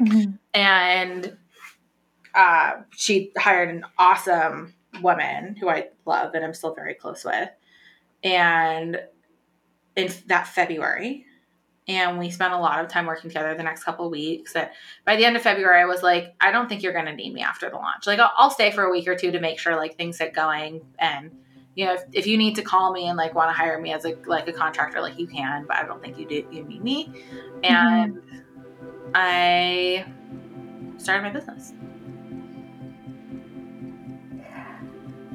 Mm-hmm. 0.00 0.32
And 0.54 1.36
uh, 2.34 2.72
she 2.96 3.32
hired 3.36 3.70
an 3.70 3.84
awesome 3.98 4.74
woman 5.02 5.56
who 5.56 5.68
I 5.68 5.88
love 6.06 6.34
and 6.34 6.44
I'm 6.44 6.54
still 6.54 6.74
very 6.74 6.94
close 6.94 7.24
with. 7.24 7.50
And 8.22 9.00
in 9.96 10.12
that 10.26 10.48
February, 10.48 11.26
and 11.86 12.18
we 12.18 12.30
spent 12.30 12.54
a 12.54 12.58
lot 12.58 12.82
of 12.82 12.88
time 12.88 13.06
working 13.06 13.28
together 13.28 13.54
the 13.54 13.62
next 13.62 13.84
couple 13.84 14.08
weeks. 14.10 14.56
And 14.56 14.68
by 15.04 15.16
the 15.16 15.24
end 15.24 15.36
of 15.36 15.42
February, 15.42 15.80
I 15.80 15.84
was 15.84 16.02
like, 16.02 16.34
I 16.40 16.50
don't 16.50 16.68
think 16.68 16.82
you're 16.82 16.94
going 16.94 17.04
to 17.04 17.14
need 17.14 17.34
me 17.34 17.42
after 17.42 17.68
the 17.68 17.76
launch. 17.76 18.06
Like, 18.06 18.18
I'll, 18.18 18.32
I'll, 18.36 18.50
stay 18.50 18.70
for 18.70 18.84
a 18.84 18.90
week 18.90 19.06
or 19.06 19.14
two 19.14 19.30
to 19.32 19.40
make 19.40 19.58
sure 19.58 19.76
like 19.76 19.96
things 19.96 20.18
get 20.18 20.32
going. 20.32 20.80
And 20.98 21.30
you 21.74 21.84
know, 21.84 21.94
if, 21.94 22.04
if 22.12 22.26
you 22.26 22.38
need 22.38 22.54
to 22.56 22.62
call 22.62 22.92
me 22.92 23.08
and 23.08 23.18
like 23.18 23.34
want 23.34 23.50
to 23.50 23.52
hire 23.52 23.78
me 23.80 23.92
as 23.92 24.04
a 24.04 24.16
like 24.26 24.48
a 24.48 24.52
contractor, 24.52 25.00
like 25.00 25.18
you 25.18 25.26
can. 25.26 25.66
But 25.66 25.76
I 25.76 25.84
don't 25.84 26.00
think 26.00 26.18
you 26.18 26.26
do. 26.26 26.46
You 26.50 26.64
need 26.64 26.82
me. 26.82 27.12
And 27.62 28.14
mm-hmm. 28.14 29.10
I 29.14 30.06
started 30.96 31.22
my 31.22 31.30
business. 31.30 31.74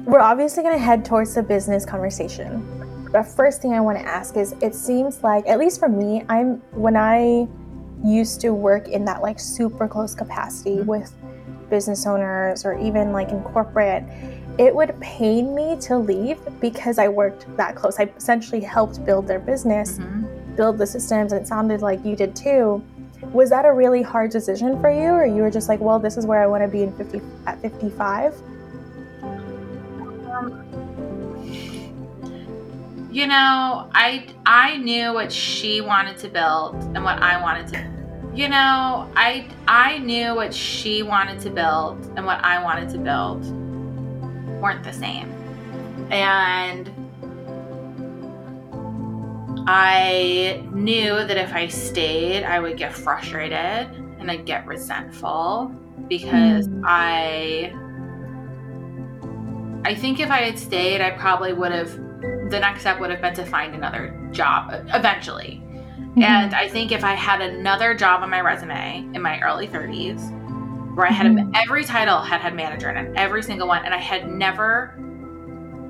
We're 0.04 0.20
obviously 0.20 0.62
going 0.62 0.74
to 0.74 0.82
head 0.82 1.04
towards 1.04 1.34
the 1.34 1.42
business 1.42 1.84
conversation. 1.84 2.79
The 3.12 3.22
first 3.22 3.60
thing 3.60 3.72
I 3.72 3.80
want 3.80 3.98
to 3.98 4.04
ask 4.04 4.36
is 4.36 4.54
it 4.60 4.74
seems 4.74 5.22
like, 5.22 5.46
at 5.48 5.58
least 5.58 5.80
for 5.80 5.88
me, 5.88 6.24
I'm 6.28 6.56
when 6.72 6.96
I 6.96 7.48
used 8.04 8.40
to 8.40 8.50
work 8.54 8.88
in 8.88 9.04
that 9.04 9.20
like 9.20 9.38
super 9.38 9.88
close 9.88 10.14
capacity 10.14 10.76
mm-hmm. 10.76 10.86
with 10.86 11.12
business 11.68 12.06
owners 12.06 12.64
or 12.64 12.78
even 12.78 13.12
like 13.12 13.30
in 13.30 13.42
corporate, 13.42 14.04
it 14.58 14.74
would 14.74 14.98
pain 15.00 15.54
me 15.54 15.76
to 15.80 15.96
leave 15.96 16.38
because 16.60 16.98
I 16.98 17.08
worked 17.08 17.46
that 17.56 17.76
close. 17.76 17.98
I 17.98 18.12
essentially 18.16 18.60
helped 18.60 19.04
build 19.04 19.26
their 19.26 19.38
business, 19.38 19.98
mm-hmm. 19.98 20.54
build 20.54 20.78
the 20.78 20.86
systems, 20.86 21.32
and 21.32 21.42
it 21.42 21.48
sounded 21.48 21.82
like 21.82 22.04
you 22.04 22.14
did 22.14 22.36
too. 22.36 22.84
Was 23.32 23.50
that 23.50 23.64
a 23.64 23.72
really 23.72 24.02
hard 24.02 24.30
decision 24.30 24.80
for 24.80 24.90
you, 24.90 25.10
or 25.10 25.26
you 25.26 25.42
were 25.42 25.50
just 25.50 25.68
like, 25.68 25.80
well, 25.80 25.98
this 25.98 26.16
is 26.16 26.26
where 26.26 26.42
I 26.42 26.46
want 26.46 26.62
to 26.62 26.68
be 26.68 26.82
in 26.82 26.92
50 26.96 27.20
at 27.46 27.60
55? 27.60 28.34
You 33.10 33.26
know, 33.26 33.90
I 33.94 34.26
I 34.46 34.76
knew 34.78 35.12
what 35.12 35.32
she 35.32 35.80
wanted 35.80 36.16
to 36.18 36.28
build 36.28 36.74
and 36.94 37.04
what 37.04 37.18
I 37.18 37.40
wanted 37.40 37.68
to 37.68 37.90
you 38.34 38.48
know, 38.48 39.10
I 39.16 39.48
I 39.66 39.98
knew 39.98 40.34
what 40.34 40.54
she 40.54 41.02
wanted 41.02 41.40
to 41.40 41.50
build 41.50 42.12
and 42.16 42.24
what 42.24 42.44
I 42.44 42.62
wanted 42.62 42.88
to 42.90 42.98
build 42.98 43.44
weren't 44.60 44.84
the 44.84 44.92
same. 44.92 45.30
And 46.10 46.90
I 49.66 50.64
knew 50.72 51.24
that 51.24 51.36
if 51.36 51.52
I 51.52 51.66
stayed, 51.66 52.44
I 52.44 52.60
would 52.60 52.76
get 52.76 52.92
frustrated 52.92 53.54
and 53.56 54.30
I'd 54.30 54.46
get 54.46 54.66
resentful 54.66 55.74
because 56.08 56.68
mm. 56.68 56.82
I 56.84 57.72
I 59.84 59.94
think 59.94 60.20
if 60.20 60.30
I 60.30 60.38
had 60.42 60.58
stayed, 60.58 61.00
I 61.00 61.10
probably 61.10 61.52
would 61.52 61.72
have 61.72 62.09
the 62.20 62.58
next 62.60 62.80
step 62.80 63.00
would 63.00 63.10
have 63.10 63.20
been 63.20 63.34
to 63.34 63.44
find 63.46 63.74
another 63.74 64.16
job 64.32 64.72
eventually. 64.94 65.62
Mm-hmm. 66.10 66.22
And 66.22 66.54
I 66.54 66.68
think 66.68 66.92
if 66.92 67.04
I 67.04 67.14
had 67.14 67.40
another 67.40 67.94
job 67.94 68.22
on 68.22 68.30
my 68.30 68.40
resume 68.40 69.08
in 69.14 69.22
my 69.22 69.40
early 69.40 69.68
30s, 69.68 70.36
where 70.96 71.06
I 71.06 71.12
had 71.12 71.26
mm-hmm. 71.26 71.52
every 71.54 71.84
title 71.84 72.20
had 72.20 72.40
had 72.40 72.54
manager 72.54 72.90
in 72.90 72.96
it, 72.96 73.12
every 73.16 73.42
single 73.42 73.68
one, 73.68 73.84
and 73.84 73.94
I 73.94 73.98
had 73.98 74.28
never, 74.28 74.98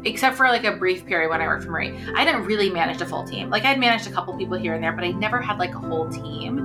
except 0.04 0.36
for 0.36 0.46
like 0.46 0.64
a 0.64 0.76
brief 0.76 1.06
period 1.06 1.30
when 1.30 1.40
I 1.40 1.46
worked 1.46 1.64
for 1.64 1.70
Marie, 1.70 1.98
I 2.14 2.24
didn't 2.24 2.44
really 2.44 2.68
manage 2.68 3.00
a 3.00 3.06
full 3.06 3.24
team. 3.24 3.48
Like 3.48 3.64
I'd 3.64 3.80
managed 3.80 4.06
a 4.08 4.12
couple 4.12 4.36
people 4.36 4.58
here 4.58 4.74
and 4.74 4.84
there, 4.84 4.92
but 4.92 5.04
I 5.04 5.12
never 5.12 5.40
had 5.40 5.58
like 5.58 5.74
a 5.74 5.78
whole 5.78 6.10
team. 6.10 6.58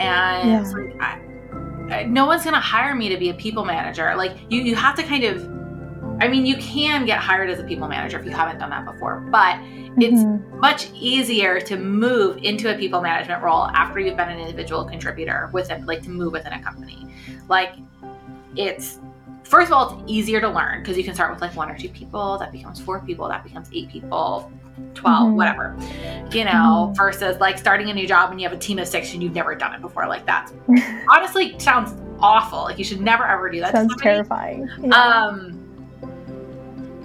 And 0.00 0.50
yeah. 0.50 0.72
like, 0.72 1.00
I, 1.00 2.04
no 2.04 2.26
one's 2.26 2.44
gonna 2.44 2.60
hire 2.60 2.94
me 2.94 3.08
to 3.08 3.16
be 3.16 3.30
a 3.30 3.34
people 3.34 3.64
manager. 3.64 4.14
Like 4.16 4.36
you, 4.48 4.62
you 4.62 4.74
have 4.74 4.96
to 4.96 5.02
kind 5.04 5.24
of 5.24 5.59
I 6.20 6.28
mean, 6.28 6.44
you 6.46 6.56
can 6.58 7.06
get 7.06 7.18
hired 7.18 7.50
as 7.50 7.58
a 7.58 7.64
people 7.64 7.88
manager 7.88 8.18
if 8.18 8.24
you 8.24 8.30
haven't 8.30 8.58
done 8.58 8.70
that 8.70 8.84
before, 8.84 9.20
but 9.20 9.58
it's 9.98 10.22
mm-hmm. 10.22 10.60
much 10.60 10.90
easier 10.94 11.60
to 11.60 11.76
move 11.76 12.38
into 12.38 12.72
a 12.74 12.78
people 12.78 13.00
management 13.00 13.42
role 13.42 13.66
after 13.68 13.98
you've 13.98 14.16
been 14.16 14.28
an 14.28 14.38
individual 14.38 14.84
contributor 14.84 15.50
within, 15.52 15.86
like, 15.86 16.02
to 16.02 16.10
move 16.10 16.32
within 16.32 16.52
a 16.52 16.62
company. 16.62 17.06
Like, 17.48 17.74
it's 18.56 18.98
first 19.50 19.66
of 19.66 19.72
all, 19.72 20.00
it's 20.00 20.10
easier 20.10 20.40
to 20.40 20.48
learn 20.48 20.80
because 20.80 20.96
you 20.96 21.04
can 21.04 21.14
start 21.14 21.32
with 21.32 21.40
like 21.40 21.54
one 21.56 21.68
or 21.68 21.76
two 21.76 21.88
people, 21.88 22.38
that 22.38 22.52
becomes 22.52 22.80
four 22.80 23.00
people, 23.00 23.28
that 23.28 23.42
becomes 23.42 23.68
eight 23.72 23.90
people, 23.90 24.50
12, 24.94 25.26
mm-hmm. 25.26 25.36
whatever, 25.36 25.76
you 26.32 26.44
know, 26.44 26.86
mm-hmm. 26.86 26.94
versus 26.94 27.38
like 27.40 27.58
starting 27.58 27.90
a 27.90 27.94
new 27.94 28.06
job 28.06 28.30
and 28.30 28.40
you 28.40 28.48
have 28.48 28.56
a 28.56 28.60
team 28.60 28.78
of 28.78 28.86
six 28.86 29.12
and 29.12 29.22
you've 29.22 29.34
never 29.34 29.54
done 29.54 29.74
it 29.74 29.80
before. 29.80 30.06
Like 30.06 30.24
that 30.26 30.50
honestly 31.10 31.58
sounds 31.58 31.94
awful. 32.20 32.60
Like 32.60 32.78
you 32.78 32.84
should 32.84 33.00
never 33.00 33.26
ever 33.26 33.50
do 33.50 33.60
that. 33.60 33.72
Sounds 33.72 33.94
terrifying. 34.00 34.68
Yeah. 34.80 34.94
Um, 34.94 35.59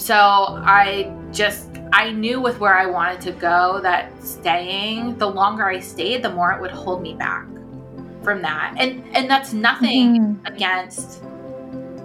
so 0.06 0.16
I 0.16 1.12
just 1.32 1.68
I 1.92 2.12
knew 2.12 2.40
with 2.40 2.60
where 2.60 2.78
I 2.78 2.86
wanted 2.86 3.22
to 3.22 3.32
go 3.32 3.80
that 3.82 4.12
staying, 4.24 5.18
the 5.18 5.28
longer 5.28 5.66
I 5.66 5.80
stayed, 5.80 6.22
the 6.22 6.30
more 6.30 6.52
it 6.52 6.62
would 6.62 6.70
hold 6.70 7.02
me 7.02 7.16
back 7.16 7.48
from 8.22 8.44
that. 8.44 8.76
And 8.78 9.04
and 9.16 9.28
that's 9.28 9.52
nothing 9.52 10.20
mm-hmm. 10.20 10.46
against 10.46 11.24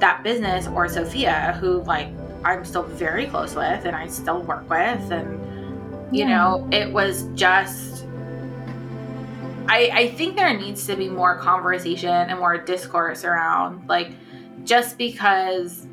that 0.01 0.23
business 0.23 0.67
or 0.67 0.89
Sophia 0.89 1.59
who 1.61 1.83
like 1.83 2.09
I'm 2.43 2.65
still 2.65 2.85
very 2.85 3.27
close 3.27 3.55
with 3.55 3.85
and 3.85 3.95
I 3.95 4.07
still 4.07 4.41
work 4.41 4.69
with 4.71 5.13
and 5.13 5.39
you 6.11 6.25
yeah. 6.25 6.29
know, 6.29 6.69
it 6.73 6.91
was 6.91 7.25
just 7.35 8.07
I 9.69 9.91
I 9.93 10.09
think 10.17 10.37
there 10.37 10.59
needs 10.59 10.87
to 10.87 10.97
be 10.97 11.11
more 11.11 11.37
conversation 11.37 12.09
and 12.09 12.39
more 12.39 12.57
discourse 12.57 13.25
around 13.25 13.87
like 13.91 14.13
just 14.65 14.97
because 14.97 15.87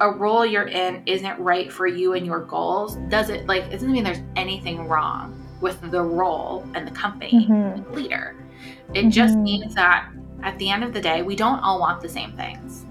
a 0.00 0.10
role 0.10 0.44
you're 0.44 0.68
in 0.68 1.02
isn't 1.06 1.38
right 1.38 1.72
for 1.72 1.86
you 1.86 2.14
and 2.14 2.26
your 2.26 2.40
goals, 2.40 2.96
does 3.08 3.30
it 3.30 3.46
like 3.46 3.64
it 3.64 3.72
doesn't 3.72 3.92
mean 3.92 4.04
there's 4.04 4.22
anything 4.36 4.86
wrong 4.86 5.42
with 5.60 5.80
the 5.90 6.02
role 6.02 6.66
and 6.74 6.86
the 6.86 6.92
company 6.92 7.46
mm-hmm. 7.48 7.92
leader. 7.92 8.36
It 8.94 9.00
mm-hmm. 9.00 9.10
just 9.10 9.36
means 9.36 9.74
that 9.74 10.10
at 10.42 10.58
the 10.58 10.70
end 10.70 10.84
of 10.84 10.92
the 10.92 11.00
day, 11.00 11.22
we 11.22 11.34
don't 11.34 11.58
all 11.60 11.80
want 11.80 12.00
the 12.00 12.08
same 12.08 12.32
things. 12.32 12.84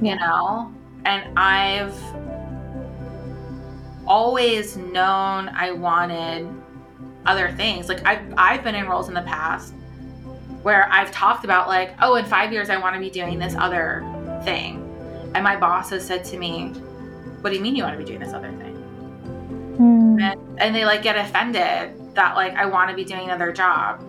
Yeah. 0.00 0.12
You 0.12 0.20
know? 0.20 0.74
And 1.04 1.38
I've 1.38 1.96
always 4.06 4.76
known 4.76 5.48
I 5.48 5.72
wanted 5.72 6.48
other 7.26 7.52
things. 7.52 7.88
Like 7.88 8.04
I've 8.06 8.22
I've 8.36 8.64
been 8.64 8.74
in 8.74 8.86
roles 8.86 9.08
in 9.08 9.14
the 9.14 9.22
past 9.22 9.74
where 10.62 10.88
I've 10.92 11.10
talked 11.10 11.44
about 11.44 11.68
like, 11.68 11.94
oh, 12.00 12.14
in 12.16 12.24
five 12.24 12.52
years 12.52 12.70
I 12.70 12.76
want 12.76 12.94
to 12.94 13.00
be 13.00 13.10
doing 13.10 13.38
this 13.38 13.54
other 13.56 14.04
thing 14.44 14.91
and 15.34 15.44
my 15.44 15.56
boss 15.56 15.90
has 15.90 16.06
said 16.06 16.24
to 16.26 16.38
me, 16.38 16.68
What 17.40 17.50
do 17.50 17.56
you 17.56 17.62
mean 17.62 17.74
you 17.74 17.84
want 17.84 17.94
to 17.94 17.98
be 17.98 18.04
doing 18.04 18.20
this 18.20 18.32
other 18.32 18.50
thing? 18.52 18.76
Mm. 19.78 20.20
And, 20.22 20.60
and 20.60 20.74
they 20.74 20.84
like 20.84 21.02
get 21.02 21.16
offended 21.16 22.14
that 22.14 22.36
like 22.36 22.54
I 22.54 22.66
want 22.66 22.90
to 22.90 22.96
be 22.96 23.04
doing 23.04 23.24
another 23.24 23.52
job. 23.52 24.04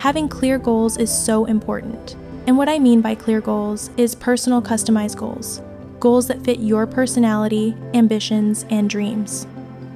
Having 0.00 0.28
clear 0.28 0.58
goals 0.58 0.96
is 0.98 1.10
so 1.10 1.46
important. 1.46 2.16
And 2.46 2.58
what 2.58 2.68
I 2.68 2.78
mean 2.78 3.00
by 3.00 3.14
clear 3.14 3.40
goals 3.40 3.90
is 3.96 4.14
personal 4.14 4.60
customized 4.60 5.16
goals. 5.16 5.62
Goals 5.98 6.28
that 6.28 6.44
fit 6.44 6.60
your 6.60 6.86
personality, 6.86 7.74
ambitions, 7.94 8.66
and 8.68 8.90
dreams. 8.90 9.46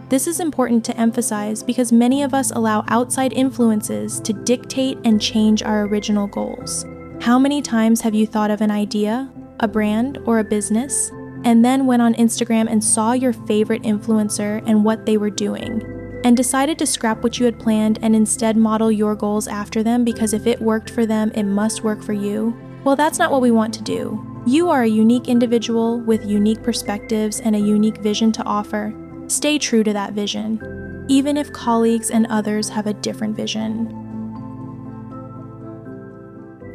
This 0.08 0.26
is 0.26 0.40
important 0.40 0.82
to 0.86 0.96
emphasize 0.96 1.62
because 1.62 1.92
many 1.92 2.22
of 2.22 2.32
us 2.32 2.50
allow 2.50 2.82
outside 2.88 3.34
influences 3.34 4.18
to 4.20 4.32
dictate 4.32 4.96
and 5.04 5.20
change 5.20 5.62
our 5.62 5.82
original 5.82 6.26
goals. 6.26 6.86
How 7.20 7.38
many 7.38 7.60
times 7.60 8.00
have 8.00 8.14
you 8.14 8.26
thought 8.26 8.50
of 8.50 8.62
an 8.62 8.70
idea, 8.70 9.30
a 9.60 9.68
brand, 9.68 10.18
or 10.24 10.38
a 10.38 10.44
business, 10.44 11.10
and 11.44 11.64
then 11.64 11.86
went 11.86 12.02
on 12.02 12.14
Instagram 12.14 12.70
and 12.70 12.82
saw 12.82 13.12
your 13.12 13.32
favorite 13.32 13.82
influencer 13.82 14.62
and 14.66 14.84
what 14.84 15.06
they 15.06 15.16
were 15.16 15.30
doing, 15.30 15.82
and 16.24 16.36
decided 16.36 16.78
to 16.78 16.86
scrap 16.86 17.22
what 17.22 17.38
you 17.38 17.44
had 17.44 17.58
planned 17.58 17.98
and 18.02 18.14
instead 18.14 18.56
model 18.56 18.90
your 18.90 19.14
goals 19.14 19.48
after 19.48 19.82
them 19.82 20.04
because 20.04 20.32
if 20.32 20.46
it 20.46 20.60
worked 20.60 20.90
for 20.90 21.06
them, 21.06 21.30
it 21.34 21.44
must 21.44 21.84
work 21.84 22.02
for 22.02 22.12
you? 22.12 22.56
Well, 22.84 22.96
that's 22.96 23.18
not 23.18 23.30
what 23.30 23.42
we 23.42 23.50
want 23.50 23.74
to 23.74 23.82
do. 23.82 24.24
You 24.46 24.70
are 24.70 24.82
a 24.82 24.88
unique 24.88 25.28
individual 25.28 26.00
with 26.00 26.24
unique 26.24 26.62
perspectives 26.62 27.40
and 27.40 27.54
a 27.54 27.60
unique 27.60 27.98
vision 27.98 28.32
to 28.32 28.42
offer. 28.44 28.94
Stay 29.26 29.58
true 29.58 29.84
to 29.84 29.92
that 29.92 30.14
vision, 30.14 31.04
even 31.08 31.36
if 31.36 31.52
colleagues 31.52 32.10
and 32.10 32.26
others 32.28 32.68
have 32.70 32.86
a 32.86 32.94
different 32.94 33.36
vision. 33.36 34.07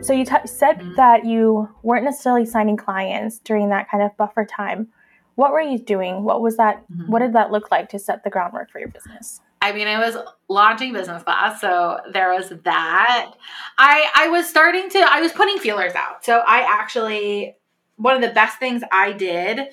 So 0.04 0.14
you 0.14 0.26
t- 0.26 0.36
said 0.46 0.80
mm-hmm. 0.80 0.96
that 0.96 1.26
you 1.26 1.70
weren't 1.82 2.04
necessarily 2.04 2.46
signing 2.46 2.78
clients 2.78 3.40
during 3.40 3.70
that 3.70 3.90
kind 3.90 4.04
of 4.04 4.16
buffer 4.18 4.46
time. 4.46 4.90
What 5.36 5.52
were 5.52 5.62
you 5.62 5.80
doing? 5.80 6.24
What 6.24 6.42
was 6.42 6.58
that? 6.58 6.84
Mm-hmm. 6.90 7.12
What 7.12 7.20
did 7.20 7.34
that 7.34 7.52
look 7.52 7.72
like 7.72 7.90
to 7.90 8.00
set 8.00 8.24
the 8.24 8.30
groundwork 8.30 8.72
for 8.72 8.80
your 8.80 8.90
business? 8.90 9.42
I 9.62 9.72
mean, 9.72 9.88
I 9.88 9.98
was 9.98 10.18
launching 10.50 10.92
business 10.92 11.24
class, 11.24 11.62
so 11.62 12.00
there 12.12 12.34
was 12.34 12.50
that. 12.66 13.34
I 13.78 14.12
I 14.14 14.28
was 14.28 14.48
starting 14.48 14.90
to 14.90 15.00
I 15.00 15.22
was 15.22 15.32
putting 15.32 15.58
feelers 15.58 15.94
out. 15.96 16.26
So 16.26 16.44
I 16.46 16.66
actually 16.68 17.56
one 17.96 18.16
of 18.16 18.22
the 18.22 18.34
best 18.34 18.60
things 18.60 18.84
I 18.92 19.14
did 19.14 19.70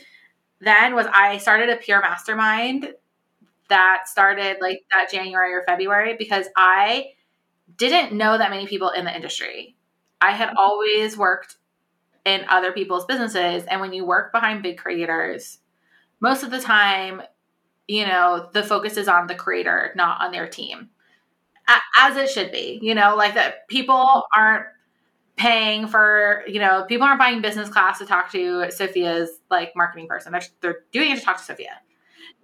then 0.60 0.94
was 0.94 1.06
I 1.12 1.38
started 1.38 1.70
a 1.70 1.76
peer 1.76 2.00
mastermind 2.00 2.94
that 3.68 4.08
started 4.08 4.58
like 4.60 4.82
that 4.92 5.10
January 5.10 5.54
or 5.54 5.62
February 5.66 6.14
because 6.16 6.46
I 6.56 7.12
didn't 7.76 8.16
know 8.16 8.36
that 8.36 8.50
many 8.50 8.66
people 8.66 8.90
in 8.90 9.04
the 9.04 9.14
industry. 9.14 9.76
I 10.20 10.32
had 10.32 10.54
always 10.56 11.16
worked 11.16 11.56
in 12.24 12.44
other 12.48 12.72
people's 12.72 13.06
businesses. 13.06 13.64
And 13.64 13.80
when 13.80 13.92
you 13.92 14.04
work 14.04 14.32
behind 14.32 14.62
big 14.62 14.78
creators, 14.78 15.58
most 16.20 16.42
of 16.42 16.50
the 16.50 16.60
time, 16.60 17.22
you 17.88 18.06
know, 18.06 18.48
the 18.52 18.62
focus 18.62 18.96
is 18.96 19.08
on 19.08 19.26
the 19.26 19.34
creator, 19.34 19.92
not 19.96 20.20
on 20.22 20.32
their 20.32 20.46
team, 20.46 20.90
as 21.98 22.16
it 22.16 22.30
should 22.30 22.52
be. 22.52 22.78
You 22.82 22.94
know, 22.94 23.16
like 23.16 23.34
that 23.34 23.66
people 23.68 24.24
aren't 24.36 24.66
paying 25.36 25.88
for, 25.88 26.44
you 26.46 26.60
know, 26.60 26.84
people 26.86 27.06
aren't 27.06 27.18
buying 27.18 27.40
business 27.40 27.70
class 27.70 27.98
to 27.98 28.06
talk 28.06 28.30
to 28.32 28.70
Sophia's 28.70 29.30
like 29.50 29.72
marketing 29.74 30.06
person. 30.06 30.32
They're, 30.32 30.42
they're 30.60 30.78
doing 30.92 31.12
it 31.12 31.18
to 31.18 31.24
talk 31.24 31.38
to 31.38 31.42
Sophia. 31.42 31.80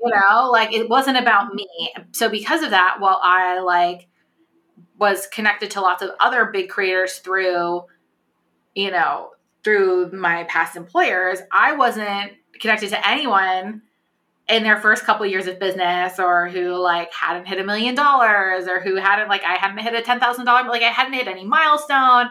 You 0.03 0.13
know, 0.13 0.51
like 0.51 0.73
it 0.73 0.89
wasn't 0.89 1.19
about 1.19 1.55
me. 1.55 1.69
So 2.13 2.29
because 2.29 2.63
of 2.63 2.71
that, 2.71 2.97
while 2.99 3.21
I 3.23 3.61
like 3.61 4.09
was 4.99 5.27
connected 5.27 5.71
to 5.73 5.81
lots 5.81 6.03
of 6.03 6.11
other 6.21 6.47
big 6.47 6.69
creators 6.69 7.19
through, 7.19 7.85
you 8.75 8.91
know, 8.91 9.31
through 9.63 10.13
my 10.13 10.45
past 10.45 10.77
employers, 10.77 11.41
I 11.51 11.75
wasn't 11.75 12.33
connected 12.61 12.91
to 12.91 13.09
anyone 13.09 13.83
in 14.49 14.63
their 14.63 14.77
first 14.77 15.05
couple 15.05 15.27
years 15.27 15.47
of 15.47 15.59
business 15.59 16.19
or 16.19 16.49
who 16.49 16.77
like 16.77 17.13
hadn't 17.13 17.47
hit 17.47 17.59
a 17.59 17.65
million 17.65 17.95
dollars 17.95 18.69
or 18.69 18.81
who 18.81 18.97
hadn't 18.97 19.29
like 19.29 19.43
I 19.45 19.57
hadn't 19.57 19.79
hit 19.79 19.95
a 19.95 20.03
ten 20.03 20.21
thousand 20.21 20.47
dollar 20.47 20.69
like 20.69 20.83
I 20.83 20.91
hadn't 20.91 21.15
hit 21.15 21.27
any 21.27 21.45
milestone. 21.45 22.31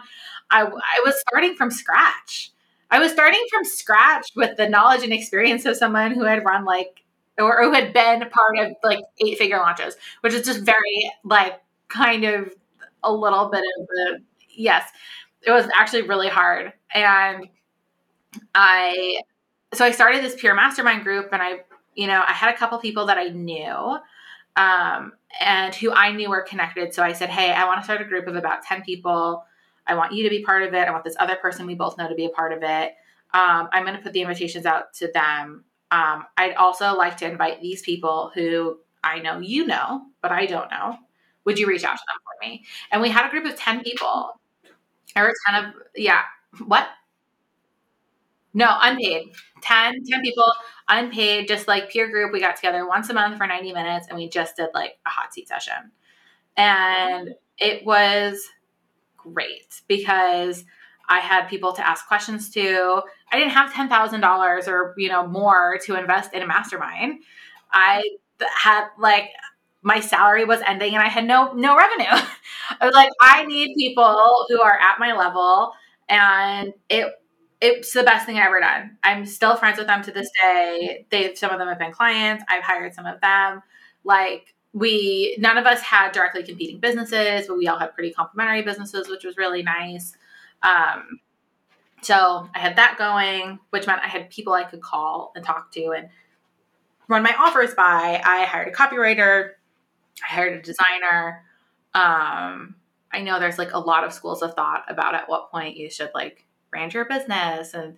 I 0.50 0.62
I 0.62 1.02
was 1.04 1.20
starting 1.20 1.54
from 1.56 1.70
scratch. 1.70 2.52
I 2.90 3.00
was 3.00 3.12
starting 3.12 3.44
from 3.50 3.64
scratch 3.64 4.28
with 4.34 4.56
the 4.56 4.68
knowledge 4.68 5.02
and 5.02 5.12
experience 5.12 5.66
of 5.66 5.76
someone 5.76 6.12
who 6.12 6.24
had 6.24 6.44
run 6.44 6.64
like 6.64 7.02
or 7.38 7.62
who 7.62 7.72
had 7.72 7.92
been 7.92 8.20
part 8.30 8.58
of 8.58 8.72
like 8.82 9.00
eight 9.20 9.36
figure 9.36 9.58
launches, 9.58 9.96
which 10.22 10.32
is 10.32 10.46
just 10.46 10.60
very 10.60 11.12
like 11.24 11.60
kind 11.88 12.24
of 12.24 12.52
a 13.02 13.12
little 13.12 13.48
bit 13.50 13.62
of 13.78 13.86
the 13.86 14.22
yes 14.50 14.90
it 15.46 15.52
was 15.52 15.66
actually 15.78 16.02
really 16.02 16.28
hard. 16.28 16.72
And 16.92 17.48
i 18.54 19.20
so 19.72 19.84
i 19.84 19.90
started 19.90 20.22
this 20.22 20.34
peer 20.34 20.54
mastermind 20.54 21.02
group 21.02 21.30
and 21.32 21.40
i 21.40 21.60
you 21.94 22.06
know 22.06 22.22
i 22.26 22.32
had 22.32 22.54
a 22.54 22.56
couple 22.58 22.78
people 22.78 23.06
that 23.06 23.16
i 23.16 23.28
knew 23.28 23.96
um, 24.56 25.12
and 25.40 25.74
who 25.74 25.90
i 25.92 26.12
knew 26.12 26.28
were 26.28 26.42
connected. 26.42 26.92
So 26.92 27.02
i 27.02 27.12
said 27.12 27.30
hey 27.30 27.52
i 27.52 27.64
want 27.64 27.80
to 27.80 27.84
start 27.84 28.02
a 28.02 28.04
group 28.04 28.26
of 28.26 28.36
about 28.36 28.62
10 28.62 28.82
people. 28.82 29.44
I 29.86 29.94
want 29.94 30.12
you 30.12 30.24
to 30.24 30.30
be 30.30 30.42
part 30.42 30.64
of 30.64 30.74
it. 30.74 30.88
I 30.88 30.90
want 30.90 31.04
this 31.04 31.16
other 31.20 31.36
person 31.36 31.64
we 31.66 31.76
both 31.76 31.96
know 31.96 32.08
to 32.08 32.14
be 32.14 32.26
a 32.26 32.30
part 32.30 32.52
of 32.52 32.62
it. 32.62 32.94
Um, 33.32 33.68
i'm 33.72 33.84
going 33.84 33.96
to 33.96 34.02
put 34.02 34.12
the 34.12 34.22
invitations 34.22 34.66
out 34.66 34.92
to 34.94 35.10
them. 35.12 35.64
Um, 35.90 36.24
i'd 36.36 36.54
also 36.56 36.94
like 36.94 37.16
to 37.18 37.30
invite 37.30 37.62
these 37.62 37.80
people 37.82 38.32
who 38.34 38.78
I 39.02 39.20
know 39.20 39.38
you 39.38 39.66
know, 39.66 40.02
but 40.20 40.32
I 40.32 40.46
don't 40.46 40.70
know. 40.70 40.98
Would 41.46 41.58
you 41.58 41.66
reach 41.66 41.84
out 41.84 41.96
to 41.96 42.02
them 42.06 42.20
for 42.22 42.46
me? 42.46 42.64
And 42.92 43.00
we 43.00 43.08
had 43.08 43.26
a 43.26 43.30
group 43.30 43.46
of 43.46 43.56
10 43.56 43.82
people. 43.82 44.38
Or 45.16 45.32
10 45.48 45.64
of, 45.64 45.74
yeah. 45.94 46.22
What? 46.66 46.86
No, 48.52 48.76
unpaid. 48.80 49.32
10, 49.62 50.04
10 50.04 50.20
people, 50.22 50.52
unpaid, 50.88 51.48
just 51.48 51.68
like 51.68 51.90
peer 51.90 52.10
group. 52.10 52.32
We 52.32 52.40
got 52.40 52.56
together 52.56 52.86
once 52.86 53.08
a 53.08 53.14
month 53.14 53.38
for 53.38 53.46
90 53.46 53.72
minutes 53.72 54.06
and 54.08 54.18
we 54.18 54.28
just 54.28 54.56
did 54.56 54.68
like 54.74 54.98
a 55.06 55.08
hot 55.08 55.32
seat 55.32 55.48
session. 55.48 55.92
And 56.56 57.34
it 57.58 57.84
was 57.86 58.48
great 59.16 59.82
because 59.88 60.64
I 61.08 61.20
had 61.20 61.48
people 61.48 61.72
to 61.74 61.86
ask 61.86 62.06
questions 62.06 62.50
to. 62.50 63.02
I 63.30 63.38
didn't 63.38 63.52
have 63.52 63.70
$10,000 63.70 64.68
or, 64.68 64.94
you 64.96 65.08
know, 65.08 65.26
more 65.26 65.78
to 65.84 65.98
invest 65.98 66.32
in 66.32 66.42
a 66.42 66.46
mastermind. 66.46 67.20
I 67.72 68.02
had 68.54 68.88
like 68.98 69.30
my 69.86 70.00
salary 70.00 70.44
was 70.44 70.60
ending 70.66 70.94
and 70.94 71.02
I 71.02 71.06
had 71.06 71.24
no 71.24 71.52
no 71.52 71.76
revenue. 71.76 72.06
I 72.80 72.84
was 72.84 72.92
like 72.92 73.10
I 73.20 73.46
need 73.46 73.76
people 73.76 74.44
who 74.48 74.60
are 74.60 74.76
at 74.76 74.98
my 74.98 75.12
level 75.12 75.72
and 76.08 76.74
it 76.88 77.12
it's 77.60 77.92
the 77.92 78.02
best 78.02 78.26
thing 78.26 78.36
I've 78.36 78.48
ever 78.48 78.58
done. 78.58 78.98
I'm 79.04 79.24
still 79.24 79.54
friends 79.54 79.78
with 79.78 79.86
them 79.86 80.02
to 80.02 80.10
this 80.10 80.28
day. 80.42 81.06
They 81.10 81.36
some 81.36 81.52
of 81.52 81.60
them 81.60 81.68
have 81.68 81.78
been 81.78 81.92
clients. 81.92 82.42
I've 82.48 82.64
hired 82.64 82.94
some 82.94 83.06
of 83.06 83.20
them. 83.20 83.62
Like 84.02 84.54
we 84.72 85.36
none 85.38 85.56
of 85.56 85.66
us 85.66 85.80
had 85.82 86.10
directly 86.10 86.42
competing 86.42 86.80
businesses, 86.80 87.46
but 87.46 87.56
we 87.56 87.68
all 87.68 87.78
had 87.78 87.94
pretty 87.94 88.12
complementary 88.12 88.62
businesses, 88.62 89.08
which 89.08 89.22
was 89.22 89.36
really 89.36 89.62
nice. 89.62 90.16
Um, 90.64 91.20
so 92.02 92.48
I 92.56 92.58
had 92.58 92.74
that 92.74 92.96
going, 92.98 93.60
which 93.70 93.86
meant 93.86 94.02
I 94.02 94.08
had 94.08 94.30
people 94.30 94.52
I 94.52 94.64
could 94.64 94.82
call 94.82 95.30
and 95.36 95.44
talk 95.44 95.70
to 95.74 95.92
and 95.92 96.08
run 97.08 97.22
my 97.22 97.34
offers 97.38 97.74
by. 97.74 98.20
I 98.24 98.44
hired 98.44 98.68
a 98.68 98.72
copywriter, 98.72 99.50
I 100.22 100.32
hired 100.32 100.58
a 100.58 100.62
designer. 100.62 101.44
Um, 101.94 102.76
I 103.12 103.22
know 103.22 103.38
there's 103.38 103.58
like 103.58 103.72
a 103.72 103.78
lot 103.78 104.04
of 104.04 104.12
schools 104.12 104.42
of 104.42 104.54
thought 104.54 104.84
about 104.88 105.14
at 105.14 105.28
what 105.28 105.50
point 105.50 105.76
you 105.76 105.90
should 105.90 106.10
like 106.14 106.44
brand 106.70 106.92
your 106.92 107.04
business 107.06 107.74
and 107.74 107.96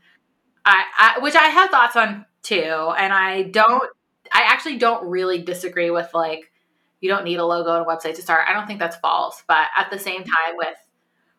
I, 0.64 0.84
I 0.98 1.18
which 1.20 1.34
I 1.34 1.44
have 1.44 1.70
thoughts 1.70 1.96
on 1.96 2.26
too. 2.42 2.92
And 2.96 3.12
I 3.12 3.42
don't 3.42 3.90
I 4.32 4.42
actually 4.42 4.78
don't 4.78 5.08
really 5.08 5.42
disagree 5.42 5.90
with 5.90 6.10
like 6.14 6.52
you 7.00 7.08
don't 7.08 7.24
need 7.24 7.38
a 7.38 7.46
logo 7.46 7.76
and 7.76 7.86
a 7.86 7.88
website 7.88 8.16
to 8.16 8.22
start. 8.22 8.46
I 8.48 8.52
don't 8.52 8.66
think 8.66 8.80
that's 8.80 8.96
false. 8.96 9.42
But 9.46 9.68
at 9.76 9.90
the 9.90 9.98
same 9.98 10.24
time 10.24 10.56
with 10.56 10.76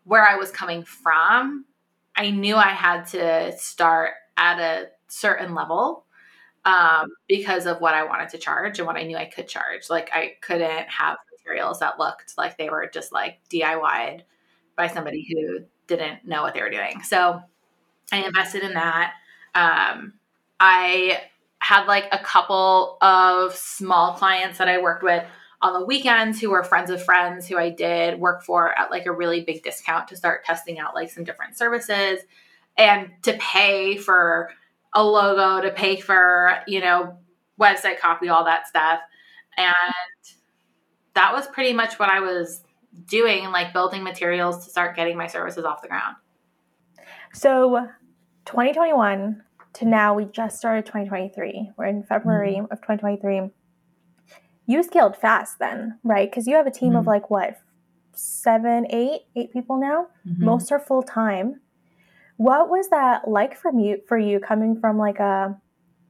where 0.03 0.27
I 0.27 0.35
was 0.35 0.51
coming 0.51 0.83
from, 0.83 1.65
I 2.15 2.31
knew 2.31 2.55
I 2.55 2.69
had 2.69 3.03
to 3.07 3.55
start 3.57 4.11
at 4.37 4.59
a 4.59 4.87
certain 5.07 5.53
level 5.53 6.05
um, 6.65 7.09
because 7.27 7.65
of 7.65 7.79
what 7.81 7.93
I 7.93 8.03
wanted 8.03 8.29
to 8.29 8.37
charge 8.37 8.79
and 8.79 8.87
what 8.87 8.97
I 8.97 9.03
knew 9.03 9.17
I 9.17 9.25
could 9.25 9.47
charge. 9.47 9.89
Like 9.89 10.09
I 10.13 10.33
couldn't 10.41 10.89
have 10.89 11.17
materials 11.31 11.79
that 11.79 11.99
looked 11.99 12.33
like 12.37 12.57
they 12.57 12.69
were 12.69 12.89
just 12.93 13.11
like 13.11 13.39
DIYed 13.51 14.21
by 14.75 14.87
somebody 14.87 15.27
who 15.29 15.65
didn't 15.87 16.25
know 16.25 16.41
what 16.41 16.53
they 16.53 16.61
were 16.61 16.69
doing. 16.69 17.01
So 17.03 17.41
I 18.11 18.23
invested 18.23 18.63
in 18.63 18.73
that. 18.73 19.13
Um, 19.55 20.13
I 20.59 21.21
had 21.59 21.85
like 21.85 22.05
a 22.11 22.19
couple 22.19 22.97
of 23.01 23.53
small 23.53 24.13
clients 24.13 24.57
that 24.57 24.67
I 24.67 24.81
worked 24.81 25.03
with 25.03 25.23
on 25.61 25.73
the 25.73 25.85
weekends 25.85 26.39
who 26.39 26.51
were 26.51 26.63
friends 26.63 26.89
of 26.89 27.03
friends 27.03 27.47
who 27.47 27.57
I 27.57 27.69
did 27.69 28.19
work 28.19 28.43
for 28.43 28.77
at 28.79 28.91
like 28.91 29.05
a 29.05 29.11
really 29.11 29.41
big 29.41 29.63
discount 29.63 30.07
to 30.09 30.15
start 30.15 30.45
testing 30.45 30.79
out 30.79 30.95
like 30.95 31.09
some 31.09 31.25
different 31.25 31.57
services 31.57 32.19
and 32.77 33.11
to 33.23 33.33
pay 33.33 33.97
for 33.97 34.51
a 34.93 35.03
logo, 35.03 35.61
to 35.61 35.73
pay 35.73 35.99
for, 35.99 36.59
you 36.67 36.79
know, 36.79 37.17
website 37.59 37.99
copy, 37.99 38.29
all 38.29 38.45
that 38.45 38.67
stuff. 38.67 38.99
And 39.57 39.73
that 41.13 41.33
was 41.33 41.47
pretty 41.47 41.73
much 41.73 41.99
what 41.99 42.09
I 42.09 42.19
was 42.19 42.63
doing, 43.05 43.51
like 43.51 43.73
building 43.73 44.03
materials 44.03 44.65
to 44.65 44.71
start 44.71 44.95
getting 44.95 45.17
my 45.17 45.27
services 45.27 45.65
off 45.65 45.81
the 45.81 45.87
ground. 45.87 46.15
So 47.33 47.87
2021 48.45 49.43
to 49.73 49.85
now, 49.85 50.15
we 50.15 50.25
just 50.25 50.57
started 50.57 50.85
2023. 50.85 51.71
We're 51.77 51.85
in 51.85 52.03
February 52.03 52.53
mm-hmm. 52.53 52.71
of 52.71 52.81
2023 52.81 53.51
you 54.69 54.83
scaled 54.83 55.17
fast 55.17 55.57
then, 55.57 55.97
right? 56.03 56.29
Because 56.29 56.45
you 56.45 56.55
have 56.55 56.67
a 56.67 56.71
team 56.71 56.89
mm-hmm. 56.89 56.97
of 56.97 57.07
like 57.07 57.31
what, 57.31 57.57
seven, 58.13 58.85
eight, 58.91 59.21
eight 59.35 59.51
people 59.51 59.79
now. 59.79 60.09
Mm-hmm. 60.27 60.45
Most 60.45 60.71
are 60.71 60.79
full 60.79 61.01
time. 61.01 61.59
What 62.39 62.69
was 62.69 62.87
that 62.87 63.27
like 63.27 63.53
for 63.57 63.69
you? 63.77 63.99
For 64.07 64.17
you 64.17 64.39
coming 64.39 64.79
from 64.79 64.97
like 64.97 65.19
a, 65.19 65.59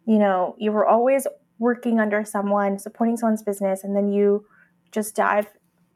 you 0.06 0.20
know, 0.20 0.56
you 0.60 0.72
were 0.72 0.86
always 0.86 1.26
working 1.58 2.00
under 2.00 2.24
someone, 2.24 2.78
supporting 2.78 3.18
someone's 3.18 3.42
business, 3.42 3.84
and 3.84 3.96
then 3.96 4.12
you 4.12 4.46
just 4.92 5.16
dive 5.16 5.48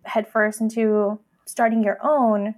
headfirst 0.06 0.60
into 0.60 1.20
starting 1.46 1.84
your 1.84 2.00
own, 2.02 2.56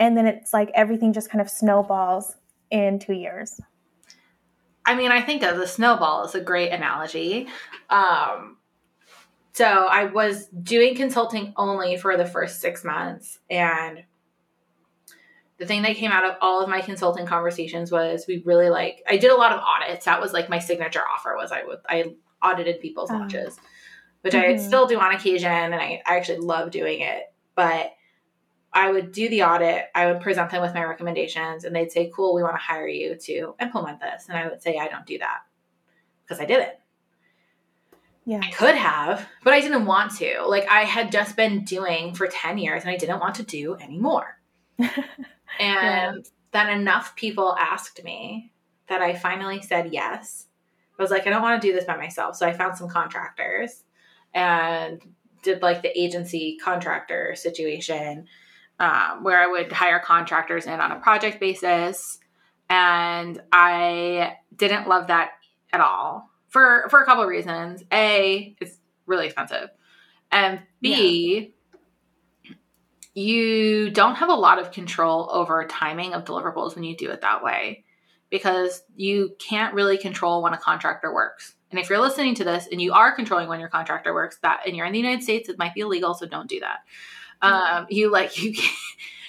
and 0.00 0.16
then 0.16 0.26
it's 0.26 0.52
like 0.52 0.72
everything 0.74 1.12
just 1.12 1.30
kind 1.30 1.40
of 1.40 1.48
snowballs 1.48 2.34
in 2.72 2.98
two 2.98 3.12
years. 3.12 3.60
I 4.84 4.96
mean, 4.96 5.12
I 5.12 5.22
think 5.22 5.44
of 5.44 5.58
the 5.58 5.68
snowball 5.68 6.24
as 6.24 6.34
a 6.34 6.40
great 6.40 6.72
analogy. 6.72 7.46
Um, 7.88 8.56
so 9.52 9.64
I 9.64 10.06
was 10.06 10.48
doing 10.48 10.96
consulting 10.96 11.52
only 11.56 11.96
for 11.96 12.16
the 12.16 12.26
first 12.26 12.60
six 12.60 12.82
months. 12.82 13.38
And 13.48 14.02
the 15.62 15.68
thing 15.68 15.82
that 15.82 15.94
came 15.94 16.10
out 16.10 16.24
of 16.24 16.34
all 16.40 16.60
of 16.60 16.68
my 16.68 16.80
consulting 16.80 17.24
conversations 17.24 17.92
was 17.92 18.24
we 18.26 18.42
really 18.44 18.68
like, 18.68 19.00
I 19.08 19.16
did 19.16 19.30
a 19.30 19.36
lot 19.36 19.52
of 19.52 19.60
audits. 19.60 20.06
That 20.06 20.20
was 20.20 20.32
like 20.32 20.50
my 20.50 20.58
signature 20.58 21.02
offer 21.08 21.36
was 21.36 21.52
I 21.52 21.62
would, 21.62 21.78
I 21.88 22.16
audited 22.42 22.80
people's 22.80 23.12
oh. 23.12 23.14
launches, 23.14 23.60
which 24.22 24.34
mm-hmm. 24.34 24.54
I 24.54 24.56
still 24.56 24.88
do 24.88 24.98
on 24.98 25.14
occasion. 25.14 25.52
And 25.52 25.76
I, 25.76 26.02
I 26.04 26.16
actually 26.16 26.38
love 26.38 26.72
doing 26.72 27.02
it. 27.02 27.32
But 27.54 27.92
I 28.72 28.90
would 28.90 29.12
do 29.12 29.28
the 29.28 29.44
audit, 29.44 29.84
I 29.94 30.10
would 30.10 30.20
present 30.20 30.50
them 30.50 30.62
with 30.62 30.74
my 30.74 30.82
recommendations, 30.82 31.62
and 31.62 31.76
they'd 31.76 31.92
say, 31.92 32.10
Cool, 32.12 32.34
we 32.34 32.42
want 32.42 32.56
to 32.56 32.60
hire 32.60 32.88
you 32.88 33.14
to 33.14 33.54
implement 33.60 34.00
this. 34.00 34.26
And 34.28 34.36
I 34.36 34.48
would 34.48 34.62
say, 34.62 34.78
I 34.78 34.88
don't 34.88 35.06
do 35.06 35.18
that 35.18 35.42
because 36.24 36.40
I 36.40 36.44
didn't. 36.44 36.72
Yeah. 38.24 38.40
I 38.42 38.50
could 38.50 38.74
have, 38.74 39.28
but 39.44 39.52
I 39.52 39.60
didn't 39.60 39.86
want 39.86 40.16
to. 40.16 40.44
Like 40.44 40.68
I 40.68 40.80
had 40.80 41.12
just 41.12 41.36
been 41.36 41.62
doing 41.62 42.14
for 42.14 42.26
10 42.26 42.58
years 42.58 42.82
and 42.82 42.90
I 42.90 42.96
didn't 42.96 43.20
want 43.20 43.36
to 43.36 43.44
do 43.44 43.76
anymore. 43.76 44.40
and 45.58 46.16
yeah. 46.16 46.30
then 46.52 46.80
enough 46.80 47.16
people 47.16 47.56
asked 47.58 48.02
me 48.04 48.52
that 48.88 49.02
I 49.02 49.14
finally 49.14 49.62
said 49.62 49.92
yes. 49.92 50.46
I 50.98 51.02
was 51.02 51.10
like, 51.10 51.26
I 51.26 51.30
don't 51.30 51.42
want 51.42 51.60
to 51.60 51.66
do 51.66 51.72
this 51.74 51.84
by 51.84 51.96
myself. 51.96 52.36
So 52.36 52.46
I 52.46 52.52
found 52.52 52.76
some 52.76 52.88
contractors 52.88 53.84
and 54.34 55.02
did 55.42 55.62
like 55.62 55.82
the 55.82 55.98
agency 55.98 56.58
contractor 56.62 57.34
situation 57.34 58.26
um, 58.78 59.22
where 59.22 59.40
I 59.40 59.46
would 59.46 59.72
hire 59.72 60.00
contractors 60.00 60.66
in 60.66 60.80
on 60.80 60.92
a 60.92 61.00
project 61.00 61.40
basis. 61.40 62.18
And 62.68 63.40
I 63.52 64.36
didn't 64.56 64.88
love 64.88 65.08
that 65.08 65.32
at 65.72 65.80
all 65.80 66.30
for 66.48 66.86
for 66.90 67.02
a 67.02 67.04
couple 67.04 67.22
of 67.22 67.28
reasons. 67.28 67.82
A, 67.92 68.54
it's 68.60 68.78
really 69.06 69.26
expensive, 69.26 69.68
and 70.30 70.60
B, 70.80 71.38
yeah. 71.38 71.48
You 73.14 73.90
don't 73.90 74.16
have 74.16 74.30
a 74.30 74.34
lot 74.34 74.58
of 74.58 74.70
control 74.70 75.28
over 75.32 75.66
timing 75.66 76.14
of 76.14 76.24
deliverables 76.24 76.74
when 76.74 76.84
you 76.84 76.96
do 76.96 77.10
it 77.10 77.20
that 77.20 77.44
way, 77.44 77.84
because 78.30 78.82
you 78.96 79.36
can't 79.38 79.74
really 79.74 79.98
control 79.98 80.42
when 80.42 80.54
a 80.54 80.58
contractor 80.58 81.12
works. 81.12 81.54
And 81.70 81.80
if 81.80 81.88
you're 81.88 82.00
listening 82.00 82.34
to 82.36 82.44
this 82.44 82.68
and 82.70 82.80
you 82.80 82.92
are 82.92 83.14
controlling 83.14 83.48
when 83.48 83.60
your 83.60 83.68
contractor 83.68 84.12
works, 84.14 84.38
that 84.42 84.62
and 84.66 84.76
you're 84.76 84.86
in 84.86 84.92
the 84.92 84.98
United 84.98 85.22
States, 85.22 85.48
it 85.48 85.58
might 85.58 85.74
be 85.74 85.80
illegal, 85.80 86.14
so 86.14 86.26
don't 86.26 86.48
do 86.48 86.60
that. 86.60 86.80
Um, 87.42 87.86
you 87.90 88.10
like 88.10 88.40
you, 88.40 88.54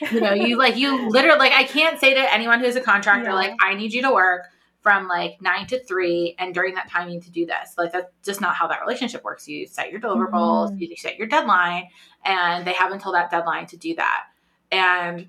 you 0.11 0.21
know, 0.21 0.33
you 0.33 0.57
like 0.57 0.77
you 0.77 1.09
literally 1.09 1.39
like 1.39 1.53
I 1.53 1.63
can't 1.63 1.99
say 1.99 2.13
to 2.13 2.33
anyone 2.33 2.59
who's 2.59 2.75
a 2.75 2.81
contractor 2.81 3.29
yeah. 3.29 3.35
like 3.35 3.53
I 3.61 3.73
need 3.75 3.93
you 3.93 4.03
to 4.03 4.13
work 4.13 4.45
from 4.83 5.07
like 5.07 5.41
nine 5.41 5.65
to 5.67 5.83
three, 5.85 6.35
and 6.37 6.53
during 6.53 6.75
that 6.75 6.89
time 6.89 7.07
you 7.07 7.15
need 7.15 7.23
to 7.23 7.31
do 7.31 7.45
this. 7.45 7.73
Like 7.77 7.93
that's 7.93 8.11
just 8.23 8.41
not 8.41 8.55
how 8.55 8.67
that 8.67 8.81
relationship 8.81 9.23
works. 9.23 9.47
You 9.47 9.65
set 9.65 9.91
your 9.91 10.01
deliverables, 10.01 10.71
mm-hmm. 10.71 10.81
you 10.81 10.95
set 10.97 11.17
your 11.17 11.27
deadline, 11.27 11.87
and 12.23 12.67
they 12.67 12.73
have 12.73 12.91
until 12.91 13.13
that 13.13 13.31
deadline 13.31 13.65
to 13.67 13.77
do 13.77 13.95
that. 13.95 14.25
And 14.71 15.27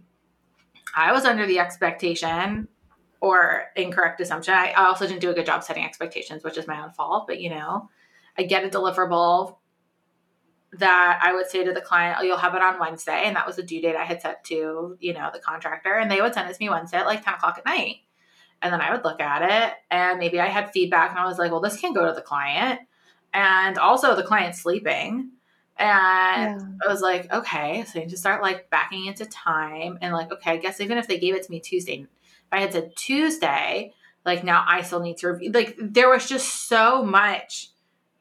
I 0.97 1.13
was 1.13 1.25
under 1.25 1.47
the 1.47 1.61
expectation 1.61 2.69
or 3.21 3.67
incorrect 3.77 4.21
assumption. 4.21 4.55
I 4.55 4.73
also 4.73 5.07
didn't 5.07 5.21
do 5.21 5.31
a 5.31 5.35
good 5.35 5.47
job 5.47 5.63
setting 5.63 5.85
expectations, 5.85 6.43
which 6.43 6.59
is 6.59 6.67
my 6.67 6.83
own 6.83 6.91
fault. 6.91 7.27
But 7.29 7.41
you 7.41 7.51
know, 7.51 7.89
I 8.37 8.43
get 8.43 8.65
a 8.65 8.69
deliverable 8.69 9.57
that 10.79 11.21
I 11.23 11.33
would 11.33 11.49
say 11.49 11.65
to 11.65 11.73
the 11.73 11.81
client, 11.81 12.19
oh, 12.19 12.25
you'll 12.25 12.37
have 12.37 12.55
it 12.55 12.63
on 12.63 12.81
Wednesday. 12.81 13.23
And 13.25 13.37
that 13.37 13.47
was 13.47 13.57
the 13.57 13.63
due 13.63 13.81
date 13.81 13.97
I 13.97 14.05
had 14.05 14.21
set 14.21 14.45
to, 14.45 14.97
you 14.99 15.13
know, 15.13 15.31
the 15.33 15.39
contractor. 15.39 15.95
And 15.95 16.11
they 16.11 16.21
would 16.21 16.35
send 16.35 16.51
it 16.51 16.55
to 16.55 16.61
me 16.61 16.69
Wednesday 16.69 16.99
at 16.99 17.07
like 17.07 17.25
10 17.25 17.35
o'clock 17.35 17.59
at 17.59 17.65
night. 17.65 17.99
And 18.65 18.73
then 18.73 18.81
I 18.81 18.93
would 18.93 19.05
look 19.05 19.21
at 19.21 19.43
it 19.43 19.75
and 19.91 20.19
maybe 20.19 20.41
I 20.41 20.47
had 20.47 20.73
feedback 20.73 21.11
and 21.11 21.19
I 21.19 21.27
was 21.27 21.39
like, 21.39 21.51
well, 21.51 21.61
this 21.61 21.79
can 21.79 21.93
go 21.93 22.07
to 22.07 22.15
the 22.15 22.23
client. 22.23 22.81
And 23.35 23.77
also 23.77 24.17
the 24.17 24.23
client's 24.23 24.63
sleeping. 24.63 25.33
And 25.77 26.61
yeah. 26.61 26.67
I 26.83 26.89
was 26.91 27.03
like, 27.03 27.31
okay, 27.31 27.85
so 27.85 27.99
I 27.99 28.05
need 28.05 28.11
to 28.11 28.17
start 28.17 28.41
like 28.41 28.71
backing 28.71 29.05
into 29.05 29.27
time 29.27 29.99
and 30.01 30.15
like, 30.15 30.33
okay, 30.33 30.53
I 30.53 30.57
guess 30.57 30.81
even 30.81 30.97
if 30.97 31.07
they 31.07 31.19
gave 31.19 31.35
it 31.35 31.43
to 31.43 31.51
me 31.51 31.61
Tuesday, 31.61 32.07
if 32.07 32.53
I 32.53 32.61
had 32.61 32.73
said 32.73 32.97
Tuesday, 32.97 33.93
like 34.25 34.45
now 34.45 34.65
I 34.67 34.81
still 34.81 35.01
need 35.01 35.19
to 35.19 35.29
review. 35.29 35.53
Like 35.53 35.77
there 35.79 36.09
was 36.09 36.27
just 36.27 36.67
so 36.67 37.05
much 37.05 37.69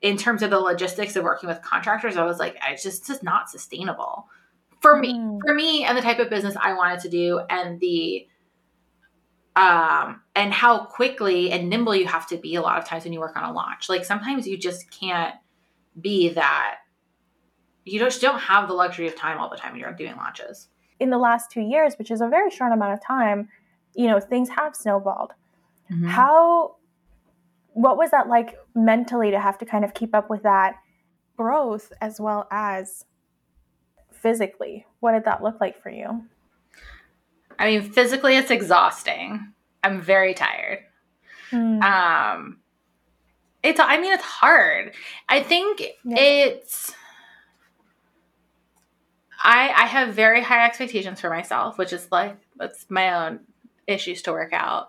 in 0.02 0.18
terms 0.18 0.42
of 0.42 0.50
the 0.50 0.60
logistics 0.60 1.16
of 1.16 1.24
working 1.24 1.48
with 1.48 1.62
contractors, 1.62 2.18
I 2.18 2.26
was 2.26 2.38
like, 2.38 2.58
it's 2.68 2.84
just 2.84 3.08
just 3.08 3.24
not 3.24 3.50
sustainable 3.50 4.28
for 4.82 5.00
me. 5.00 5.14
Mm. 5.14 5.40
For 5.46 5.54
me 5.54 5.86
and 5.86 5.98
the 5.98 6.02
type 6.02 6.20
of 6.20 6.30
business 6.30 6.58
I 6.62 6.74
wanted 6.74 7.00
to 7.00 7.10
do 7.10 7.40
and 7.50 7.80
the 7.80 8.28
um 9.56 10.22
and 10.36 10.52
how 10.52 10.86
quickly 10.86 11.52
and 11.52 11.70
nimble 11.70 11.96
you 11.96 12.08
have 12.08 12.28
to 12.28 12.38
be 12.38 12.56
a 12.56 12.62
lot 12.62 12.78
of 12.78 12.86
times 12.86 13.04
when 13.04 13.14
you 13.14 13.20
work 13.20 13.38
on 13.38 13.44
a 13.44 13.54
launch. 13.54 13.90
Like 13.90 14.06
sometimes 14.06 14.48
you 14.48 14.58
just 14.58 14.90
can't 14.90 15.36
be 16.00 16.30
that 16.30 16.78
you 17.86 18.00
just 18.00 18.22
don't 18.22 18.40
have 18.40 18.68
the 18.68 18.74
luxury 18.74 19.08
of 19.08 19.16
time 19.16 19.38
all 19.38 19.50
the 19.50 19.58
time 19.58 19.74
when 19.74 19.82
you're 19.82 19.94
doing 19.94 20.16
launches. 20.16 20.70
In 21.00 21.10
the 21.10 21.18
last 21.18 21.52
two 21.52 21.62
years, 21.62 21.96
which 21.98 22.12
is 22.12 22.22
a 22.22 22.28
very 22.28 22.50
short 22.50 22.72
amount 22.72 22.94
of 22.94 23.06
time, 23.06 23.50
you 23.94 24.08
know, 24.08 24.20
things 24.20 24.50
have 24.50 24.76
snowballed. 24.76 25.34
Mm-hmm. 25.92 26.08
How, 26.08 26.76
what 27.74 27.98
was 27.98 28.12
that 28.12 28.28
like 28.28 28.58
mentally 28.74 29.32
to 29.32 29.40
have 29.40 29.58
to 29.58 29.66
kind 29.66 29.84
of 29.84 29.94
keep 29.94 30.16
up 30.16 30.30
with 30.30 30.44
that 30.44 30.76
growth 31.36 31.92
as 32.00 32.22
well 32.22 32.48
as 32.52 33.06
physically? 34.12 34.86
What 35.02 35.12
did 35.12 35.26
that 35.26 35.44
look 35.44 35.60
like 35.60 35.82
for 35.82 35.90
you? 35.90 36.26
I 37.60 37.66
mean, 37.66 37.92
physically, 37.92 38.36
it's 38.36 38.52
exhausting. 38.52 39.54
I'm 39.84 40.02
very 40.02 40.34
tired. 40.34 40.80
Mm. 41.52 41.82
Um, 41.84 42.60
it's, 43.62 43.80
I 43.80 44.00
mean, 44.00 44.14
it's 44.14 44.24
hard. 44.24 44.94
I 45.30 45.42
think 45.44 45.82
Yeah. 46.04 46.18
it's, 46.20 46.94
I, 49.42 49.70
I 49.76 49.86
have 49.86 50.14
very 50.14 50.42
high 50.42 50.66
expectations 50.66 51.20
for 51.20 51.30
myself, 51.30 51.78
which 51.78 51.94
is 51.94 52.08
like, 52.12 52.38
that's 52.58 52.86
my 52.90 53.28
own 53.28 53.42
issues 53.88 54.22
to 54.24 54.32
work 54.32 54.54
out. 54.54 54.88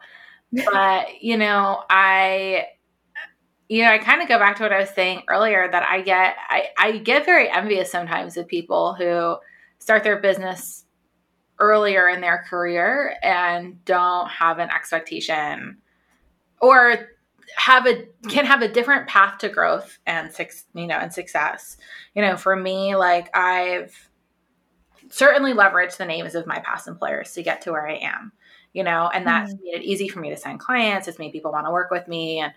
But, 0.52 1.06
you 1.22 1.36
know, 1.36 1.82
I, 1.90 2.66
you 3.68 3.82
know, 3.82 3.90
I 3.90 3.98
kind 3.98 4.22
of 4.22 4.28
go 4.28 4.38
back 4.38 4.56
to 4.56 4.62
what 4.62 4.72
I 4.72 4.78
was 4.80 4.90
saying 4.90 5.22
earlier 5.28 5.68
that 5.70 5.82
I 5.88 6.02
get, 6.02 6.36
I, 6.48 6.68
I 6.78 6.98
get 6.98 7.24
very 7.24 7.50
envious 7.50 7.90
sometimes 7.90 8.36
of 8.36 8.46
people 8.46 8.94
who 8.94 9.36
start 9.78 10.04
their 10.04 10.20
business 10.20 10.83
earlier 11.58 12.08
in 12.08 12.20
their 12.20 12.44
career 12.48 13.16
and 13.22 13.84
don't 13.84 14.28
have 14.28 14.58
an 14.58 14.70
expectation 14.70 15.78
or 16.60 17.10
have 17.56 17.86
a 17.86 18.06
can 18.28 18.44
have 18.44 18.62
a 18.62 18.68
different 18.68 19.06
path 19.06 19.38
to 19.38 19.48
growth 19.48 19.98
and 20.06 20.32
six 20.32 20.64
you 20.74 20.86
know 20.86 20.96
and 20.96 21.12
success 21.12 21.76
you 22.14 22.22
know 22.22 22.36
for 22.36 22.56
me 22.56 22.96
like 22.96 23.28
i've 23.36 24.08
certainly 25.10 25.52
leveraged 25.52 25.98
the 25.98 26.06
names 26.06 26.34
of 26.34 26.46
my 26.46 26.58
past 26.60 26.88
employers 26.88 27.32
to 27.32 27.42
get 27.42 27.60
to 27.60 27.70
where 27.70 27.86
i 27.86 27.96
am 27.96 28.32
you 28.72 28.82
know 28.82 29.08
and 29.14 29.26
that's 29.26 29.52
made 29.52 29.74
it 29.74 29.82
easy 29.82 30.08
for 30.08 30.20
me 30.20 30.30
to 30.30 30.36
sign 30.36 30.58
clients 30.58 31.06
it's 31.06 31.18
made 31.18 31.32
people 31.32 31.52
want 31.52 31.66
to 31.66 31.70
work 31.70 31.90
with 31.90 32.08
me 32.08 32.40
and 32.40 32.52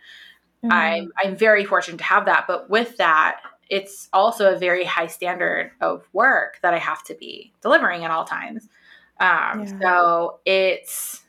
Mm. 0.64 0.72
I'm 0.72 1.12
I'm 1.24 1.36
very 1.36 1.66
fortunate 1.66 1.98
to 1.98 2.04
have 2.04 2.26
that. 2.26 2.46
But 2.48 2.70
with 2.70 2.98
that, 2.98 3.42
it's 3.70 4.10
also 4.14 4.54
a 4.54 4.58
very 4.58 4.84
high 4.84 5.08
standard 5.08 5.72
of 5.82 6.08
work 6.14 6.60
that 6.62 6.74
I 6.74 6.80
have 6.80 7.04
to 7.06 7.16
be 7.16 7.54
delivering 7.62 8.04
at 8.04 8.12
all 8.12 8.26
times. 8.26 8.70
Um, 9.20 9.66
Yeah. 9.66 9.80
So 9.82 10.40
it's 10.46 11.24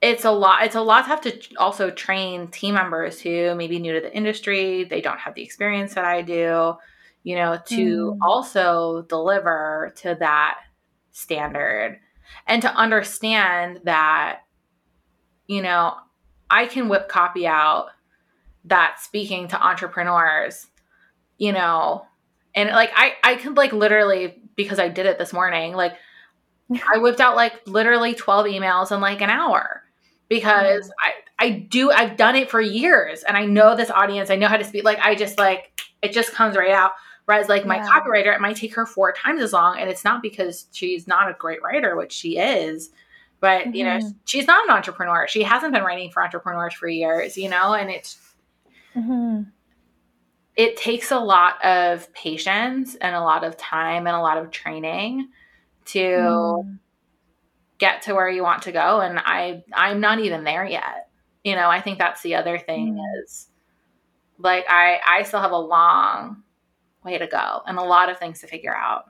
it's 0.00 0.24
a 0.24 0.30
lot. 0.30 0.64
It's 0.64 0.74
a 0.74 0.80
lot 0.80 1.02
to 1.02 1.08
have 1.08 1.20
to 1.22 1.38
also 1.58 1.90
train 1.90 2.48
team 2.48 2.74
members 2.74 3.20
who 3.20 3.54
may 3.54 3.66
be 3.68 3.78
new 3.78 3.92
to 3.92 4.00
the 4.00 4.14
industry. 4.14 4.84
They 4.84 5.00
don't 5.00 5.18
have 5.18 5.34
the 5.34 5.42
experience 5.42 5.94
that 5.94 6.04
I 6.04 6.22
do. 6.22 6.74
You 7.22 7.36
know, 7.36 7.58
to 7.66 8.16
Mm. 8.16 8.18
also 8.22 9.02
deliver 9.02 9.92
to 9.96 10.16
that 10.20 10.58
standard 11.12 12.00
and 12.46 12.62
to 12.62 12.72
understand 12.74 13.80
that 13.84 14.40
you 15.46 15.62
know 15.62 15.94
I 16.50 16.66
can 16.66 16.88
whip 16.88 17.08
copy 17.08 17.46
out 17.46 17.88
that 18.64 19.00
speaking 19.00 19.48
to 19.48 19.62
entrepreneurs, 19.66 20.66
you 21.38 21.52
know, 21.52 22.06
and 22.54 22.70
like 22.70 22.92
I 22.94 23.14
I 23.24 23.36
could 23.36 23.56
like 23.56 23.72
literally 23.72 24.39
because 24.56 24.78
I 24.78 24.88
did 24.88 25.06
it 25.06 25.18
this 25.18 25.32
morning, 25.32 25.74
like 25.74 25.94
I 26.94 26.98
whipped 26.98 27.20
out 27.20 27.36
like 27.36 27.66
literally 27.66 28.14
12 28.14 28.46
emails 28.46 28.94
in 28.94 29.00
like 29.00 29.20
an 29.20 29.30
hour 29.30 29.82
because 30.28 30.90
I 31.02 31.12
I 31.38 31.50
do 31.50 31.90
I've 31.90 32.16
done 32.16 32.36
it 32.36 32.50
for 32.50 32.60
years 32.60 33.22
and 33.24 33.36
I 33.36 33.44
know 33.46 33.74
this 33.74 33.90
audience, 33.90 34.30
I 34.30 34.36
know 34.36 34.48
how 34.48 34.56
to 34.56 34.64
speak 34.64 34.84
like 34.84 34.98
I 35.00 35.14
just 35.14 35.38
like 35.38 35.72
it 36.02 36.12
just 36.12 36.32
comes 36.32 36.56
right 36.56 36.70
out. 36.70 36.92
Whereas 37.26 37.48
like 37.48 37.64
my 37.66 37.76
Yeah. 37.76 37.88
copywriter, 37.88 38.34
it 38.34 38.40
might 38.40 38.56
take 38.56 38.74
her 38.74 38.86
four 38.86 39.12
times 39.12 39.40
as 39.42 39.52
long 39.52 39.78
and 39.78 39.88
it's 39.90 40.04
not 40.04 40.22
because 40.22 40.66
she's 40.72 41.06
not 41.06 41.30
a 41.30 41.34
great 41.34 41.62
writer, 41.62 41.96
which 41.96 42.12
she 42.12 42.38
is 42.38 42.90
but 43.40 43.74
you 43.74 43.84
know 43.84 43.96
Mhm. 43.96 44.14
she's 44.26 44.46
not 44.46 44.62
an 44.68 44.70
entrepreneur 44.70 45.26
she 45.26 45.42
hasn't 45.42 45.72
been 45.72 45.82
writing 45.82 46.10
for 46.10 46.22
entrepreneurs 46.22 46.74
for 46.74 46.88
years 46.88 47.38
you 47.38 47.48
know 47.48 47.72
and 47.72 47.88
it's 47.90 48.18
Mhm. 48.94 49.46
It 50.60 50.76
takes 50.76 51.10
a 51.10 51.18
lot 51.18 51.54
of 51.64 52.12
patience 52.12 52.94
and 53.00 53.16
a 53.16 53.20
lot 53.20 53.44
of 53.44 53.56
time 53.56 54.06
and 54.06 54.14
a 54.14 54.20
lot 54.20 54.36
of 54.36 54.50
training 54.50 55.28
to 55.86 55.98
Mm. 55.98 56.78
get 57.78 58.02
to 58.02 58.14
where 58.14 58.28
you 58.28 58.42
want 58.42 58.62
to 58.62 58.72
go 58.72 59.00
and 59.00 59.18
i 59.36 59.62
i'm 59.72 60.00
not 60.00 60.18
even 60.20 60.44
there 60.44 60.66
yet 60.66 61.08
you 61.44 61.54
know 61.54 61.68
i 61.70 61.80
think 61.80 61.98
that's 61.98 62.20
the 62.22 62.34
other 62.34 62.58
thing 62.58 62.94
Mm. 62.96 63.22
is 63.22 63.48
like 64.38 64.66
i 64.68 65.00
i 65.06 65.22
still 65.22 65.40
have 65.40 65.52
a 65.52 65.58
long 65.76 66.42
way 67.04 67.16
to 67.16 67.26
go 67.26 67.62
and 67.66 67.78
a 67.78 67.82
lot 67.82 68.10
of 68.10 68.18
things 68.18 68.40
to 68.40 68.46
figure 68.46 68.76
out 68.76 69.04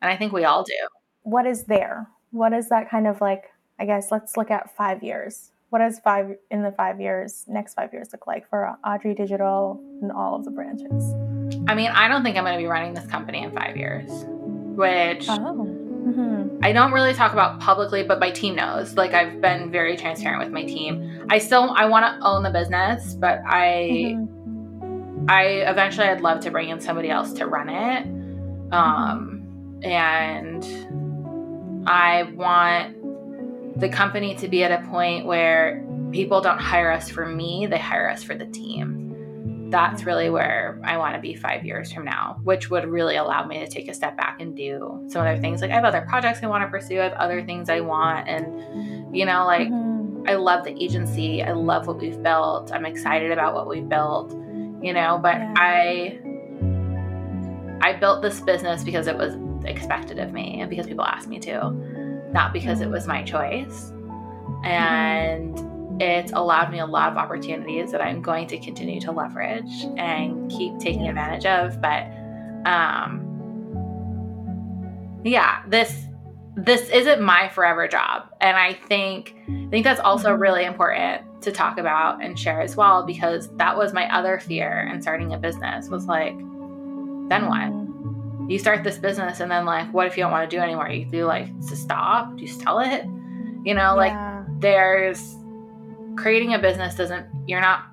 and 0.00 0.10
i 0.10 0.16
think 0.16 0.32
we 0.32 0.44
all 0.44 0.62
do 0.64 0.80
What 1.22 1.46
is 1.46 1.64
there? 1.64 2.08
What 2.30 2.52
is 2.54 2.68
that 2.70 2.88
kind 2.90 3.06
of 3.06 3.20
like? 3.20 3.44
I 3.78 3.84
guess 3.84 4.10
let's 4.10 4.36
look 4.38 4.50
at 4.50 4.74
five 4.74 5.02
years. 5.02 5.50
What 5.70 5.78
does 5.78 5.98
five 6.00 6.36
in 6.50 6.62
the 6.62 6.72
five 6.72 7.00
years, 7.00 7.44
next 7.48 7.74
five 7.74 7.92
years 7.92 8.08
look 8.12 8.26
like 8.26 8.48
for 8.50 8.76
Audrey 8.84 9.14
Digital 9.14 9.80
and 10.02 10.12
all 10.12 10.34
of 10.36 10.44
the 10.44 10.50
branches? 10.50 11.14
i 11.68 11.74
mean 11.74 11.90
i 11.90 12.06
don't 12.06 12.22
think 12.22 12.36
i'm 12.36 12.44
going 12.44 12.56
to 12.56 12.62
be 12.62 12.68
running 12.68 12.94
this 12.94 13.06
company 13.06 13.42
in 13.42 13.50
five 13.52 13.76
years 13.76 14.08
which 14.76 15.26
Oh. 15.28 15.64
hmm 15.64 16.58
I 16.62 16.72
don't 16.72 16.92
really 16.92 17.12
talk 17.14 17.32
about 17.32 17.58
publicly, 17.60 18.02
but 18.02 18.20
my 18.20 18.30
team 18.30 18.54
knows. 18.54 18.94
Like 18.96 19.14
I've 19.14 19.40
been 19.40 19.70
very 19.72 19.96
transparent 19.96 20.42
with 20.44 20.52
my 20.52 20.64
team. 20.64 21.26
I 21.30 21.38
still 21.38 21.70
I 21.74 21.86
want 21.86 22.04
to 22.04 22.24
own 22.26 22.42
the 22.42 22.50
business, 22.50 23.14
but 23.14 23.40
I 23.46 24.14
Mm-hmm. 24.16 25.26
I 25.28 25.42
eventually 25.72 26.06
I'd 26.06 26.20
love 26.20 26.40
to 26.40 26.50
bring 26.50 26.68
in 26.68 26.80
somebody 26.80 27.10
else 27.10 27.32
to 27.34 27.46
run 27.46 27.68
it. 27.68 28.06
Um 28.72 29.80
and 29.82 30.64
I 31.88 32.24
want 32.34 32.99
the 33.80 33.88
company 33.88 34.34
to 34.36 34.48
be 34.48 34.62
at 34.64 34.70
a 34.70 34.86
point 34.88 35.26
where 35.26 35.84
people 36.12 36.40
don't 36.40 36.60
hire 36.60 36.90
us 36.90 37.08
for 37.08 37.26
me, 37.26 37.66
they 37.66 37.78
hire 37.78 38.08
us 38.08 38.22
for 38.22 38.34
the 38.34 38.46
team. 38.46 39.06
That's 39.70 40.04
really 40.04 40.30
where 40.30 40.80
I 40.84 40.96
want 40.96 41.14
to 41.14 41.20
be 41.20 41.34
five 41.34 41.64
years 41.64 41.92
from 41.92 42.04
now, 42.04 42.40
which 42.42 42.70
would 42.70 42.86
really 42.86 43.16
allow 43.16 43.46
me 43.46 43.60
to 43.60 43.68
take 43.68 43.88
a 43.88 43.94
step 43.94 44.16
back 44.16 44.40
and 44.40 44.56
do 44.56 45.06
some 45.08 45.22
other 45.22 45.38
things. 45.38 45.62
Like 45.62 45.70
I 45.70 45.74
have 45.74 45.84
other 45.84 46.00
projects 46.02 46.40
I 46.42 46.46
want 46.48 46.64
to 46.64 46.68
pursue, 46.68 46.98
I 47.00 47.04
have 47.04 47.12
other 47.14 47.42
things 47.44 47.70
I 47.70 47.80
want. 47.80 48.28
And, 48.28 49.16
you 49.16 49.24
know, 49.24 49.46
like 49.46 49.68
Mhm. 49.68 50.28
I 50.28 50.34
love 50.34 50.64
the 50.64 50.72
agency. 50.82 51.42
I 51.42 51.52
love 51.52 51.86
what 51.86 51.98
we've 51.98 52.20
built. 52.22 52.72
I'm 52.72 52.84
excited 52.84 53.30
about 53.30 53.54
what 53.54 53.68
we've 53.68 53.88
built, 53.88 54.32
you 54.82 54.92
know, 54.92 55.18
but 55.22 55.36
Yeah. 55.36 55.54
I 55.56 56.18
I 57.82 57.94
built 57.94 58.20
this 58.20 58.40
business 58.42 58.84
because 58.84 59.06
it 59.06 59.16
was 59.16 59.36
expected 59.64 60.18
of 60.18 60.32
me 60.34 60.60
and 60.60 60.68
because 60.68 60.86
people 60.86 61.04
asked 61.04 61.28
me 61.28 61.38
to, 61.38 61.72
not 62.32 62.52
because 62.52 62.80
it 62.80 62.88
was 62.88 63.06
my 63.06 63.22
choice. 63.22 63.92
And 64.64 65.58
it's 66.02 66.32
allowed 66.32 66.70
me 66.70 66.78
a 66.78 66.86
lot 66.86 67.12
of 67.12 67.18
opportunities 67.18 67.92
that 67.92 68.00
I'm 68.00 68.22
going 68.22 68.46
to 68.48 68.58
continue 68.58 69.00
to 69.02 69.12
leverage 69.12 69.84
and 69.96 70.50
keep 70.50 70.78
taking 70.78 71.08
advantage 71.08 71.46
of. 71.46 71.80
But 71.80 72.06
um 72.68 73.26
yeah, 75.24 75.62
this 75.68 76.06
this 76.56 76.88
isn't 76.90 77.22
my 77.22 77.48
forever 77.48 77.86
job. 77.88 78.24
And 78.40 78.56
I 78.56 78.72
think 78.74 79.34
I 79.48 79.68
think 79.70 79.84
that's 79.84 80.00
also 80.00 80.36
Mhm. 80.36 80.40
really 80.40 80.64
important 80.64 81.22
to 81.42 81.52
talk 81.52 81.78
about 81.78 82.22
and 82.22 82.38
share 82.38 82.60
as 82.60 82.76
well 82.76 83.04
because 83.06 83.48
that 83.56 83.76
was 83.76 83.92
my 83.92 84.12
other 84.14 84.38
fear 84.38 84.88
in 84.92 85.00
starting 85.00 85.32
a 85.32 85.38
business 85.38 85.88
was 85.88 86.06
like 86.06 86.36
then 87.28 87.46
what? 87.46 87.79
You 88.50 88.58
start 88.58 88.82
this 88.82 88.98
business 88.98 89.38
and 89.38 89.48
then 89.48 89.64
like 89.64 89.92
what 89.92 90.08
if 90.08 90.16
you 90.16 90.24
don't 90.24 90.32
want 90.32 90.50
to 90.50 90.56
do 90.56 90.60
anymore? 90.60 90.88
You 90.88 91.04
do 91.04 91.24
like 91.24 91.46
to 91.68 91.76
stop? 91.76 92.36
Do 92.36 92.42
you 92.42 92.48
sell 92.48 92.80
it? 92.80 93.04
You 93.64 93.74
know, 93.74 93.94
like 93.94 94.10
Yeah. 94.10 94.44
there's 94.58 95.36
creating 96.16 96.52
a 96.54 96.58
business 96.58 96.96
doesn't 96.96 97.26
you're 97.46 97.60
not 97.60 97.84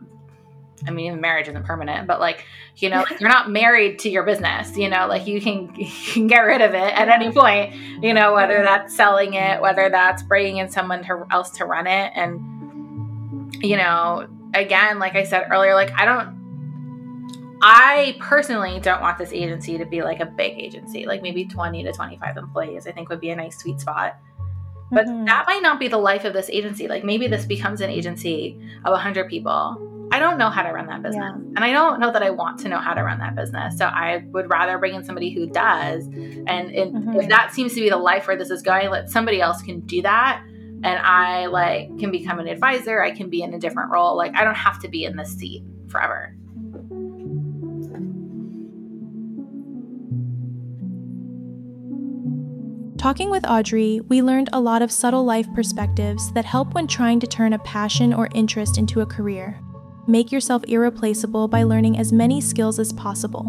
I 0.87 0.91
mean 0.91 1.07
even 1.07 1.21
marriage 1.21 1.47
isn't 1.47 1.63
permanent, 1.63 2.07
but 2.07 2.19
like, 2.19 2.43
you 2.75 2.89
know, 2.89 3.05
you're 3.19 3.29
not 3.29 3.51
married 3.51 3.99
to 3.99 4.09
your 4.09 4.23
business, 4.23 4.75
you 4.75 4.89
know, 4.89 5.05
like 5.07 5.27
you 5.27 5.39
can 5.39 5.71
you 5.75 5.91
can 6.13 6.25
get 6.25 6.39
rid 6.39 6.61
of 6.61 6.73
it 6.73 6.93
at 6.93 7.07
any 7.07 7.31
point, 7.31 7.75
you 8.03 8.15
know, 8.15 8.33
whether 8.33 8.63
that's 8.63 8.95
selling 8.95 9.35
it, 9.35 9.61
whether 9.61 9.89
that's 9.89 10.23
bringing 10.23 10.57
in 10.57 10.69
someone 10.69 11.03
to, 11.03 11.23
else 11.29 11.51
to 11.51 11.65
run 11.65 11.85
it 11.85 12.13
and 12.15 13.53
you 13.63 13.77
know, 13.77 14.27
again, 14.55 14.97
like 14.97 15.15
I 15.15 15.23
said 15.23 15.47
earlier, 15.51 15.75
like 15.75 15.91
I 15.95 16.05
don't 16.05 16.46
I 17.61 18.17
personally 18.19 18.79
don't 18.79 19.01
want 19.01 19.17
this 19.17 19.33
agency 19.33 19.77
to 19.77 19.85
be 19.85 20.01
like 20.01 20.19
a 20.19 20.25
big 20.25 20.59
agency, 20.59 21.05
like 21.05 21.21
maybe 21.21 21.45
20 21.45 21.83
to 21.83 21.91
25 21.91 22.37
employees, 22.37 22.87
I 22.87 22.91
think 22.91 23.09
would 23.09 23.19
be 23.19 23.29
a 23.29 23.35
nice 23.35 23.57
sweet 23.57 23.79
spot 23.79 24.17
but 24.89 25.05
Mhm. 25.05 25.25
that 25.25 25.45
might 25.47 25.61
not 25.61 25.79
be 25.81 25.89
the 25.89 25.97
life 25.97 26.23
of 26.23 26.31
this 26.31 26.49
agency 26.49 26.87
like 26.87 27.03
maybe 27.03 27.27
this 27.27 27.45
becomes 27.45 27.81
an 27.81 27.89
agency 27.89 28.57
of 28.85 28.93
100 28.93 29.27
people 29.27 29.77
i 30.11 30.19
don't 30.19 30.37
know 30.37 30.49
how 30.49 30.63
to 30.63 30.71
run 30.71 30.87
that 30.87 31.01
business. 31.03 31.33
Yeah. 31.35 31.53
And 31.55 31.59
I 31.59 31.71
don't 31.71 31.99
know 31.99 32.11
that 32.11 32.23
I 32.23 32.29
want 32.29 32.59
to 32.59 32.69
know 32.69 32.77
how 32.77 32.93
to 32.93 33.03
run 33.03 33.19
that 33.19 33.35
business. 33.35 33.77
So 33.77 33.85
I 33.85 34.23
would 34.27 34.49
rather 34.49 34.77
bring 34.77 34.95
in 34.95 35.03
somebody 35.03 35.31
who 35.31 35.47
does. 35.47 36.05
And, 36.05 36.47
and 36.47 36.95
mm-hmm. 36.95 37.19
if 37.19 37.27
that 37.29 37.53
seems 37.53 37.73
to 37.73 37.81
be 37.81 37.89
the 37.89 37.97
life 37.97 38.27
where 38.27 38.37
this 38.37 38.49
is 38.49 38.61
going, 38.61 38.89
let 38.89 39.09
somebody 39.09 39.41
else 39.41 39.61
can 39.61 39.81
do 39.81 40.01
that. 40.03 40.41
And 40.47 40.99
I 40.99 41.47
like 41.47 41.97
can 41.99 42.11
become 42.11 42.39
an 42.39 42.47
advisor. 42.47 43.01
I 43.01 43.11
can 43.11 43.29
be 43.29 43.41
in 43.41 43.53
a 43.53 43.59
different 43.59 43.91
role. 43.91 44.15
Like 44.15 44.33
I 44.35 44.45
don't 44.45 44.55
have 44.55 44.79
to 44.83 44.87
be 44.87 45.03
in 45.03 45.17
this 45.17 45.35
seat 45.35 45.63
forever. 45.89 46.33
Talking 53.07 53.29
with 53.29 53.47
Audrey, 53.47 54.01
we 54.09 54.21
learned 54.21 54.49
a 54.51 54.59
lot 54.59 54.81
of 54.81 54.91
subtle 54.91 55.23
life 55.23 55.47
perspectives 55.53 56.29
that 56.33 56.43
help 56.43 56.73
when 56.73 56.87
trying 56.87 57.21
to 57.21 57.25
turn 57.25 57.53
a 57.53 57.59
passion 57.59 58.13
or 58.13 58.27
interest 58.35 58.77
into 58.77 58.99
a 58.99 59.05
career. 59.05 59.61
Make 60.07 60.29
yourself 60.29 60.61
irreplaceable 60.67 61.47
by 61.47 61.63
learning 61.63 61.97
as 61.97 62.11
many 62.11 62.41
skills 62.41 62.79
as 62.79 62.91
possible. 62.91 63.43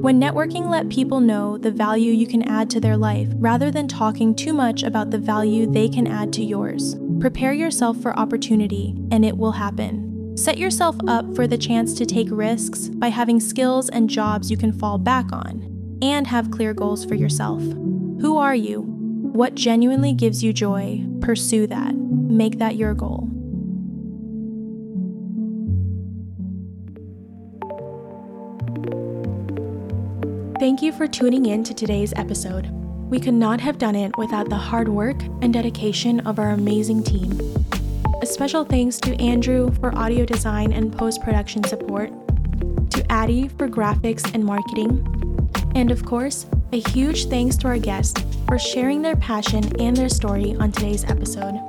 When 0.00 0.20
networking, 0.20 0.68
let 0.68 0.88
people 0.88 1.20
know 1.20 1.56
the 1.56 1.70
value 1.70 2.10
you 2.10 2.26
can 2.26 2.42
add 2.42 2.68
to 2.70 2.80
their 2.80 2.96
life 2.96 3.28
rather 3.34 3.70
than 3.70 3.86
talking 3.86 4.34
too 4.34 4.52
much 4.52 4.82
about 4.82 5.12
the 5.12 5.18
value 5.18 5.70
they 5.70 5.88
can 5.88 6.08
add 6.08 6.32
to 6.32 6.42
yours. 6.42 6.96
Prepare 7.20 7.52
yourself 7.52 7.98
for 7.98 8.18
opportunity, 8.18 8.96
and 9.12 9.24
it 9.24 9.38
will 9.38 9.52
happen. 9.52 10.36
Set 10.36 10.58
yourself 10.58 10.96
up 11.06 11.36
for 11.36 11.46
the 11.46 11.56
chance 11.56 11.94
to 11.94 12.04
take 12.04 12.26
risks 12.32 12.88
by 12.88 13.10
having 13.10 13.38
skills 13.38 13.88
and 13.90 14.10
jobs 14.10 14.50
you 14.50 14.56
can 14.56 14.72
fall 14.72 14.98
back 14.98 15.30
on, 15.30 15.98
and 16.02 16.26
have 16.26 16.50
clear 16.50 16.74
goals 16.74 17.04
for 17.04 17.14
yourself. 17.14 17.62
Who 18.20 18.38
are 18.38 18.54
you? 18.54 18.80
What 18.80 19.54
genuinely 19.54 20.14
gives 20.14 20.42
you 20.42 20.52
joy? 20.52 21.04
Pursue 21.20 21.66
that. 21.66 21.94
Make 21.94 22.58
that 22.58 22.76
your 22.76 22.94
goal. 22.94 23.28
Thank 30.58 30.80
you 30.80 30.92
for 30.92 31.06
tuning 31.06 31.46
in 31.46 31.62
to 31.64 31.74
today's 31.74 32.14
episode. 32.16 32.70
We 33.10 33.20
could 33.20 33.34
not 33.34 33.60
have 33.60 33.76
done 33.76 33.94
it 33.94 34.16
without 34.16 34.48
the 34.48 34.56
hard 34.56 34.88
work 34.88 35.22
and 35.42 35.52
dedication 35.52 36.20
of 36.20 36.38
our 36.38 36.50
amazing 36.50 37.04
team. 37.04 37.38
A 38.22 38.26
special 38.26 38.64
thanks 38.64 38.98
to 39.00 39.14
Andrew 39.20 39.70
for 39.74 39.94
audio 39.94 40.24
design 40.24 40.72
and 40.72 40.90
post 40.90 41.22
production 41.22 41.62
support, 41.64 42.10
to 42.90 43.04
Addie 43.12 43.48
for 43.48 43.68
graphics 43.68 44.28
and 44.34 44.42
marketing, 44.42 45.06
and 45.76 45.90
of 45.90 46.06
course, 46.06 46.46
a 46.72 46.80
huge 46.88 47.26
thanks 47.26 47.54
to 47.54 47.68
our 47.68 47.76
guests 47.76 48.24
for 48.48 48.58
sharing 48.58 49.02
their 49.02 49.14
passion 49.14 49.62
and 49.78 49.94
their 49.94 50.08
story 50.08 50.56
on 50.56 50.72
today's 50.72 51.04
episode. 51.04 51.60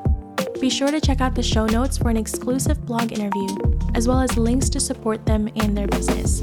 Be 0.61 0.69
sure 0.69 0.89
to 0.89 1.01
check 1.01 1.19
out 1.19 1.35
the 1.35 1.43
show 1.43 1.65
notes 1.65 1.97
for 1.97 2.09
an 2.09 2.15
exclusive 2.15 2.83
blog 2.85 3.11
interview, 3.11 3.49
as 3.95 4.07
well 4.07 4.21
as 4.21 4.37
links 4.37 4.69
to 4.69 4.79
support 4.79 5.25
them 5.25 5.49
and 5.57 5.77
their 5.77 5.87
business. 5.87 6.39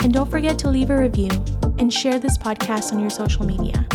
And 0.00 0.12
don't 0.12 0.28
forget 0.28 0.58
to 0.58 0.68
leave 0.68 0.90
a 0.90 0.98
review 0.98 1.30
and 1.78 1.92
share 1.92 2.18
this 2.18 2.36
podcast 2.36 2.92
on 2.92 2.98
your 2.98 3.10
social 3.10 3.46
media. 3.46 3.86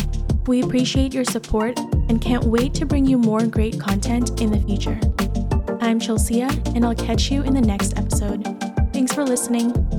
We 0.46 0.62
appreciate 0.62 1.12
your 1.12 1.24
support 1.24 1.78
and 2.08 2.22
can't 2.22 2.44
wait 2.44 2.72
to 2.74 2.86
bring 2.86 3.04
you 3.04 3.18
more 3.18 3.46
great 3.46 3.78
content 3.78 4.40
in 4.40 4.50
the 4.50 4.60
future. 4.60 4.98
I'm 5.82 6.00
Chelsea, 6.00 6.40
and 6.40 6.86
I'll 6.86 6.94
catch 6.94 7.30
you 7.30 7.42
in 7.42 7.52
the 7.52 7.60
next 7.60 7.98
episode. 7.98 8.44
Thanks 8.94 9.12
for 9.12 9.24
listening. 9.24 9.91